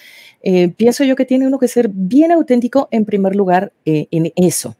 pienso 0.76 1.04
yo 1.04 1.14
que 1.14 1.26
tiene 1.26 1.46
uno 1.46 1.58
que 1.58 1.68
ser 1.68 1.90
bien 1.92 2.32
auténtico 2.32 2.88
en 2.90 3.04
primer 3.04 3.36
lugar 3.36 3.72
en 3.84 4.32
eso. 4.36 4.76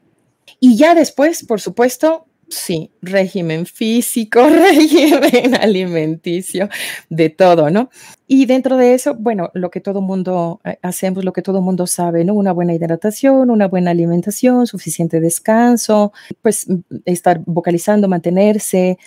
Y 0.61 0.77
ya 0.77 0.95
después, 0.95 1.45
por 1.45 1.61
supuesto, 1.61 2.28
Sí, 2.51 2.91
régimen 3.03 3.67
físico, 3.67 4.41
régimen 4.49 5.55
alimenticio, 5.55 6.69
de 7.11 7.29
todo, 7.29 7.69
¿no? 7.69 7.91
Y 8.27 8.47
dentro 8.47 8.79
de 8.79 8.95
eso, 8.95 9.15
bueno, 9.15 9.51
lo 9.53 9.71
que 9.71 9.81
todo 9.81 10.01
mundo 10.01 10.61
eh, 10.65 10.79
hacemos, 10.81 11.25
lo 11.25 11.35
que 11.35 11.43
todo 11.43 11.61
mundo 11.61 11.87
sabe, 11.87 12.25
¿no? 12.25 12.35
Una 12.35 12.53
buena 12.53 12.75
hidratación, 12.75 13.51
una 13.51 13.69
buena 13.69 13.91
alimentación, 13.91 14.67
suficiente 14.67 15.21
descanso, 15.21 16.13
pues 16.41 16.67
estar 17.05 17.41
vocalizando, 17.45 18.09
mantenerse, 18.09 18.99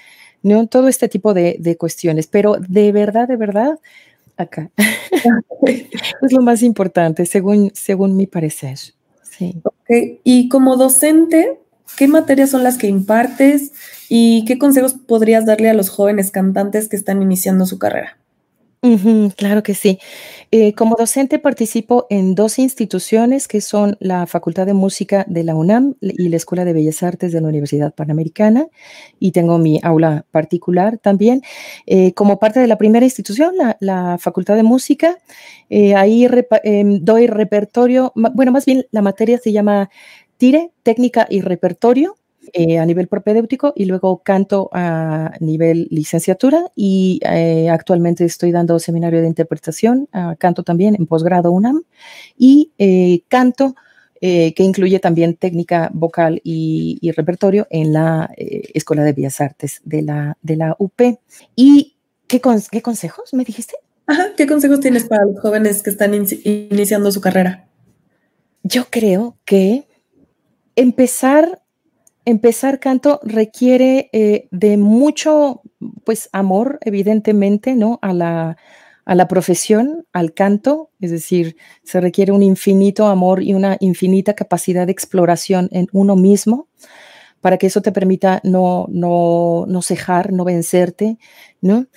¿no? 0.43 0.67
Todo 0.67 0.87
este 0.87 1.07
tipo 1.07 1.33
de, 1.33 1.75
cuestiones. 1.79 2.27
Pero 2.27 2.57
de 2.59 2.91
verdad, 2.91 3.27
de 3.27 3.37
verdad, 3.37 3.79
acá 4.37 4.69
es 5.65 6.31
lo 6.31 6.41
más 6.43 6.61
importante, 6.61 7.25
según, 7.25 7.71
según 7.73 8.15
mi 8.15 8.27
parecer. 8.27 8.77
Sí. 9.23 9.59
Okay. 9.63 10.19
Y 10.23 10.47
como 10.47 10.77
docente, 10.77 11.59
¿Qué 11.97 12.07
materias 12.07 12.49
son 12.49 12.63
las 12.63 12.77
que 12.77 12.87
impartes 12.87 13.71
y 14.09 14.43
qué 14.45 14.57
consejos 14.57 14.93
podrías 14.93 15.45
darle 15.45 15.69
a 15.69 15.73
los 15.73 15.89
jóvenes 15.89 16.31
cantantes 16.31 16.89
que 16.89 16.95
están 16.95 17.21
iniciando 17.21 17.65
su 17.65 17.79
carrera? 17.79 18.17
claro 19.37 19.61
que 19.61 19.75
sí. 19.75 19.99
Eh, 20.49 20.73
como 20.73 20.95
docente 20.97 21.37
participo 21.37 22.07
en 22.09 22.33
dos 22.33 22.57
instituciones 22.57 23.47
que 23.47 23.61
son 23.61 23.95
la 23.99 24.25
Facultad 24.25 24.65
de 24.65 24.73
Música 24.73 25.23
de 25.27 25.43
la 25.43 25.53
UNAM 25.53 25.93
y 26.01 26.29
la 26.29 26.35
Escuela 26.35 26.65
de 26.65 26.73
Bellas 26.73 27.03
Artes 27.03 27.31
de 27.31 27.41
la 27.41 27.47
Universidad 27.47 27.93
Panamericana 27.93 28.67
y 29.19 29.33
tengo 29.33 29.59
mi 29.59 29.79
aula 29.83 30.25
particular 30.31 30.97
también. 30.97 31.43
Eh, 31.85 32.13
como 32.15 32.39
parte 32.39 32.59
de 32.59 32.65
la 32.65 32.79
primera 32.79 33.05
institución, 33.05 33.53
la, 33.79 34.17
Facultad 34.19 34.55
de 34.55 34.63
Música, 34.63 35.19
eh, 35.69 35.95
ahí 35.95 36.27
em, 36.63 36.99
doy 37.05 37.27
repertorio, 37.27 38.11
bueno, 38.15 38.51
más 38.51 38.65
bien 38.65 38.87
la 38.91 39.03
materia 39.03 39.37
se 39.37 39.51
llama 39.51 39.91
tire, 40.41 40.71
técnica 40.81 41.27
y 41.29 41.41
repertorio 41.41 42.17
eh, 42.53 42.79
a 42.79 42.85
nivel 42.87 43.07
propedéutico 43.07 43.73
y 43.75 43.85
luego 43.85 44.23
canto 44.23 44.71
a 44.73 45.33
nivel 45.39 45.87
licenciatura 45.91 46.63
y 46.75 47.19
eh, 47.29 47.69
actualmente 47.69 48.25
estoy 48.25 48.51
dando 48.51 48.79
seminario 48.79 49.21
de 49.21 49.27
interpretación, 49.27 50.09
canto 50.39 50.63
también 50.63 50.95
en 50.95 51.05
posgrado 51.05 51.51
UNAM 51.51 51.83
y 52.39 52.71
eh, 52.79 53.21
canto 53.27 53.75
que 54.19 54.53
incluye 54.57 54.99
también 54.99 55.35
técnica 55.35 55.91
vocal 55.93 56.41
y, 56.43 57.11
repertorio 57.15 57.67
en 57.69 57.93
la 57.93 58.29
Escuela 58.37 59.03
de 59.03 59.13
Bellas 59.13 59.41
Artes 59.41 59.81
de 59.83 60.03
la, 60.03 60.37
de 60.43 60.55
la 60.57 60.75
UP. 60.77 61.01
¿Y 61.55 61.95
qué, 62.27 62.39
qué 62.71 62.81
consejos 62.81 63.33
me 63.33 63.43
dijiste? 63.43 63.75
¿qué 64.37 64.45
consejos 64.47 64.79
tienes 64.79 65.05
para 65.05 65.25
los 65.25 65.39
jóvenes 65.39 65.83
que 65.83 65.91
están 65.91 66.13
iniciando 66.15 67.11
su 67.11 67.21
carrera? 67.21 67.67
Yo 68.63 68.85
creo 68.91 69.37
que 69.43 69.87
empezar, 70.75 71.61
empezar 72.25 72.79
canto 72.79 73.19
requiere 73.23 74.09
eh, 74.13 74.47
de 74.51 74.77
mucho, 74.77 75.61
pues, 76.05 76.29
amor, 76.33 76.79
evidentemente, 76.81 77.75
¿no? 77.75 77.99
A 78.01 78.13
la, 78.13 78.57
a 79.05 79.15
la 79.15 79.27
profesión, 79.27 80.05
al 80.13 80.33
canto, 80.33 80.91
es 80.99 81.11
decir, 81.11 81.57
se 81.83 81.99
requiere 82.01 82.31
un 82.31 82.43
infinito 82.43 83.07
amor 83.07 83.43
y 83.43 83.53
una 83.53 83.77
infinita 83.79 84.35
capacidad 84.35 84.85
de 84.85 84.91
exploración 84.91 85.69
en 85.71 85.87
uno 85.91 86.15
mismo 86.15 86.67
para 87.41 87.57
que 87.57 87.67
eso 87.67 87.81
te 87.81 87.91
permita 87.91 88.39
no, 88.43 88.87
no, 88.89 89.65
no 89.67 89.81
cejar, 89.81 90.31
no 90.31 90.45
vencerte, 90.45 91.17
¿no? 91.59 91.87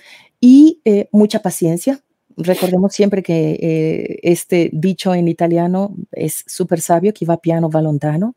Y 0.41 0.81
eh, 0.85 1.07
mucha 1.11 1.41
paciencia. 1.41 2.04
Recordemos 2.37 2.93
siempre 2.93 3.23
que 3.23 3.57
eh, 3.61 4.19
este 4.23 4.69
dicho 4.73 5.13
en 5.13 5.27
italiano 5.27 5.95
es 6.11 6.43
súper 6.47 6.81
sabio, 6.81 7.13
que 7.13 7.25
va 7.25 7.37
piano 7.37 7.69
va 7.69 7.81
lontano. 7.81 8.35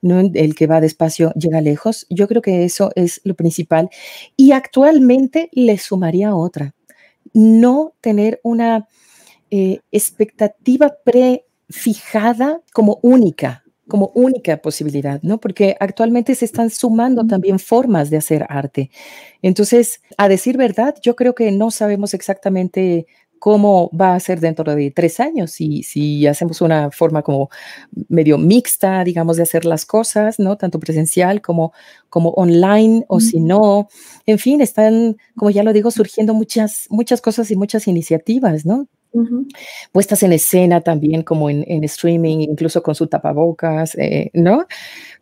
¿no? 0.00 0.20
El 0.20 0.54
que 0.54 0.66
va 0.66 0.80
despacio 0.80 1.32
llega 1.34 1.60
lejos. 1.60 2.06
Yo 2.08 2.28
creo 2.28 2.42
que 2.42 2.64
eso 2.64 2.90
es 2.94 3.20
lo 3.24 3.34
principal. 3.34 3.90
Y 4.36 4.52
actualmente 4.52 5.48
le 5.52 5.78
sumaría 5.78 6.34
otra, 6.34 6.74
no 7.32 7.94
tener 8.00 8.40
una 8.42 8.86
eh, 9.50 9.80
expectativa 9.92 10.94
prefijada 11.04 12.60
como 12.72 12.98
única, 13.02 13.64
como 13.88 14.12
única 14.14 14.58
posibilidad, 14.58 15.20
¿no? 15.22 15.40
Porque 15.40 15.76
actualmente 15.80 16.34
se 16.34 16.44
están 16.44 16.70
sumando 16.70 17.26
también 17.26 17.58
formas 17.58 18.10
de 18.10 18.18
hacer 18.18 18.46
arte. 18.48 18.90
Entonces, 19.42 20.02
a 20.16 20.28
decir 20.28 20.56
verdad, 20.56 20.96
yo 21.02 21.16
creo 21.16 21.34
que 21.34 21.50
no 21.50 21.70
sabemos 21.70 22.14
exactamente 22.14 23.06
cómo 23.38 23.90
va 23.98 24.14
a 24.14 24.20
ser 24.20 24.40
dentro 24.40 24.74
de 24.74 24.90
tres 24.90 25.20
años 25.20 25.60
y 25.60 25.82
si 25.82 26.26
hacemos 26.26 26.60
una 26.60 26.90
forma 26.90 27.22
como 27.22 27.50
medio 28.08 28.38
mixta, 28.38 29.04
digamos, 29.04 29.36
de 29.36 29.44
hacer 29.44 29.64
las 29.64 29.86
cosas, 29.86 30.38
¿no? 30.38 30.56
Tanto 30.56 30.78
presencial 30.80 31.40
como, 31.40 31.72
como 32.08 32.30
online 32.30 33.04
o 33.08 33.20
si 33.20 33.40
no. 33.40 33.88
En 34.26 34.38
fin, 34.38 34.60
están, 34.60 35.16
como 35.36 35.50
ya 35.50 35.62
lo 35.62 35.72
digo, 35.72 35.90
surgiendo 35.90 36.34
muchas, 36.34 36.86
muchas 36.90 37.20
cosas 37.20 37.50
y 37.50 37.56
muchas 37.56 37.88
iniciativas, 37.88 38.66
¿no? 38.66 38.88
Puestas 39.90 40.22
en 40.22 40.32
escena 40.32 40.82
también, 40.82 41.22
como 41.22 41.48
en, 41.48 41.84
streaming, 41.84 42.40
incluso 42.40 42.82
con 42.82 42.94
su 42.94 43.06
tapabocas, 43.06 43.96
eh, 43.96 44.30
¿no? 44.34 44.66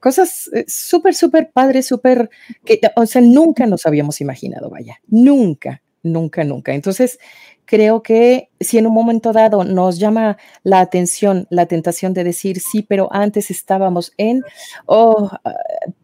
Cosas 0.00 0.50
eh, 0.52 0.64
súper, 0.66 1.14
súper 1.14 1.50
padres, 1.52 1.86
súper, 1.86 2.28
que, 2.64 2.80
o 2.96 3.06
sea, 3.06 3.22
nunca 3.22 3.66
nos 3.66 3.86
habíamos 3.86 4.20
imaginado, 4.20 4.70
vaya, 4.70 5.00
nunca, 5.06 5.82
nunca, 6.02 6.44
nunca. 6.44 6.74
Entonces, 6.74 7.18
creo 7.66 8.02
que 8.02 8.48
si 8.60 8.78
en 8.78 8.86
un 8.86 8.94
momento 8.94 9.32
dado 9.32 9.64
nos 9.64 9.98
llama 9.98 10.38
la 10.62 10.80
atención 10.80 11.46
la 11.50 11.66
tentación 11.66 12.14
de 12.14 12.24
decir 12.24 12.60
sí, 12.60 12.82
pero 12.82 13.08
antes 13.12 13.50
estábamos 13.50 14.12
en, 14.16 14.42
oh, 14.86 15.30
ah, 15.44 15.54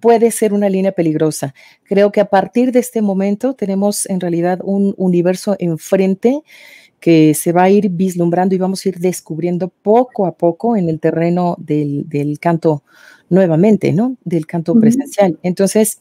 puede 0.00 0.30
ser 0.30 0.52
una 0.52 0.68
línea 0.68 0.92
peligrosa. 0.92 1.54
Creo 1.84 2.12
que 2.12 2.20
a 2.20 2.28
partir 2.28 2.72
de 2.72 2.80
este 2.80 3.00
momento 3.00 3.54
tenemos 3.54 4.06
en 4.06 4.20
realidad 4.20 4.60
un 4.62 4.94
universo 4.98 5.56
enfrente 5.58 6.42
que 7.00 7.34
se 7.34 7.52
va 7.52 7.64
a 7.64 7.70
ir 7.70 7.88
vislumbrando 7.90 8.54
y 8.54 8.58
vamos 8.58 8.84
a 8.84 8.90
ir 8.90 8.98
descubriendo 8.98 9.68
poco 9.68 10.24
a 10.24 10.36
poco 10.36 10.76
en 10.76 10.88
el 10.88 11.00
terreno 11.00 11.56
del, 11.58 12.06
canto 12.40 12.84
nuevamente, 13.28 13.92
¿no? 13.92 14.16
Del 14.24 14.46
canto 14.46 14.74
presencial. 14.78 15.36
Entonces, 15.42 15.98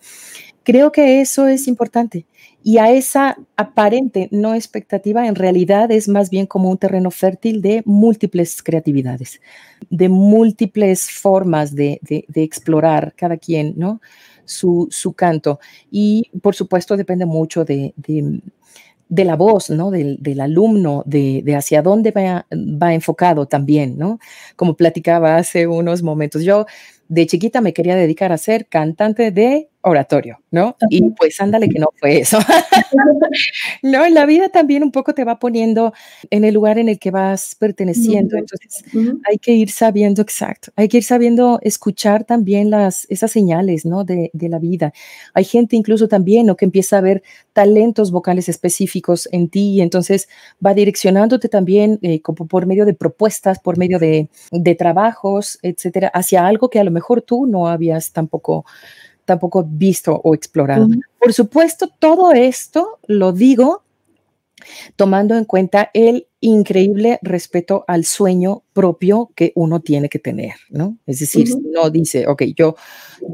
creo 0.63 0.91
que 0.91 1.21
eso 1.21 1.47
es 1.47 1.67
importante 1.67 2.25
y 2.63 2.77
a 2.77 2.91
esa 2.91 3.37
aparente 3.55 4.27
no 4.31 4.53
expectativa 4.53 5.27
en 5.27 5.35
realidad 5.35 5.91
es 5.91 6.07
más 6.07 6.29
bien 6.29 6.45
como 6.45 6.69
un 6.69 6.77
terreno 6.77 7.09
fértil 7.09 7.61
de 7.61 7.81
múltiples 7.85 8.61
creatividades, 8.61 9.41
de 9.89 10.09
múltiples 10.09 11.09
formas 11.09 11.73
de, 11.73 11.99
explorar 12.35 13.13
cada 13.15 13.37
quien, 13.37 13.73
¿no? 13.77 14.01
Su, 14.45 14.89
canto. 15.15 15.59
Y 15.89 16.29
por 16.41 16.55
supuesto 16.55 16.97
depende 16.97 17.25
mucho 17.25 17.65
de, 17.65 17.93
la 19.09 19.35
voz, 19.35 19.69
¿no? 19.69 19.89
Del, 19.89 20.39
alumno, 20.39 21.03
de, 21.05 21.43
hacia 21.55 21.81
dónde 21.81 22.11
va, 22.11 22.45
va, 22.51 22.93
enfocado 22.93 23.47
también, 23.47 23.97
¿no? 23.97 24.19
Como 24.55 24.75
platicaba 24.75 25.37
hace 25.37 25.65
unos 25.65 26.03
momentos. 26.03 26.43
Yo 26.43 26.65
de 27.11 27.27
chiquita 27.27 27.59
me 27.59 27.73
quería 27.73 27.97
dedicar 27.97 28.31
a 28.31 28.37
ser 28.37 28.67
cantante 28.67 29.31
de 29.31 29.67
oratorio, 29.83 30.39
¿no? 30.51 30.75
Y 30.89 31.01
pues 31.11 31.41
ándale 31.41 31.67
que 31.67 31.79
no 31.79 31.87
fue 31.97 32.19
eso. 32.19 32.37
no, 33.83 34.07
la 34.09 34.25
vida 34.25 34.49
también 34.49 34.83
un 34.83 34.91
poco 34.91 35.13
te 35.13 35.23
va 35.23 35.39
poniendo 35.39 35.93
en 36.29 36.43
el 36.43 36.53
lugar 36.53 36.77
en 36.77 36.87
el 36.87 36.99
que 36.99 37.11
vas 37.11 37.55
perteneciendo. 37.57 38.37
Entonces, 38.37 38.83
hay 39.27 39.37
que 39.39 39.53
ir 39.53 39.71
sabiendo, 39.71 40.21
exacto, 40.21 40.71
hay 40.75 40.87
que 40.87 40.97
ir 40.97 41.03
sabiendo 41.03 41.59
escuchar 41.63 42.23
también 42.23 42.69
las, 42.69 43.07
esas 43.09 43.31
señales, 43.31 43.85
¿no? 43.85 44.03
De, 44.03 44.29
de 44.33 44.49
la 44.49 44.59
vida. 44.59 44.93
Hay 45.33 45.45
gente 45.45 45.75
incluso 45.75 46.07
también, 46.07 46.45
¿no? 46.45 46.55
Que 46.55 46.65
empieza 46.65 46.99
a 46.99 47.01
ver 47.01 47.23
talentos 47.53 48.11
vocales 48.11 48.49
específicos 48.49 49.27
en 49.31 49.49
ti 49.49 49.75
y 49.75 49.81
entonces 49.81 50.29
va 50.63 50.73
direccionándote 50.73 51.49
también 51.49 51.99
eh, 52.03 52.21
como 52.21 52.47
por 52.47 52.67
medio 52.67 52.85
de 52.85 52.93
propuestas, 52.93 53.59
por 53.59 53.77
medio 53.77 53.99
de, 53.99 54.29
de 54.51 54.75
trabajos, 54.75 55.57
etcétera, 55.63 56.09
hacia 56.13 56.45
algo 56.45 56.69
que 56.69 56.79
a 56.79 56.83
lo 56.83 56.91
mejor 56.91 57.00
tú 57.21 57.45
no 57.45 57.67
habías 57.67 58.11
tampoco 58.11 58.65
tampoco 59.25 59.63
visto 59.65 60.19
o 60.23 60.33
explorado. 60.35 60.87
Por 61.19 61.31
supuesto, 61.31 61.87
todo 61.99 62.33
esto 62.33 62.99
lo 63.07 63.31
digo 63.31 63.83
tomando 64.95 65.37
en 65.37 65.45
cuenta 65.45 65.89
el 65.93 66.27
increíble 66.39 67.19
respeto 67.21 67.83
al 67.87 68.05
sueño 68.05 68.63
propio 68.73 69.31
que 69.35 69.51
uno 69.55 69.81
tiene 69.81 70.09
que 70.09 70.19
tener, 70.19 70.53
¿no? 70.69 70.97
Es 71.05 71.19
decir, 71.19 71.47
no 71.71 71.89
dice, 71.89 72.27
ok, 72.27 72.43
yo, 72.55 72.75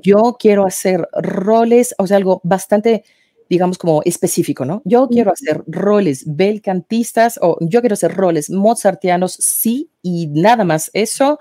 yo 0.02 0.38
quiero 0.40 0.66
hacer 0.66 1.08
roles, 1.14 1.96
o 1.98 2.08
sea, 2.08 2.18
algo 2.18 2.42
bastante, 2.44 3.04
digamos, 3.50 3.78
como 3.78 4.02
específico, 4.04 4.66
¿no? 4.66 4.82
Yo 4.86 5.08
quiero 5.08 5.32
hacer 5.32 5.64
roles 5.68 6.24
belcantistas 6.26 7.40
o 7.42 7.58
yo 7.62 7.82
quiero 7.82 7.94
hacer 7.94 8.14
roles 8.14 8.50
mozartianos, 8.50 9.34
sí, 9.34 9.90
y 10.02 10.28
nada 10.28 10.64
más 10.64 10.90
eso 10.94 11.40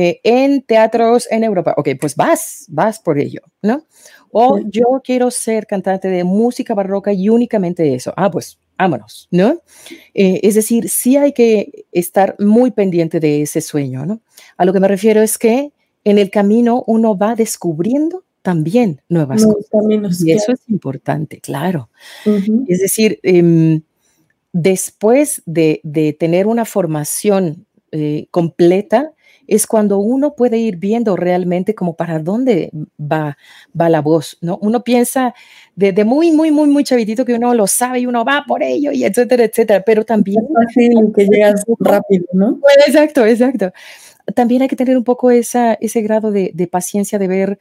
eh, 0.00 0.20
en 0.22 0.62
teatros 0.62 1.26
en 1.28 1.42
Europa. 1.42 1.74
Ok, 1.76 1.88
pues 2.00 2.14
vas, 2.14 2.66
vas 2.68 3.00
por 3.00 3.18
ello, 3.18 3.40
¿no? 3.62 3.84
O 4.30 4.60
yo 4.60 5.00
quiero 5.02 5.28
ser 5.32 5.66
cantante 5.66 6.06
de 6.06 6.22
música 6.22 6.72
barroca 6.72 7.12
y 7.12 7.28
únicamente 7.28 7.92
eso. 7.92 8.14
Ah, 8.16 8.30
pues 8.30 8.60
vámonos, 8.78 9.26
¿no? 9.32 9.60
Eh, 10.14 10.38
es 10.44 10.54
decir, 10.54 10.88
sí 10.88 11.16
hay 11.16 11.32
que 11.32 11.86
estar 11.90 12.36
muy 12.38 12.70
pendiente 12.70 13.18
de 13.18 13.42
ese 13.42 13.60
sueño, 13.60 14.06
¿no? 14.06 14.20
A 14.56 14.64
lo 14.64 14.72
que 14.72 14.78
me 14.78 14.86
refiero 14.86 15.20
es 15.20 15.36
que 15.36 15.72
en 16.04 16.18
el 16.18 16.30
camino 16.30 16.84
uno 16.86 17.18
va 17.18 17.34
descubriendo 17.34 18.22
también 18.42 19.02
nuevas 19.08 19.44
cosas. 19.44 20.22
y 20.24 20.30
eso 20.30 20.52
es 20.52 20.60
importante, 20.68 21.40
claro. 21.40 21.90
Es 22.68 22.78
decir, 22.78 23.18
em, 23.24 23.82
después 24.52 25.42
de, 25.44 25.80
de, 25.82 26.12
tener 26.12 26.46
una 26.46 26.64
formación 26.64 27.66
eh, 27.90 28.28
completa, 28.30 29.12
es 29.48 29.66
cuando 29.66 29.98
uno 29.98 30.34
puede 30.34 30.58
ir 30.58 30.76
viendo 30.76 31.16
realmente 31.16 31.74
como 31.74 31.96
para 31.96 32.18
dónde 32.18 32.70
va, 33.00 33.38
va 33.78 33.88
la 33.88 34.02
voz, 34.02 34.36
¿no? 34.42 34.58
Uno 34.60 34.84
piensa 34.84 35.34
desde 35.74 36.04
muy, 36.04 36.30
muy, 36.30 36.50
muy, 36.50 36.68
muy 36.68 36.84
chavitito 36.84 37.24
que 37.24 37.34
uno 37.34 37.54
lo 37.54 37.66
sabe 37.66 38.00
y 38.00 38.06
uno 38.06 38.24
va 38.26 38.44
por 38.46 38.62
ello 38.62 38.92
y 38.92 39.04
etcétera, 39.04 39.44
etcétera, 39.44 39.82
pero 39.84 40.04
también... 40.04 40.42
Es 40.44 40.66
fácil 40.66 41.12
que 41.16 41.26
llegas 41.26 41.64
rápido, 41.78 42.26
¿no? 42.34 42.60
Exacto, 42.86 43.24
exacto. 43.24 43.72
También 44.34 44.60
hay 44.60 44.68
que 44.68 44.76
tener 44.76 44.98
un 44.98 45.04
poco 45.04 45.30
esa, 45.30 45.72
ese 45.80 46.02
grado 46.02 46.30
de, 46.30 46.68
paciencia 46.70 47.18
de 47.18 47.28
ver 47.28 47.58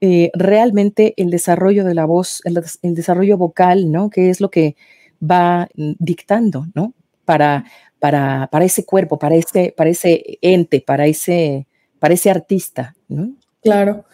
eh, 0.00 0.32
realmente 0.34 1.14
el 1.16 1.30
desarrollo 1.30 1.84
de 1.84 1.94
la 1.94 2.04
voz, 2.04 2.42
el, 2.44 2.60
el 2.82 2.94
desarrollo 2.96 3.38
vocal, 3.38 3.92
¿no? 3.92 4.10
Que 4.10 4.28
es 4.28 4.40
lo 4.40 4.50
que 4.50 4.74
va 5.22 5.68
dictando, 5.76 6.66
¿no? 6.74 6.94
Para, 7.24 7.64
para, 7.98 8.48
para 8.50 8.64
ese 8.64 8.84
cuerpo, 8.84 9.18
para 9.18 9.36
ese, 9.36 9.74
para 9.76 9.90
ese 9.90 10.38
ente, 10.42 10.80
para 10.80 11.06
ese, 11.06 11.66
para 11.98 12.14
ese 12.14 12.30
artista. 12.30 12.94
¿no? 13.08 13.32
Claro. 13.62 14.04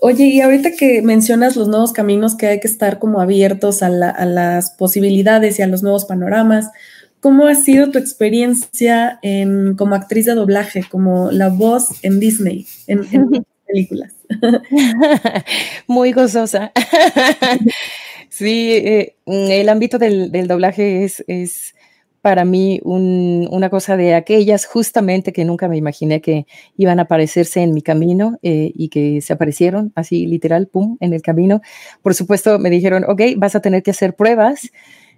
Oye, 0.00 0.24
y 0.24 0.40
ahorita 0.40 0.72
que 0.72 1.00
mencionas 1.00 1.54
los 1.54 1.68
nuevos 1.68 1.92
caminos 1.92 2.34
que 2.34 2.48
hay 2.48 2.60
que 2.60 2.66
estar 2.66 2.98
como 2.98 3.20
abiertos 3.20 3.84
a, 3.84 3.88
las 3.88 4.72
posibilidades 4.72 5.58
y 5.58 5.62
a 5.62 5.68
los 5.68 5.84
nuevos 5.84 6.06
panoramas, 6.06 6.70
¿cómo 7.20 7.46
ha 7.46 7.54
sido 7.54 7.92
tu 7.92 7.98
experiencia 7.98 9.20
en, 9.22 9.76
como 9.76 9.94
actriz 9.94 10.26
de 10.26 10.34
doblaje, 10.34 10.84
como 10.90 11.30
la 11.30 11.50
voz 11.50 12.02
en 12.02 12.18
Disney, 12.18 12.66
en, 12.88 13.06
películas? 13.66 14.12
Muy 15.86 16.10
gozosa. 16.10 16.72
sí, 18.28 18.72
eh, 18.72 19.14
el 19.26 19.68
ámbito 19.68 19.98
del, 19.98 20.32
del 20.32 20.48
doblaje 20.48 21.04
es, 21.04 21.22
es 21.28 21.76
para 22.22 22.44
mí 22.44 22.80
una 22.84 23.68
cosa 23.68 23.96
de 23.96 24.14
aquellas 24.14 24.64
justamente 24.64 25.32
que 25.32 25.44
nunca 25.44 25.68
me 25.68 25.76
imaginé 25.76 26.20
que 26.20 26.46
iban 26.76 27.00
a 27.00 27.02
aparecerse 27.02 27.60
en 27.60 27.74
mi 27.74 27.82
camino 27.82 28.38
eh, 28.42 28.70
y 28.74 28.88
que 28.90 29.20
se 29.20 29.32
aparecieron 29.32 29.92
así 29.96 30.26
literal, 30.26 30.68
pum, 30.68 30.96
en 31.00 31.12
el 31.14 31.20
camino. 31.20 31.60
Por 32.00 32.14
supuesto, 32.14 32.60
me 32.60 32.70
dijeron, 32.70 33.04
ok, 33.08 33.22
vas 33.36 33.56
a 33.56 33.60
tener 33.60 33.82
que 33.82 33.90
hacer 33.90 34.14
pruebas. 34.14 34.70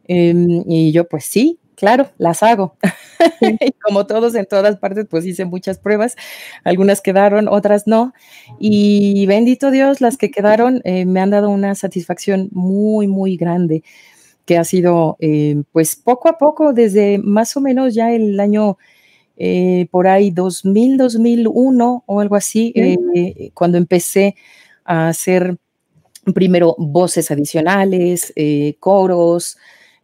Em, 0.09 0.65
y 0.67 0.93
yo, 0.93 1.07
pues 1.07 1.27
sí, 1.27 1.59
claro, 1.75 2.11
las 2.17 2.43
hago. 2.43 2.77
como 3.83 4.07
todos 4.07 4.35
en 4.35 4.47
todas 4.47 4.77
partes, 4.79 5.07
pues 5.09 5.27
hice 5.27 5.45
muchas 5.45 5.79
pruebas. 5.79 6.17
Algunas 6.65 7.03
quedaron, 7.03 7.49
otras 7.49 7.87
no. 7.87 8.15
Y 8.59 9.27
bendito 9.27 9.71
Dios, 9.71 10.01
las 10.01 10.17
que 10.17 10.31
quedaron 10.33 10.81
eh, 10.85 11.05
me 11.05 11.21
han 11.21 11.31
dado 11.31 11.51
una 11.51 11.75
satisfacción 11.75 12.49
muy, 12.53 13.09
muy 13.09 13.37
grande 13.37 13.83
que 14.45 14.59
ha 14.59 14.65
sido 14.65 15.17
eh, 15.21 15.63
pues 15.73 15.97
poco 15.97 16.29
a 16.29 16.39
poco 16.39 16.73
desde 16.73 17.19
más 17.19 17.57
o 17.57 17.61
menos 17.61 17.95
ya 17.95 18.13
el 18.13 18.39
año 18.39 18.77
eh, 19.37 19.89
por 19.91 20.07
ahí 20.07 20.31
2000, 20.31 20.97
2001 20.97 22.05
o 22.07 22.21
algo 22.21 22.37
así, 22.37 22.73
eh, 22.77 23.51
cuando 23.55 23.79
empecé 23.79 24.37
a 24.85 25.09
hacer 25.09 25.57
primero 26.35 26.77
voces 26.79 27.31
adicionales, 27.31 28.33
coros, 28.79 29.57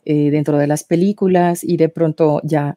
dentro 0.03 0.59
de 0.59 0.66
las 0.66 0.82
películas 0.82 1.62
y 1.62 1.76
de 1.76 1.88
pronto 1.88 2.41
ya 2.43 2.76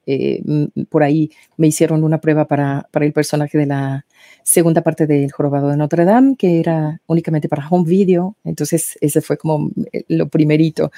por 0.90 1.02
ahí 1.02 1.32
me 1.58 1.66
hicieron 1.66 2.04
una 2.04 2.22
prueba 2.22 2.46
para, 2.46 2.88
para, 2.92 3.06
el 3.06 3.14
personaje 3.14 3.58
de 3.58 3.66
la 3.66 4.06
segunda 4.44 4.82
parte 4.84 5.08
del 5.08 5.32
Jorobado 5.32 5.70
de 5.70 5.78
Notre 5.78 6.06
Dame, 6.06 6.36
que 6.38 6.60
era 6.60 7.02
únicamente 7.08 7.50
para 7.50 7.68
home 7.68 7.90
video. 7.90 8.38
Entonces 8.44 9.00
ese 9.02 9.22
fue 9.22 9.38
como 9.38 9.72
lo 10.10 10.28
primerito 10.28 10.92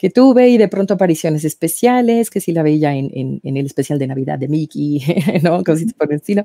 que 0.00 0.08
tuve 0.08 0.48
y 0.48 0.56
de 0.56 0.68
pronto 0.68 0.94
apariciones 0.94 1.44
especiales, 1.44 2.30
que 2.30 2.40
sí 2.40 2.52
la 2.52 2.62
veía 2.62 2.96
en, 2.96 3.40
en, 3.44 3.56
el 3.56 3.66
especial 3.66 3.98
de 3.98 4.06
Navidad 4.06 4.38
de 4.38 4.48
Mickey, 4.48 5.02
¿no? 5.42 5.62
Cositas 5.62 5.92
por 5.92 6.10
el 6.10 6.16
estilo. 6.16 6.42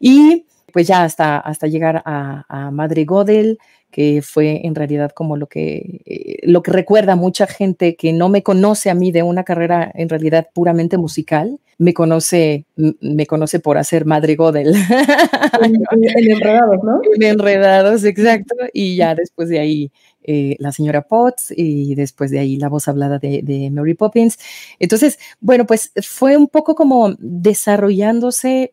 Y 0.00 0.46
pues 0.72 0.86
ya 0.86 1.04
hasta, 1.04 1.38
hasta 1.38 1.66
llegar 1.66 2.02
a, 2.04 2.70
Madre 2.72 3.04
Godel, 3.04 3.58
que 3.90 4.20
fue 4.22 4.66
en 4.66 4.74
realidad 4.74 5.12
como 5.12 5.36
lo 5.36 5.46
que, 5.46 6.02
eh, 6.04 6.38
lo 6.42 6.62
que 6.62 6.72
recuerda 6.72 7.16
mucha 7.16 7.46
gente 7.46 7.96
que 7.96 8.12
no 8.12 8.28
me 8.28 8.42
conoce 8.42 8.90
a 8.90 8.94
mí 8.94 9.12
de 9.12 9.22
una 9.22 9.44
carrera 9.44 9.90
en 9.94 10.08
realidad 10.08 10.48
puramente 10.52 10.98
musical, 10.98 11.60
me 11.78 11.94
conoce, 11.94 12.64
me 12.76 13.26
conoce 13.26 13.60
por 13.60 13.78
hacer 13.78 14.04
Madre 14.06 14.34
Godel. 14.34 14.74
En, 15.62 16.30
enredados, 16.30 16.84
¿no? 16.84 17.00
En 17.14 17.22
enredados, 17.22 18.04
exacto. 18.04 18.54
Y 18.74 18.96
ya 18.96 19.14
después 19.14 19.48
de 19.48 19.58
ahí 19.58 19.90
eh, 20.22 20.56
la 20.58 20.72
señora 20.72 21.02
Potts 21.02 21.52
y 21.56 21.94
después 21.94 22.30
de 22.30 22.40
ahí 22.40 22.56
la 22.56 22.68
voz 22.68 22.88
hablada 22.88 23.18
de, 23.18 23.70
Mary 23.72 23.94
Poppins. 23.94 24.38
Entonces, 24.78 25.18
bueno, 25.40 25.66
pues 25.66 25.92
fue 26.02 26.36
un 26.36 26.48
poco 26.48 26.74
como 26.74 27.14
desarrollándose 27.18 28.72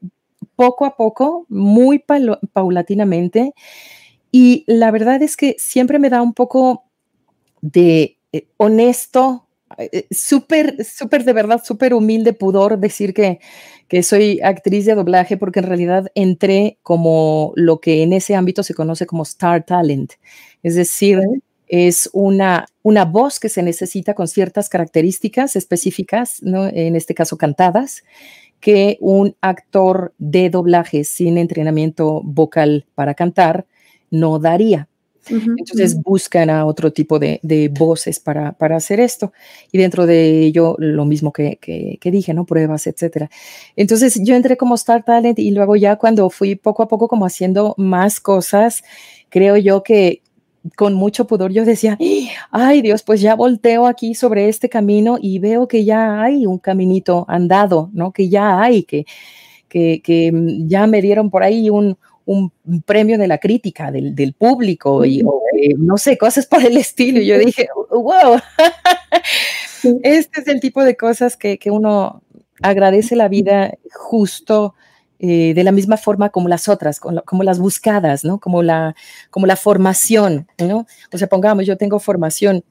poco 0.63 0.85
a 0.85 0.95
poco, 0.95 1.45
muy 1.49 2.01
paulatinamente. 2.53 3.53
Y 4.31 4.63
la 4.65 4.91
verdad 4.91 5.21
es 5.21 5.35
que 5.35 5.55
siempre 5.59 5.99
me 5.99 6.09
da 6.09 6.21
un 6.21 6.33
poco 6.33 6.85
de 7.61 8.17
eh, 8.31 8.47
honesto, 8.55 9.45
eh, 9.77 10.07
súper, 10.09 10.85
súper 10.85 11.25
de 11.25 11.33
verdad, 11.33 11.61
súper 11.61 11.93
humilde 11.93 12.31
pudor 12.31 12.77
decir 12.79 13.13
que, 13.13 13.39
que 13.89 14.03
soy 14.03 14.39
actriz 14.41 14.85
de 14.85 14.95
doblaje 14.95 15.35
porque 15.35 15.59
en 15.59 15.65
realidad 15.65 16.07
entré 16.15 16.77
como 16.81 17.51
lo 17.57 17.81
que 17.81 18.01
en 18.01 18.13
ese 18.13 18.33
ámbito 18.33 18.63
se 18.63 18.73
conoce 18.73 19.05
como 19.05 19.23
Star 19.23 19.65
Talent. 19.65 20.13
Es 20.63 20.75
decir, 20.75 21.19
es 21.67 22.09
una, 22.13 22.67
una 22.83 23.03
voz 23.03 23.37
que 23.41 23.49
se 23.49 23.63
necesita 23.63 24.13
con 24.13 24.29
ciertas 24.29 24.69
características 24.69 25.57
específicas, 25.57 26.41
¿no? 26.41 26.67
en 26.67 26.95
este 26.95 27.13
caso 27.13 27.37
cantadas, 27.37 28.03
que 28.63 28.97
un 29.01 29.35
actor 29.41 30.13
de 30.19 30.49
doblaje 30.49 31.03
sin 31.03 31.37
entrenamiento 31.37 32.21
vocal 32.23 32.85
para 32.95 33.13
cantar 33.13 33.65
no 34.09 34.39
daría. 34.39 34.87
Entonces 35.29 36.01
buscan 36.01 36.49
a 36.49 36.65
otro 36.65 36.93
tipo 36.93 37.19
de, 37.19 37.69
voces 37.77 38.21
para, 38.21 38.53
para, 38.53 38.77
hacer 38.77 39.01
esto. 39.01 39.33
Y 39.73 39.79
dentro 39.79 40.05
de 40.05 40.43
ello, 40.43 40.77
lo 40.79 41.03
mismo 41.03 41.33
que, 41.33 41.57
que, 41.57 41.97
que, 41.99 42.09
dije, 42.09 42.33
¿no? 42.33 42.45
Pruebas, 42.45 42.87
etcétera. 42.87 43.29
Entonces 43.75 44.17
yo 44.23 44.33
entré 44.33 44.55
como 44.55 44.75
Star 44.75 45.03
Talent 45.03 45.39
y 45.39 45.51
luego 45.51 45.75
ya 45.75 45.97
cuando 45.97 46.29
fui 46.29 46.55
poco 46.55 46.83
a 46.83 46.87
poco 46.87 47.09
como 47.09 47.25
haciendo 47.25 47.75
más 47.77 48.21
cosas, 48.21 48.81
creo 49.27 49.57
yo 49.57 49.83
que, 49.83 50.22
con 50.75 50.93
mucho 50.93 51.27
pudor 51.27 51.51
yo 51.51 51.65
decía, 51.65 51.97
ay 52.51 52.81
Dios, 52.81 53.03
pues 53.03 53.21
ya 53.21 53.35
volteo 53.35 53.85
aquí 53.87 54.15
sobre 54.15 54.49
este 54.49 54.69
camino 54.69 55.17
y 55.21 55.39
veo 55.39 55.67
que 55.67 55.85
ya 55.85 56.21
hay 56.21 56.45
un 56.45 56.57
caminito 56.57 57.25
andado, 57.27 57.89
¿no? 57.93 58.11
Que 58.11 58.29
ya 58.29 58.61
hay, 58.61 58.83
que, 58.83 59.05
que, 59.67 60.01
que 60.03 60.31
mm, 60.31 60.67
ya 60.67 60.87
me 60.87 61.01
dieron 61.01 61.29
por 61.29 61.43
ahí 61.43 61.69
un, 61.69 61.97
un 62.25 62.51
premio 62.85 63.17
de 63.17 63.27
la 63.27 63.37
crítica, 63.37 63.91
del, 63.91 64.15
del 64.15 64.33
público, 64.33 65.05
y 65.05 65.23
no 65.77 65.97
sé, 65.97 66.17
cosas 66.17 66.45
por 66.45 66.63
el 66.65 66.77
estilo. 66.77 67.19
Y 67.19 67.27
yo 67.27 67.37
dije, 67.37 67.67
wow, 67.89 68.39
este 70.03 70.41
es 70.41 70.47
el 70.47 70.59
tipo 70.59 70.83
de 70.83 70.95
cosas 70.95 71.37
que, 71.37 71.57
que 71.57 71.71
uno 71.71 72.21
agradece 72.61 73.15
la 73.15 73.27
vida 73.27 73.73
justo 73.91 74.75
eh, 75.25 75.53
de 75.53 75.63
la 75.63 75.71
misma 75.71 75.95
forma 75.95 76.31
como 76.31 76.49
las 76.49 76.67
otras, 76.67 76.99
como, 76.99 77.43
las 77.43 77.57
buscadas, 77.57 78.25
¿no? 78.25 78.41
Como 78.41 78.61
la, 78.61 78.93
como 79.29 79.45
la 79.45 79.55
formación, 79.55 80.47
¿no? 80.59 80.85
O 81.13 81.17
sea, 81.17 81.29
pongamos, 81.29 81.65
yo 81.65 81.77
tengo 81.77 81.97
formación 81.99 82.65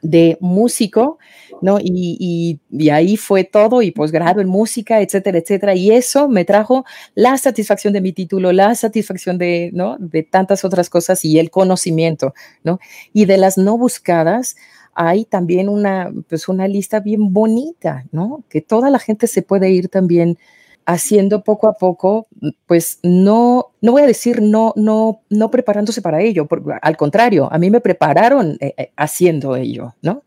de 0.00 0.38
músico, 0.40 1.18
¿no? 1.60 1.78
Y, 1.82 2.58
y, 2.70 2.88
ahí 2.88 3.18
fue 3.18 3.44
todo, 3.44 3.82
y 3.82 3.90
posgrado 3.90 4.40
en 4.40 4.48
música, 4.48 5.02
etcétera, 5.02 5.36
etcétera. 5.36 5.74
Y 5.74 5.90
eso 5.90 6.26
me 6.26 6.46
trajo 6.46 6.86
la 7.14 7.36
satisfacción 7.36 7.92
de 7.92 8.00
mi 8.00 8.14
título, 8.14 8.50
la 8.52 8.74
satisfacción 8.74 9.36
de, 9.36 9.68
¿no? 9.74 9.98
De 9.98 10.22
tantas 10.22 10.64
otras 10.64 10.88
cosas 10.88 11.22
y 11.22 11.38
el 11.38 11.50
conocimiento, 11.50 12.32
¿no? 12.62 12.80
Y 13.12 13.26
de 13.26 13.36
las 13.36 13.58
no 13.58 13.76
buscadas, 13.76 14.56
hay 14.94 15.26
también 15.26 15.68
una, 15.68 16.10
pues 16.30 16.48
una 16.48 16.66
lista 16.66 17.00
bien 17.00 17.34
bonita, 17.34 18.06
¿no? 18.10 18.42
Que 18.48 18.62
toda 18.62 18.88
la 18.88 18.98
gente 18.98 19.26
se 19.26 19.42
puede 19.42 19.68
ir 19.68 19.90
también 19.90 20.38
haciendo 20.86 21.42
poco 21.42 21.68
a 21.68 21.74
poco, 21.74 22.26
pues 22.66 22.98
no, 23.02 23.72
no 23.80 23.92
voy 23.92 24.02
a 24.02 24.06
decir 24.06 24.42
no, 24.42 24.72
no, 24.76 25.22
no 25.30 25.50
preparándose 25.50 26.02
para 26.02 26.20
ello, 26.20 26.46
al 26.82 26.96
contrario, 26.96 27.48
a 27.50 27.58
mí 27.58 27.70
me 27.70 27.80
prepararon 27.80 28.56
eh, 28.60 28.74
eh, 28.76 28.90
haciendo 28.96 29.56
ello, 29.56 29.94
¿no? 30.02 30.22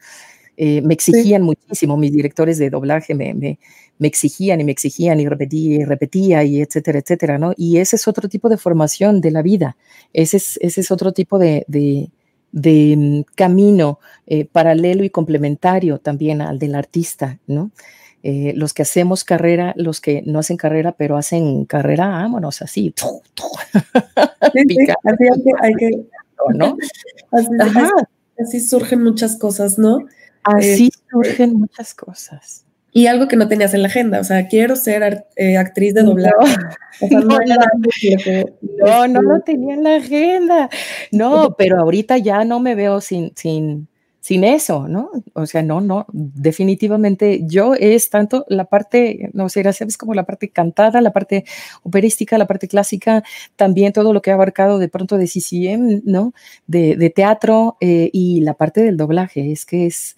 Eh, 0.60 0.82
me 0.82 0.96
exigían 0.96 1.44
muchísimo, 1.44 1.98
mis 1.98 2.12
directores 2.12 2.58
de 2.58 2.72
doblaje 2.72 3.14
me, 3.14 3.36
me, 3.36 3.60
me, 4.00 4.08
exigían 4.08 4.60
y 4.60 4.64
me 4.64 4.72
exigían 4.72 5.20
y 5.20 5.28
repetía 5.28 5.76
y 5.76 5.84
repetía 5.84 6.44
y 6.44 6.62
etcétera, 6.62 6.98
etcétera, 6.98 7.38
¿no? 7.38 7.54
Y 7.56 7.78
ese 7.78 7.96
es 7.96 8.08
otro 8.08 8.28
tipo 8.28 8.50
de 8.50 8.58
formación 8.58 9.22
de 9.22 9.30
la 9.30 9.44
vida, 9.44 9.78
ese 10.14 10.38
es, 10.38 10.58
ese 10.62 10.82
es 10.82 10.90
otro 10.90 11.12
tipo 11.12 11.38
de, 11.38 11.64
de, 11.68 12.10
de 12.52 12.96
mm, 12.98 13.34
camino 13.36 14.00
paralelo 14.52 15.04
y 15.04 15.12
complementario 15.12 16.00
también 16.00 16.42
al 16.42 16.58
del 16.58 16.74
artista, 16.74 17.40
¿no? 17.46 17.72
Eh, 18.24 18.54
los 18.56 18.74
que 18.74 18.82
hacemos 18.82 19.24
carrera, 19.24 19.74
los 19.78 20.02
que 20.02 20.24
no 20.26 20.40
hacen 20.40 20.58
carrera, 20.58 20.94
pero 20.94 21.18
hacen 21.18 21.66
carrera, 21.66 22.08
vámonos 22.10 22.62
así. 22.62 22.94
Así, 28.40 28.60
surgen 28.60 29.04
muchas 29.04 29.38
cosas, 29.38 29.78
¿no? 29.80 30.00
Así 30.44 30.88
este, 30.88 31.04
surgen 31.10 31.54
muchas 31.54 31.94
cosas. 31.94 32.66
Y 32.92 33.06
algo 33.08 33.28
que 33.28 33.36
no 33.36 33.48
tenías 33.48 33.74
en 33.74 33.84
la 33.84 33.90
agenda, 33.90 34.20
o 34.20 34.24
sea, 34.24 34.48
quiero 34.48 34.76
ser 34.76 35.26
eh, 35.36 35.58
actriz 35.58 35.94
de 35.94 36.04
doblaje. 36.04 36.36
No, 37.00 37.20
no, 37.20 37.38
no, 38.80 39.08
no, 39.08 39.22
lo 39.22 39.42
tenía 39.42 39.76
en 39.76 39.84
la 39.84 39.98
agenda. 39.98 40.68
No, 41.12 41.54
pero 41.56 41.80
ahorita 41.80 42.18
ya 42.18 42.44
no 42.44 42.60
me 42.60 42.74
veo 42.74 43.02
sin, 43.02 43.34
sin, 43.36 43.88
sin 44.28 44.44
eso, 44.44 44.90
¿no? 44.90 45.10
O 45.36 45.46
sea, 45.46 45.64
no, 45.64 45.80
no, 45.80 46.06
definitivamente 46.12 47.44
yo 47.46 47.76
es 47.76 48.10
tanto 48.10 48.44
la 48.50 48.66
parte, 48.66 49.30
no 49.32 49.48
sé, 49.48 49.64
sabes 49.72 49.98
como 49.98 50.14
la 50.14 50.26
parte 50.26 50.50
cantada, 50.50 51.00
la 51.00 51.14
parte 51.14 51.46
operística, 51.84 52.38
la 52.38 52.46
parte 52.46 52.68
clásica, 52.68 53.24
también 53.56 53.94
todo 53.94 54.12
lo 54.12 54.22
que 54.22 54.32
ha 54.32 54.34
abarcado 54.34 54.80
de 54.80 54.90
pronto 54.90 55.18
de 55.18 55.28
CCM, 55.28 56.02
¿no? 56.04 56.34
De, 56.68 57.10
teatro 57.16 57.78
eh, 57.80 58.10
y 58.12 58.42
la 58.42 58.56
parte 58.56 58.82
del 58.82 58.98
doblaje, 58.98 59.54
es 59.54 59.66
que 59.66 59.86
es, 59.86 60.18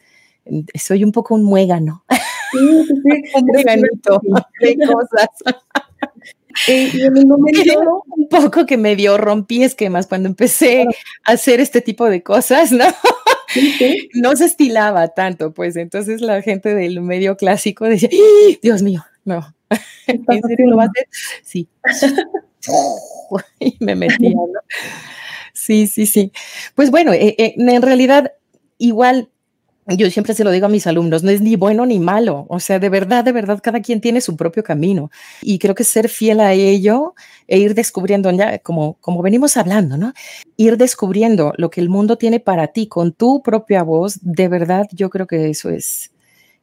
soy 0.73 1.03
un 1.03 1.11
poco 1.11 1.35
un 1.35 1.43
muégano. 1.43 2.03
Sí, 2.51 2.57
sí, 2.87 2.93
un 3.35 3.45
muéganito 3.45 4.21
de 4.59 4.75
cosas. 4.87 5.29
Y 6.67 7.03
en 7.03 7.15
el 7.15 7.27
momento 7.27 8.03
un 8.07 8.27
poco 8.27 8.65
que 8.65 8.75
medio 8.75 9.17
rompí 9.17 9.63
esquemas 9.63 10.07
cuando 10.07 10.27
empecé 10.27 10.83
a 11.23 11.33
hacer 11.33 11.61
este 11.61 11.79
tipo 11.79 12.09
de 12.09 12.23
cosas, 12.23 12.71
¿no? 12.71 12.85
no 14.13 14.35
se 14.35 14.45
estilaba 14.45 15.07
tanto, 15.09 15.53
pues 15.53 15.75
entonces 15.75 16.21
la 16.21 16.41
gente 16.41 16.75
del 16.75 17.01
medio 17.01 17.37
clásico 17.37 17.85
decía, 17.85 18.09
¡Ah! 18.11 18.57
Dios 18.61 18.81
mío, 18.81 19.03
no. 19.25 19.53
¿En 20.07 20.25
serio 20.25 20.67
lo 20.67 20.77
va 20.77 20.83
a 20.83 20.87
hacer? 20.87 21.07
Sí. 21.43 21.67
y 23.59 23.77
me 23.79 23.95
metía, 23.95 24.31
¿no? 24.31 24.47
Sí, 25.53 25.87
sí, 25.87 26.05
sí. 26.05 26.31
Pues 26.75 26.89
bueno, 26.89 27.13
eh, 27.13 27.35
eh, 27.37 27.53
en 27.57 27.81
realidad 27.81 28.33
igual 28.77 29.29
yo 29.97 30.09
siempre 30.09 30.33
se 30.33 30.43
lo 30.43 30.51
digo 30.51 30.65
a 30.65 30.69
mis 30.69 30.87
alumnos, 30.87 31.23
no 31.23 31.31
es 31.31 31.41
ni 31.41 31.55
bueno 31.55 31.85
ni 31.85 31.99
malo, 31.99 32.45
o 32.49 32.59
sea, 32.59 32.79
de 32.79 32.89
verdad, 32.89 33.23
de 33.23 33.31
verdad, 33.31 33.59
cada 33.61 33.81
quien 33.81 34.01
tiene 34.01 34.21
su 34.21 34.35
propio 34.35 34.63
camino 34.63 35.11
y 35.41 35.59
creo 35.59 35.75
que 35.75 35.83
ser 35.83 36.09
fiel 36.09 36.39
a 36.39 36.53
ello 36.53 37.15
e 37.47 37.59
ir 37.59 37.73
descubriendo, 37.73 38.31
ya 38.31 38.59
como, 38.59 38.95
como 39.01 39.21
venimos 39.21 39.57
hablando, 39.57 39.97
¿no? 39.97 40.13
Ir 40.57 40.77
descubriendo 40.77 41.53
lo 41.57 41.69
que 41.69 41.81
el 41.81 41.89
mundo 41.89 42.17
tiene 42.17 42.39
para 42.39 42.67
ti 42.67 42.87
con 42.87 43.13
tu 43.13 43.41
propia 43.41 43.83
voz, 43.83 44.19
de 44.21 44.47
verdad, 44.47 44.87
yo 44.91 45.09
creo 45.09 45.27
que 45.27 45.49
eso 45.49 45.69
es, 45.69 46.11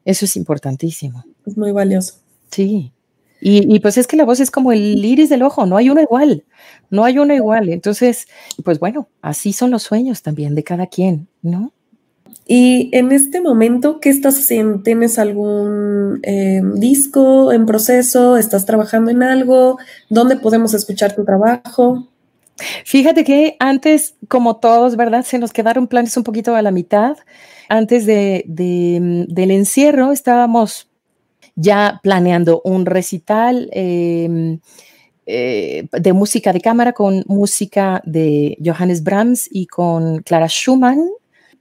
eso 0.04 0.24
es 0.24 0.36
importantísimo. 0.36 1.24
Es 1.46 1.56
muy 1.56 1.72
valioso. 1.72 2.14
Sí. 2.50 2.92
Y, 3.40 3.74
y, 3.74 3.80
pues 3.80 3.98
es 3.98 4.06
que 4.06 4.16
la 4.16 4.24
voz 4.24 4.40
es 4.40 4.50
como 4.50 4.72
el 4.72 5.04
iris 5.04 5.28
del 5.28 5.42
ojo, 5.42 5.66
no 5.66 5.76
hay 5.76 5.90
uno 5.90 6.00
igual, 6.00 6.44
no 6.90 7.04
hay 7.04 7.18
uno 7.18 7.34
igual. 7.34 7.68
Entonces, 7.68 8.26
pues 8.64 8.78
bueno, 8.78 9.08
así 9.20 9.52
son 9.52 9.70
los 9.70 9.82
sueños 9.82 10.22
también 10.22 10.54
de 10.54 10.64
cada 10.64 10.86
quien, 10.86 11.28
¿no? 11.42 11.72
Y 12.48 12.90
en 12.92 13.10
este 13.10 13.40
momento, 13.40 13.98
¿qué 13.98 14.08
estás 14.08 14.38
haciendo? 14.38 14.80
¿Tienes 14.80 15.18
algún 15.18 16.20
eh, 16.22 16.60
disco 16.74 17.50
en 17.50 17.66
proceso? 17.66 18.36
¿Estás 18.36 18.64
trabajando 18.64 19.10
en 19.10 19.24
algo? 19.24 19.78
¿Dónde 20.10 20.36
podemos 20.36 20.72
escuchar 20.72 21.16
tu 21.16 21.24
trabajo? 21.24 22.06
Fíjate 22.84 23.24
que 23.24 23.56
antes, 23.58 24.14
como 24.28 24.56
todos, 24.56 24.94
¿verdad? 24.94 25.24
Se 25.24 25.40
nos 25.40 25.52
quedaron 25.52 25.88
planes 25.88 26.16
un 26.16 26.22
poquito 26.22 26.54
a 26.54 26.62
la 26.62 26.70
mitad. 26.70 27.16
Antes 27.68 28.06
de, 28.06 28.44
del 28.46 29.50
encierro 29.50 30.12
estábamos 30.12 30.88
ya 31.56 31.98
planeando 32.04 32.62
un 32.64 32.86
recital 32.86 33.68
em, 33.72 34.60
eh, 35.26 35.88
de 35.90 36.12
música 36.12 36.52
de 36.52 36.60
cámara 36.60 36.92
con 36.92 37.24
música 37.26 38.00
de 38.04 38.56
Johannes 38.64 39.02
Brahms 39.02 39.48
y 39.50 39.66
con 39.66 40.22
Clara 40.22 40.46
Schumann 40.46 41.00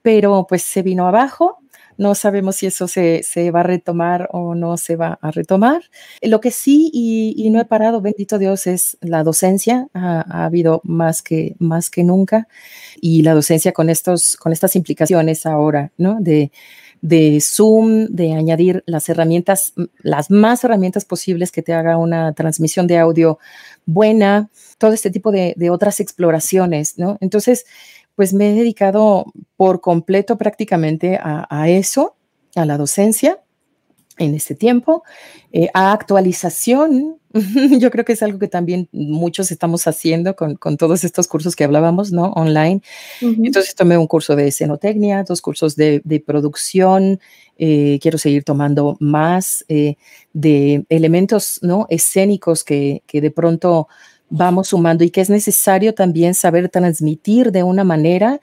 pero 0.06 0.46
pues 0.48 0.62
se 0.62 0.84
vino 0.84 1.08
abajo. 1.08 1.58
No 1.98 2.14
sabemos 2.14 2.58
si 2.58 2.68
eso 2.68 2.88
se, 2.88 3.24
va 3.50 3.62
a 3.62 3.64
retomar 3.64 4.30
o 4.32 4.54
no 4.54 4.78
se 4.78 4.96
va 4.98 5.18
a 5.20 5.32
retomar. 5.32 5.82
Lo 6.22 6.42
que 6.42 6.52
sí, 6.52 6.92
y, 6.94 7.50
no 7.50 7.60
he 7.60 7.66
parado, 7.66 8.02
bendito 8.02 8.38
Dios, 8.38 8.68
es 8.68 9.00
la 9.02 9.24
docencia. 9.24 9.88
Ha, 9.96 10.46
habido 10.46 10.80
más 10.84 11.24
que, 11.24 11.56
más 11.58 11.90
que 11.90 12.04
nunca. 12.04 12.48
Y 13.02 13.24
la 13.24 13.34
docencia 13.34 13.72
con, 13.72 13.90
estos, 13.90 14.38
con 14.38 14.52
estas 14.52 14.76
implicaciones 14.76 15.48
ahora, 15.48 15.92
¿no? 15.98 16.18
De, 16.20 16.52
de 17.02 17.42
Zoom, 17.42 18.06
de 18.10 18.34
añadir 18.34 18.84
las 18.86 19.10
herramientas, 19.10 19.74
las 20.04 20.30
más 20.30 20.64
herramientas 20.64 21.04
posibles 21.04 21.52
que 21.52 21.64
te 21.64 21.74
haga 21.74 21.98
una 21.98 22.34
transmisión 22.34 22.86
de 22.86 23.00
audio 23.00 23.40
buena, 23.88 24.52
todo 24.78 24.94
este 24.94 25.10
tipo 25.10 25.32
de, 25.32 25.56
de 25.58 25.72
otras 25.72 26.00
exploraciones, 26.00 27.00
¿no? 27.00 27.18
Entonces, 27.22 27.66
pues 28.16 28.34
me 28.34 28.52
he 28.52 28.54
dedicado 28.54 29.26
por 29.58 29.82
completo 29.82 30.38
prácticamente 30.38 31.20
a, 31.22 31.70
eso, 31.70 32.16
a 32.56 32.66
la 32.66 32.78
docencia 32.78 33.40
en 34.18 34.34
este 34.34 34.56
tiempo, 34.56 35.04
eh, 35.52 35.68
a 35.74 35.92
actualización. 35.92 37.18
Yo 37.80 37.92
creo 37.92 38.06
que 38.06 38.14
es 38.14 38.24
algo 38.24 38.40
que 38.40 38.48
también 38.48 38.88
muchos 38.94 39.52
estamos 39.52 39.88
haciendo 39.88 40.38
con, 40.38 40.58
todos 40.78 41.04
estos 41.04 41.28
cursos 41.28 41.54
que 41.58 41.66
hablábamos, 41.66 42.14
¿no? 42.14 42.32
Online. 42.32 42.82
Entonces 43.20 43.76
tomé 43.76 43.98
un 43.98 44.08
curso 44.08 44.38
de 44.38 44.48
escenotecnia, 44.48 45.24
dos 45.24 45.42
cursos 45.42 45.76
de, 45.76 46.24
producción. 46.26 47.20
Eh, 47.58 48.00
quiero 48.02 48.18
seguir 48.18 48.46
tomando 48.46 48.96
más 49.02 49.66
eh, 49.68 49.96
de 50.32 50.86
elementos, 50.88 51.60
¿no? 51.62 51.86
Escénicos 51.90 52.64
que, 52.64 53.04
que 53.06 53.20
de 53.20 53.32
pronto 53.32 53.90
vamos 54.30 54.70
sumando 54.70 55.04
y 55.04 55.10
que 55.10 55.22
es 55.22 55.30
necesario 55.30 55.94
también 55.94 56.34
saber 56.34 56.70
transmitir 56.70 57.52
de 57.52 57.64
una 57.64 57.84
manera 57.84 58.40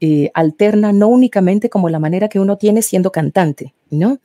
eh, 0.00 0.30
alterna, 0.34 0.92
no 0.92 1.08
únicamente 1.08 1.68
como 1.68 1.88
la 1.88 1.98
manera 1.98 2.28
que 2.28 2.38
uno 2.38 2.56
tiene 2.56 2.82
siendo 2.82 3.10
cantante, 3.10 3.74
¿no? 3.90 4.20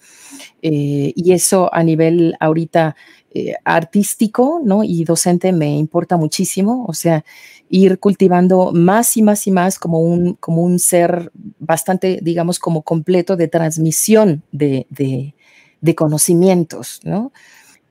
Eh, 0.62 1.14
y 1.16 1.32
eso 1.32 1.74
a 1.74 1.84
nivel 1.84 2.36
ahorita 2.40 2.96
eh, 3.34 3.56
artístico, 3.66 4.62
¿no? 4.64 4.84
Y 4.84 5.04
docente 5.04 5.52
me 5.52 5.76
importa 5.76 6.16
muchísimo, 6.16 6.86
o 6.88 6.94
sea, 6.94 7.26
ir 7.70 7.98
cultivando 7.98 8.72
más 8.72 9.18
y 9.18 9.24
más 9.24 9.48
y 9.48 9.52
más 9.52 9.80
como 9.80 10.00
un, 10.00 10.36
como 10.36 10.62
un 10.62 10.78
ser 10.78 11.32
bastante, 11.58 12.20
digamos, 12.22 12.60
como 12.60 12.84
completo 12.84 13.36
de 13.36 13.48
transmisión 13.48 14.44
de, 14.52 14.86
de, 14.92 15.34
de 15.82 15.96
conocimientos, 15.96 17.00
¿no? 17.04 17.32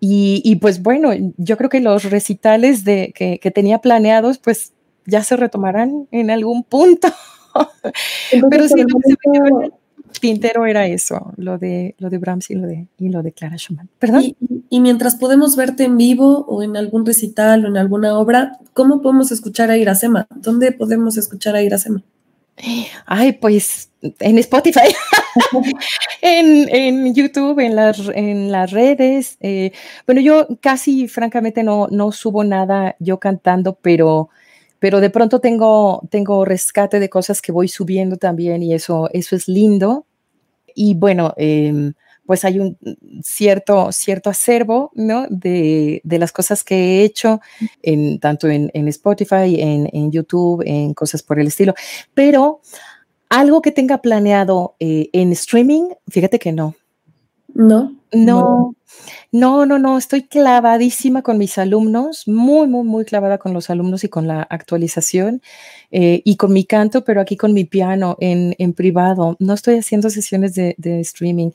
Y, 0.05 0.57
pues 0.57 0.83
bueno, 0.83 1.11
yo 1.37 1.57
creo 1.57 1.71
que 1.71 1.79
los 1.79 2.11
recitales 2.11 2.83
de, 2.85 3.13
que, 3.15 3.51
tenía 3.53 3.79
planeados, 3.79 4.39
pues 4.39 4.73
ya 5.07 5.23
se 5.23 5.37
retomarán 5.37 6.09
en 6.11 6.33
algún 6.33 6.65
punto. 6.65 7.07
Pero 8.51 8.67
sí, 8.67 8.85
tintero 10.21 10.67
era 10.67 10.89
eso, 10.89 11.33
lo 11.37 11.57
de, 11.57 11.95
lo 11.99 12.11
de 12.11 12.19
Brahms 12.19 12.51
y 12.51 12.57
lo 12.57 12.67
de, 12.67 12.89
y 12.99 13.11
lo 13.11 13.23
de 13.23 13.31
Clara 13.31 13.57
Schumann. 13.57 13.89
¿Perdón? 14.01 14.23
Y, 14.25 14.37
y, 14.71 14.81
mientras 14.81 15.15
podemos 15.15 15.55
verte 15.55 15.85
en 15.85 15.97
vivo 15.97 16.47
o 16.49 16.65
en 16.65 16.77
algún 16.77 17.07
recital 17.07 17.65
o 17.65 17.69
en 17.69 17.77
alguna 17.77 18.19
obra, 18.19 18.59
¿cómo 18.73 19.03
podemos 19.03 19.31
escuchar 19.31 19.71
a 19.71 19.77
Iracema? 19.77 20.27
¿Dónde 20.35 20.73
podemos 20.73 21.17
escuchar 21.17 21.55
a 21.55 21.63
Iracema? 21.63 22.03
Ay, 23.07 23.35
pues 23.35 23.91
en 24.19 24.39
Spotify, 24.39 24.81
en, 26.21 26.69
en, 26.69 27.15
YouTube, 27.15 27.59
en 27.61 27.77
las, 27.77 27.99
en 28.15 28.53
las 28.53 28.71
redes. 28.71 29.37
Eh, 29.41 29.73
bueno, 30.07 30.21
yo 30.21 30.47
casi, 30.61 31.09
francamente, 31.09 31.63
no, 31.63 31.89
no 31.91 32.13
subo 32.13 32.45
nada 32.45 32.97
yo 32.99 33.19
cantando, 33.19 33.75
pero, 33.81 34.29
pero 34.79 35.01
de 35.01 35.11
pronto 35.11 35.41
tengo, 35.41 36.03
tengo 36.11 36.45
rescate 36.45 37.01
de 37.01 37.11
cosas 37.11 37.43
que 37.43 37.53
voy 37.53 37.69
subiendo 37.69 38.17
también 38.17 38.63
y 38.63 38.75
eso, 38.75 39.09
eso 39.13 39.37
es 39.37 39.49
lindo. 39.49 40.07
Y 40.75 40.95
bueno, 40.95 41.35
eh, 41.37 41.93
pues 42.27 42.45
hay 42.45 42.61
un 42.61 42.79
cierto, 43.23 43.91
cierto 43.93 44.31
acervo, 44.31 44.91
¿no? 44.95 45.27
De, 45.29 46.01
de 46.05 46.19
las 46.19 46.33
cosas 46.33 46.63
que 46.65 46.75
he 46.75 47.05
hecho, 47.05 47.41
en, 47.83 48.21
tanto 48.21 48.49
en, 48.49 48.71
en 48.75 48.89
Spotify, 48.89 49.61
en, 49.61 49.89
en, 49.93 50.13
YouTube, 50.13 50.63
en 50.65 50.95
cosas 50.95 51.23
por 51.23 51.41
el 51.41 51.49
estilo. 51.49 51.75
Pero 52.15 52.61
algo 53.33 53.63
que 53.63 53.73
tenga 53.73 54.03
planeado 54.03 54.77
eh, 54.79 55.09
en 55.15 55.33
streaming, 55.33 55.89
fíjate 56.07 56.39
que 56.39 56.53
no. 56.53 56.75
No. 57.55 57.95
No, 58.15 58.75
no, 59.33 59.65
no, 59.65 59.79
no, 59.79 59.97
estoy 59.97 60.25
clavadísima 60.25 61.23
con 61.23 61.39
mis 61.39 61.57
alumnos, 61.57 62.29
muy, 62.29 62.69
muy, 62.69 62.85
muy 62.85 63.07
clavada 63.07 63.39
con 63.39 63.55
los 63.55 63.71
alumnos 63.71 64.05
y 64.05 64.11
con 64.11 64.29
la 64.29 64.43
actualización 64.43 65.41
eh, 65.91 66.21
y 66.27 66.37
con 66.37 66.53
mi 66.53 66.65
canto, 66.65 67.05
pero 67.05 67.23
aquí 67.23 67.39
con 67.39 67.55
mi 67.55 67.65
piano 67.65 68.19
en, 68.21 68.55
en 68.59 68.75
privado. 68.75 69.37
No 69.39 69.55
estoy 69.55 69.79
haciendo 69.79 70.11
sesiones 70.11 70.55
de, 70.55 70.75
de, 70.77 71.01
streaming. 71.01 71.53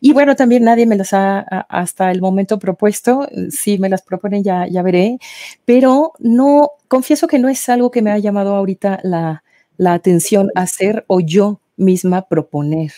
Y 0.00 0.12
bueno, 0.12 0.34
también 0.34 0.64
nadie 0.64 0.84
me 0.84 0.96
las 0.96 1.12
ha 1.12 1.38
hasta 1.68 2.10
el 2.10 2.20
momento 2.20 2.58
propuesto. 2.58 3.28
Si 3.50 3.78
me 3.78 3.88
las 3.88 4.02
proponen 4.02 4.42
ya, 4.42 4.66
ya 4.66 4.82
veré, 4.82 5.18
pero 5.64 6.14
no, 6.18 6.72
confieso 6.88 7.28
que 7.28 7.38
no 7.38 7.48
es 7.48 7.68
algo 7.68 7.92
que 7.92 8.02
me 8.02 8.10
ha 8.10 8.18
llamado 8.18 8.56
ahorita 8.56 8.98
la, 9.04 9.44
la 9.80 9.94
atención 9.94 10.50
hacer 10.56 11.06
o 11.06 11.20
yo 11.20 11.62
misma 11.78 12.28
proponer. 12.28 12.92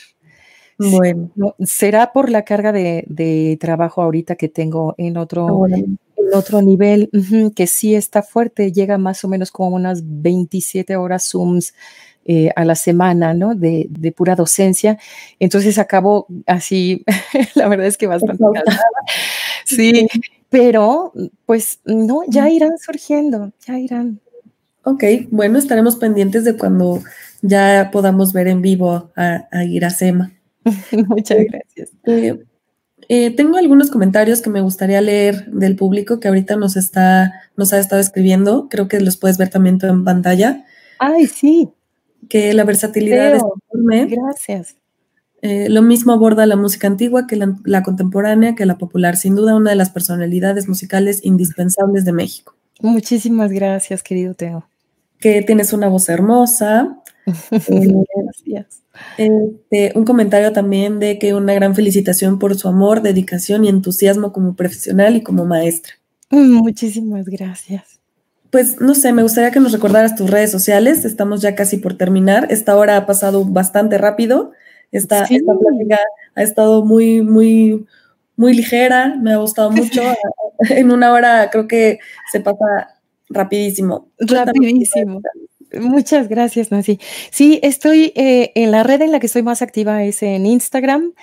Bueno. 0.77 1.31
Será 1.65 2.13
por 2.13 2.29
la 2.29 2.45
carga 2.45 2.73
de, 2.73 3.05
de, 3.07 3.57
trabajo 3.61 4.03
ahorita 4.03 4.35
que 4.35 4.49
tengo 4.49 4.97
en 4.99 5.17
otro, 5.17 5.47
bueno. 5.47 5.77
en 5.77 5.99
otro 6.35 6.61
nivel, 6.61 7.09
que 7.55 7.69
sí 7.69 7.95
está 7.95 8.25
fuerte, 8.25 8.73
llega 8.73 8.99
más 8.99 9.25
o 9.25 9.29
menos 9.29 9.53
como 9.53 9.77
unas 9.77 10.03
27 10.05 10.97
horas 10.97 11.31
Zooms 11.31 11.73
eh, 12.25 12.51
a 12.57 12.65
la 12.65 12.75
semana, 12.75 13.33
¿no? 13.33 13.55
De, 13.55 13.87
de, 13.89 14.11
pura 14.11 14.35
docencia. 14.35 14.99
Entonces 15.39 15.79
acabo 15.79 16.27
así, 16.49 17.05
la 17.55 17.69
verdad 17.69 17.87
es 17.87 17.97
que 17.97 18.09
bastante 18.09 18.43
cansada. 18.43 18.83
Sí, 19.65 20.09
pero 20.51 21.13
pues 21.47 21.79
no, 21.85 22.23
ya 22.27 22.51
irán 22.51 22.77
surgiendo, 22.79 23.53
ya 23.65 23.79
irán. 23.79 24.22
Ok, 24.85 25.05
bueno, 25.31 25.59
estaremos 25.59 25.97
pendientes 25.97 26.45
de 26.45 26.57
cuando 26.57 27.03
ya 27.43 27.91
podamos 27.93 28.33
ver 28.33 28.49
en 28.49 28.63
vivo 28.63 29.11
a, 29.17 29.49
a 29.51 29.65
Iracema. 29.65 30.33
Muchas 31.09 31.39
gracias. 31.49 31.91
Eh, 32.05 32.43
eh, 33.09 33.31
tengo 33.35 33.59
algunos 33.59 33.91
comentarios 33.91 34.41
que 34.41 34.51
me 34.51 34.61
gustaría 34.61 35.01
leer 35.01 35.47
del 35.47 35.77
público 35.77 36.21
que 36.21 36.29
ahorita 36.29 36.57
nos 36.57 36.77
está, 36.77 37.33
nos 37.57 37.73
ha 37.73 37.79
estado 37.79 38.01
escribiendo. 38.01 38.69
Creo 38.69 38.89
que 38.89 39.01
los 39.01 39.17
puedes 39.17 39.39
ver 39.39 39.51
también 39.51 39.79
tú 39.79 39.87
en 39.87 40.05
pantalla. 40.05 40.65
Ay, 40.99 41.27
sí. 41.27 41.69
Que 42.29 42.55
la 42.55 42.65
versatilidad 42.65 43.35
es 43.35 43.43
enorme. 43.73 44.07
Gracias. 44.07 44.77
Eh, 45.43 45.69
lo 45.69 45.83
mismo 45.83 46.13
aborda 46.13 46.47
la 46.47 46.55
música 46.55 46.87
antigua 46.87 47.27
que 47.27 47.35
la, 47.35 47.57
la, 47.65 47.83
contemporánea, 47.83 48.55
que 48.55 48.65
la 48.65 48.79
popular. 48.79 49.17
Sin 49.17 49.35
duda, 49.35 49.57
una 49.57 49.71
de 49.71 49.77
las 49.77 49.91
personalidades 49.91 50.69
musicales 50.69 51.21
indispensables 51.25 52.05
de 52.05 52.13
México. 52.13 52.55
Muchísimas 52.81 53.51
gracias, 53.51 54.03
querido 54.05 54.35
Teo. 54.35 54.65
Que 55.23 55.41
tienes 55.43 55.73
una 55.73 55.89
voz 55.89 56.09
hermosa. 56.09 56.99
gracias. 57.25 58.83
Este, 59.17 59.93
un 59.95 60.05
comentario 60.05 60.53
también 60.53 60.99
de 60.99 61.19
que 61.19 61.33
una 61.35 61.55
gran 61.55 61.75
felicitación 61.75 62.39
por 62.39 62.57
su 62.57 62.69
amor, 62.69 63.03
dedicación 63.03 63.65
y 63.65 63.69
entusiasmo 63.69 64.33
como 64.33 64.57
profesional 64.57 65.17
y 65.17 65.23
como 65.23 65.45
maestra. 65.45 65.95
Muchísimas 66.31 67.27
gracias. 67.27 68.01
Pues 68.51 68.81
no 68.81 68.95
sé, 68.95 69.13
me 69.13 69.23
gustaría 69.23 69.53
que 69.53 69.61
nos 69.61 69.73
recordaras 69.73 70.17
tus 70.17 70.29
redes 70.29 70.51
sociales. 70.51 71.05
Estamos 71.05 71.41
ya 71.41 71.55
casi 71.55 71.77
por 71.77 71.97
terminar. 71.97 72.49
Esta 72.51 72.77
hora 72.77 72.97
ha 72.97 73.07
pasado 73.07 73.45
bastante 73.45 73.99
rápido. 73.99 74.53
Esta, 74.91 75.25
sí. 75.27 75.37
esta 75.37 75.53
plática 75.55 75.99
ha 76.35 76.43
estado 76.43 76.85
muy, 76.85 77.23
muy, 77.23 77.87
muy 78.37 78.55
ligera. 78.55 79.17
Me 79.23 79.33
ha 79.33 79.37
gustado 79.37 79.71
mucho. 79.71 80.03
en 80.69 80.91
una 80.91 81.13
hora 81.13 81.49
creo 81.51 81.69
que 81.69 82.01
se 82.31 82.41
pasa 82.41 83.02
rapidísimo. 83.33 84.09
Rapidísimo. 84.19 85.21
Muchas 85.81 86.29
gracias, 86.29 86.71
Nancy. 86.71 86.99
Sí, 87.31 87.59
estoy 87.63 88.13
eh, 88.15 88.53
en 88.55 88.71
la 88.71 88.83
red 88.83 89.01
en 89.01 89.13
la 89.13 89.21
que 89.21 89.27
estoy 89.27 89.43
más 89.43 89.63
activa 89.63 90.05
es 90.05 90.23
en 90.23 90.45
Instagram. 90.45 91.15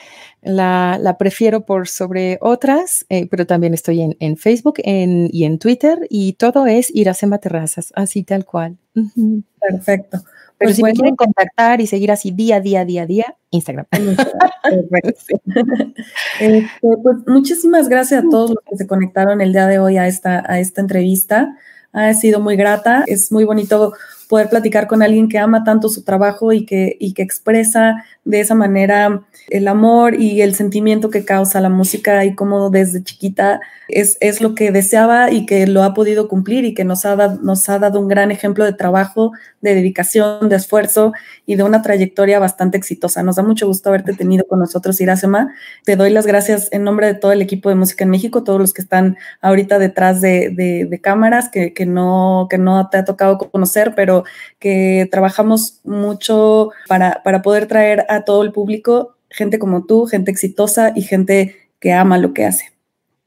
La, 0.42 0.98
la 1.00 1.18
prefiero 1.18 1.66
por 1.66 1.88
sobre 1.88 2.38
otras, 2.42 3.06
eh, 3.10 3.28
pero 3.30 3.46
también 3.46 3.74
estoy 3.74 4.02
en, 4.02 4.16
en 4.20 4.38
Facebook 4.38 4.76
en, 4.78 5.30
y 5.32 5.44
en 5.44 5.60
Twitter 5.60 6.00
y 6.10 6.34
todo 6.34 6.66
es 6.66 6.94
Iracema 6.96 7.40
Terrazas, 7.40 7.92
así 7.96 8.24
tal 8.24 8.46
cual. 8.46 8.78
Uh 8.96 9.02
-huh. 9.02 9.44
Perfecto. 9.60 10.20
Pero 10.60 10.70
pues 10.70 10.76
si 10.76 10.82
bueno. 10.82 10.94
me 10.94 10.98
quieren 10.98 11.16
contactar 11.16 11.80
y 11.80 11.88
seguir 11.88 12.12
así 12.12 12.32
día, 12.32 12.60
día, 12.60 12.84
día, 12.84 13.06
día, 13.06 13.36
Instagram. 13.50 13.86
Perfecto. 13.90 15.42
este, 16.40 16.72
pues 16.82 17.18
muchísimas 17.28 17.88
gracias 17.88 18.26
a 18.26 18.30
todos 18.30 18.50
los 18.50 18.60
que 18.70 18.76
se 18.76 18.88
conectaron 18.88 19.40
el 19.40 19.54
día 19.54 19.68
de 19.68 19.80
hoy 19.80 19.98
a 19.98 20.08
esta, 20.08 20.44
a 20.52 20.60
esta 20.60 20.82
entrevista. 20.82 21.56
Ha 21.94 22.14
sido 22.14 22.40
muy 22.40 22.56
grata. 22.56 23.04
Es 23.08 23.32
muy 23.32 23.46
bonito 23.46 23.94
poder 24.30 24.48
platicar 24.48 24.86
con 24.86 25.02
alguien 25.02 25.28
que 25.28 25.40
ama 25.40 25.64
tanto 25.64 25.90
su 25.90 26.04
trabajo 26.04 26.54
y 26.54 26.64
que, 26.64 26.96
y 27.00 27.14
que 27.14 27.24
expresa 27.24 28.06
de 28.26 28.40
esa 28.40 28.54
manera 28.54 29.24
el 29.50 29.68
amor 29.68 30.14
y 30.22 30.44
el 30.44 30.54
sentimiento 30.54 31.10
que 31.10 31.26
causa 31.26 31.60
la 31.60 31.70
música 31.70 32.24
y 32.24 32.36
cómo 32.36 32.70
desde 32.70 33.04
chiquita 33.04 33.60
es, 33.88 34.18
es 34.22 34.40
lo 34.40 34.54
que 34.54 34.72
deseaba 34.72 35.32
y 35.32 35.48
que 35.48 35.66
lo 35.66 35.82
ha 35.82 35.96
podido 35.96 36.28
cumplir 36.28 36.64
y 36.64 36.76
que 36.76 36.84
nos 36.84 37.06
ha, 37.06 37.16
da, 37.16 37.40
nos 37.42 37.68
ha 37.70 37.80
dado 37.80 38.00
un 38.00 38.08
gran 38.08 38.30
ejemplo 38.30 38.66
de 38.66 38.74
trabajo, 38.74 39.32
de 39.62 39.74
dedicación, 39.74 40.48
de 40.48 40.58
esfuerzo 40.58 41.12
y 41.48 41.56
de 41.56 41.64
una 41.64 41.82
trayectoria 41.82 42.38
bastante 42.38 42.78
exitosa. 42.78 43.24
Nos 43.24 43.38
da 43.38 43.42
mucho 43.42 43.66
gusto 43.66 43.90
haberte 43.90 44.14
tenido 44.14 44.46
con 44.46 44.60
nosotros, 44.60 45.02
Iracema. 45.02 45.56
Te 45.86 45.96
doy 45.96 46.12
las 46.12 46.28
gracias 46.28 46.70
en 46.72 46.84
nombre 46.84 47.08
de 47.08 47.16
todo 47.16 47.32
el 47.32 47.42
equipo 47.42 47.70
de 47.70 47.76
Música 47.76 48.04
en 48.04 48.12
México, 48.12 48.44
todos 48.44 48.60
los 48.60 48.74
que 48.74 48.84
están 48.84 49.18
ahorita 49.42 49.80
detrás 49.80 50.22
de, 50.22 50.52
de, 50.52 50.86
de 50.86 51.02
cámaras, 51.02 51.50
que, 51.50 51.74
que, 51.74 51.88
no, 51.88 52.46
que 52.48 52.60
no 52.60 52.90
te 52.90 52.98
ha 52.98 53.06
tocado 53.06 53.40
conocer, 53.40 53.94
pero 53.96 54.19
que 54.60 55.08
trabajamos 55.12 55.80
mucho 55.84 56.72
para, 56.88 57.22
para 57.24 57.42
poder 57.42 57.68
traer 57.68 58.06
a 58.10 58.24
todo 58.24 58.44
el 58.44 58.52
público 58.52 59.16
gente 59.30 59.60
como 59.60 59.86
tú, 59.86 60.06
gente 60.06 60.32
exitosa 60.32 60.92
y 60.96 61.04
gente 61.04 61.56
que 61.80 61.94
ama 61.94 62.18
lo 62.18 62.34
que 62.34 62.46
hace. 62.46 62.72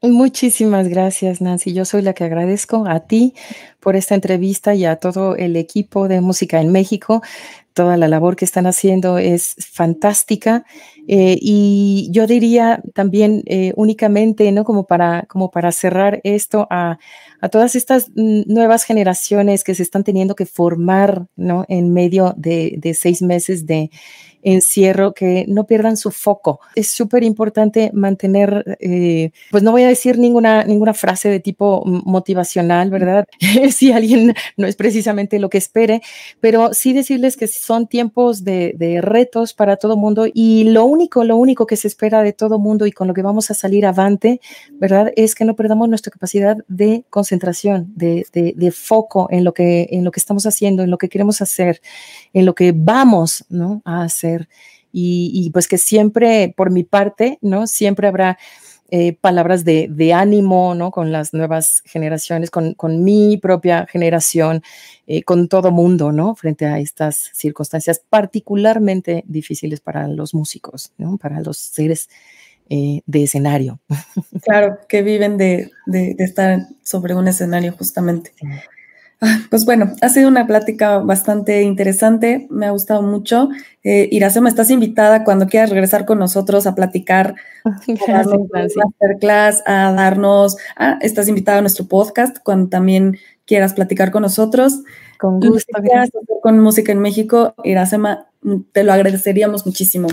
Muchísimas 0.01 0.89
gracias, 0.89 1.39
Nancy. 1.39 1.73
Yo 1.73 1.85
soy 1.85 2.01
la 2.01 2.13
que 2.13 2.25
agradezco 2.25 2.85
a 2.87 3.01
ti 3.01 3.33
por 3.79 3.95
esta 3.95 4.15
entrevista 4.15 4.75
y 4.75 4.83
a 4.83 4.97
todo 4.97 5.37
el 5.37 5.55
equipo 5.55 6.09
de 6.09 6.19
Música 6.19 6.59
en 6.59 6.73
México. 6.73 7.21
Toda 7.71 7.95
la 7.95 8.09
labor 8.09 8.35
que 8.35 8.43
están 8.43 8.67
haciendo 8.67 9.17
es 9.17 9.55
fantástica. 9.71 10.65
Eh, 11.07 11.37
y 11.39 12.09
yo 12.11 12.27
diría 12.27 12.83
también 12.93 13.43
eh, 13.45 13.71
únicamente, 13.77 14.51
¿no? 14.51 14.65
Como 14.65 14.85
para, 14.87 15.23
como 15.29 15.51
para 15.51 15.71
cerrar 15.71 16.19
esto 16.25 16.67
a, 16.69 16.99
a 17.43 17.49
todas 17.49 17.75
estas 17.75 18.09
nuevas 18.15 18.85
generaciones 18.85 19.65
que 19.65 19.75
se 19.75 19.83
están 19.83 20.05
teniendo 20.05 20.33
que 20.33 20.45
formar, 20.45 21.27
¿no? 21.35 21.65
En 21.67 21.91
medio 21.91 22.33
de, 22.37 22.75
de 22.77 22.93
seis 22.93 23.21
meses 23.21 23.65
de 23.65 23.91
encierro, 24.43 25.13
que 25.13 25.45
no 25.47 25.65
pierdan 25.65 25.97
su 25.97 26.11
foco. 26.11 26.59
Es 26.75 26.89
súper 26.89 27.23
importante 27.23 27.91
mantener, 27.93 28.77
eh, 28.79 29.31
pues 29.51 29.63
no 29.63 29.71
voy 29.71 29.83
a 29.83 29.87
decir 29.87 30.17
ninguna, 30.17 30.63
ninguna 30.63 30.93
frase 30.93 31.29
de 31.29 31.39
tipo 31.39 31.83
motivacional, 31.85 32.89
¿verdad? 32.89 33.25
si 33.71 33.91
alguien 33.91 34.33
no 34.57 34.67
es 34.67 34.75
precisamente 34.75 35.39
lo 35.39 35.49
que 35.49 35.57
espere, 35.57 36.01
pero 36.39 36.73
sí 36.73 36.93
decirles 36.93 37.37
que 37.37 37.47
son 37.47 37.87
tiempos 37.87 38.43
de, 38.43 38.73
retos 39.01 39.53
para 39.53 39.77
todo 39.77 39.97
mundo 39.97 40.25
y 40.31 40.65
lo 40.65 40.85
único, 40.85 41.23
lo 41.23 41.37
único 41.37 41.65
que 41.65 41.77
se 41.77 41.87
espera 41.87 42.21
de 42.21 42.33
todo 42.33 42.59
mundo 42.59 42.85
y 42.85 42.91
con 42.91 43.07
lo 43.07 43.13
que 43.13 43.21
vamos 43.21 43.49
a 43.49 43.53
salir 43.53 43.85
avante, 43.85 44.39
¿verdad? 44.73 45.11
Es 45.15 45.35
que 45.35 45.45
no 45.45 45.55
perdamos 45.55 45.89
nuestra 45.89 46.11
capacidad 46.11 46.57
de 46.67 47.05
concentración, 47.09 47.91
de, 47.95 48.25
de, 48.33 48.53
de 48.55 48.71
foco 48.71 49.27
en 49.31 49.43
lo, 49.43 49.53
que, 49.53 49.87
en 49.91 50.03
lo 50.03 50.11
que 50.11 50.19
estamos 50.19 50.45
haciendo, 50.45 50.83
en 50.83 50.91
lo 50.91 50.97
que 50.97 51.09
queremos 51.09 51.41
hacer, 51.41 51.81
en 52.33 52.45
lo 52.45 52.55
que 52.55 52.73
vamos 52.75 53.45
¿no? 53.49 53.81
a 53.85 54.03
hacer. 54.03 54.32
Y, 54.91 55.31
y, 55.33 55.49
pues 55.49 55.67
que 55.67 55.79
siempre, 55.79 56.53
por 56.55 56.69
mi 56.69 56.83
parte, 56.83 57.39
¿no? 57.41 57.65
Siempre 57.65 58.07
habrá 58.07 58.37
eh, 58.95 59.17
palabras 59.19 59.65
de, 59.65 60.13
ánimo, 60.13 60.75
¿no? 60.75 60.91
Con 60.91 61.11
las 61.11 61.33
nuevas 61.33 61.81
generaciones, 61.83 62.51
con, 62.51 62.75
mi 63.03 63.37
propia 63.37 63.87
generación, 63.87 64.61
eh, 65.07 65.23
con 65.23 65.47
todo 65.47 65.71
mundo, 65.71 66.11
¿no? 66.11 66.35
Frente 66.35 66.67
a 66.67 66.77
estas 66.77 67.31
circunstancias 67.33 68.03
particularmente 68.07 69.23
difíciles 69.25 69.79
para 69.79 70.07
los 70.07 70.35
músicos, 70.35 70.93
¿no? 70.99 71.17
Para 71.17 71.41
los 71.41 71.57
seres 71.57 72.07
eh, 72.69 73.01
de 73.07 73.23
escenario. 73.23 73.79
Claro, 74.43 74.77
que 74.87 75.01
viven 75.01 75.37
de, 75.37 75.71
estar 76.19 76.59
sobre 76.83 77.15
un 77.15 77.27
escenario 77.27 77.73
justamente. 77.73 78.31
Pues 79.49 79.65
bueno, 79.65 79.93
ha 80.01 80.09
sido 80.09 80.27
una 80.27 80.47
plática 80.47 80.99
bastante 80.99 81.61
interesante, 81.63 82.47
me 82.49 82.65
ha 82.65 82.71
gustado 82.71 83.01
mucho. 83.01 83.49
Eh, 83.83 84.07
Iracema, 84.11 84.49
estás 84.49 84.69
invitada 84.69 85.23
cuando 85.23 85.47
quieras 85.47 85.69
regresar 85.69 86.05
con 86.05 86.19
nosotros 86.19 86.67
a 86.67 86.75
platicar, 86.75 87.35
a 88.07 88.11
darnos 88.11 88.47
masterclass, 88.75 89.63
a 89.65 89.91
darnos, 89.91 90.57
ah, 90.75 90.97
estás 91.01 91.27
invitada 91.27 91.59
a 91.59 91.61
nuestro 91.61 91.85
podcast 91.85 92.37
cuando 92.43 92.69
también 92.69 93.17
quieras 93.45 93.73
platicar 93.73 94.11
con 94.11 94.23
nosotros. 94.23 94.83
Con 95.19 95.39
gusto. 95.39 95.79
Gracias. 95.81 96.23
Con 96.41 96.59
Música 96.59 96.91
en 96.91 96.99
México, 96.99 97.55
Iracema, 97.63 98.27
te 98.71 98.83
lo 98.83 98.93
agradeceríamos 98.93 99.65
muchísimo. 99.65 100.07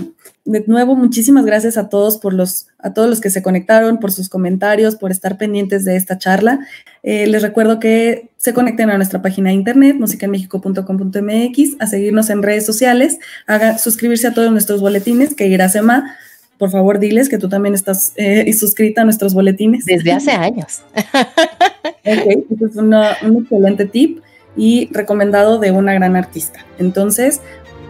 De 0.45 0.63
nuevo, 0.67 0.95
muchísimas 0.95 1.45
gracias 1.45 1.77
a 1.77 1.89
todos 1.89 2.17
por 2.17 2.33
los, 2.33 2.67
a 2.79 2.93
todos 2.93 3.09
los 3.09 3.21
que 3.21 3.29
se 3.29 3.41
conectaron, 3.41 3.99
por 3.99 4.11
sus 4.11 4.29
comentarios, 4.29 4.95
por 4.95 5.11
estar 5.11 5.37
pendientes 5.37 5.85
de 5.85 5.95
esta 5.95 6.17
charla. 6.17 6.65
Eh, 7.03 7.27
les 7.27 7.41
recuerdo 7.41 7.79
que 7.79 8.29
se 8.37 8.53
conecten 8.53 8.89
a 8.89 8.97
nuestra 8.97 9.21
página 9.21 9.49
de 9.49 9.55
internet, 9.55 9.97
musicaenmexico.com.mx, 9.99 11.75
a 11.79 11.87
seguirnos 11.87 12.29
en 12.29 12.41
redes 12.41 12.65
sociales, 12.65 13.19
a 13.47 13.77
suscribirse 13.77 14.27
a 14.27 14.33
todos 14.33 14.51
nuestros 14.51 14.81
boletines, 14.81 15.35
que 15.35 15.47
Iracema, 15.47 16.15
por 16.57 16.71
favor, 16.71 16.99
diles 16.99 17.27
que 17.27 17.37
tú 17.37 17.49
también 17.49 17.75
estás 17.75 18.13
eh, 18.15 18.51
suscrita 18.53 19.01
a 19.01 19.03
nuestros 19.03 19.33
boletines. 19.33 19.85
Desde 19.85 20.11
hace 20.11 20.31
años. 20.31 20.83
ok, 20.95 22.45
es 22.61 22.75
un 22.75 22.93
excelente 22.93 23.85
tip 23.85 24.21
y 24.55 24.89
recomendado 24.91 25.59
de 25.59 25.71
una 25.71 25.93
gran 25.93 26.15
artista. 26.15 26.65
Entonces, 26.77 27.41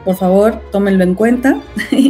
por 0.04 0.16
favor, 0.16 0.62
tómenlo 0.72 1.04
en 1.04 1.16
cuenta. 1.16 1.60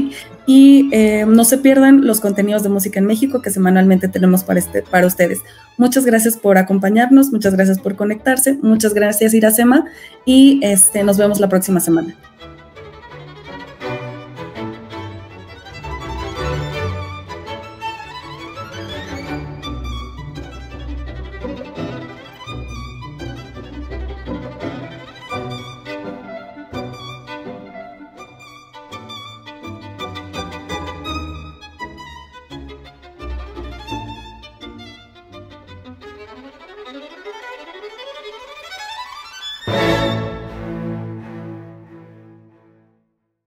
y 0.47 0.89
eh, 0.91 1.25
no 1.27 1.45
se 1.45 1.57
pierdan 1.57 2.05
los 2.05 2.19
contenidos 2.19 2.63
de 2.63 2.69
música 2.69 2.99
en 2.99 3.05
México 3.05 3.41
que 3.41 3.51
semanalmente 3.51 4.07
tenemos 4.07 4.43
para, 4.43 4.59
este, 4.59 4.81
para 4.81 5.07
ustedes. 5.07 5.39
Muchas 5.77 6.05
gracias 6.05 6.35
por 6.35 6.57
acompañarnos, 6.57 7.31
muchas 7.31 7.55
gracias 7.55 7.79
por 7.79 7.95
conectarse, 7.95 8.57
muchas 8.61 8.93
gracias 8.93 9.33
Iracema 9.33 9.85
y 10.25 10.59
este, 10.63 11.03
nos 11.03 11.17
vemos 11.17 11.39
la 11.39 11.47
próxima 11.47 11.79
semana. 11.79 12.15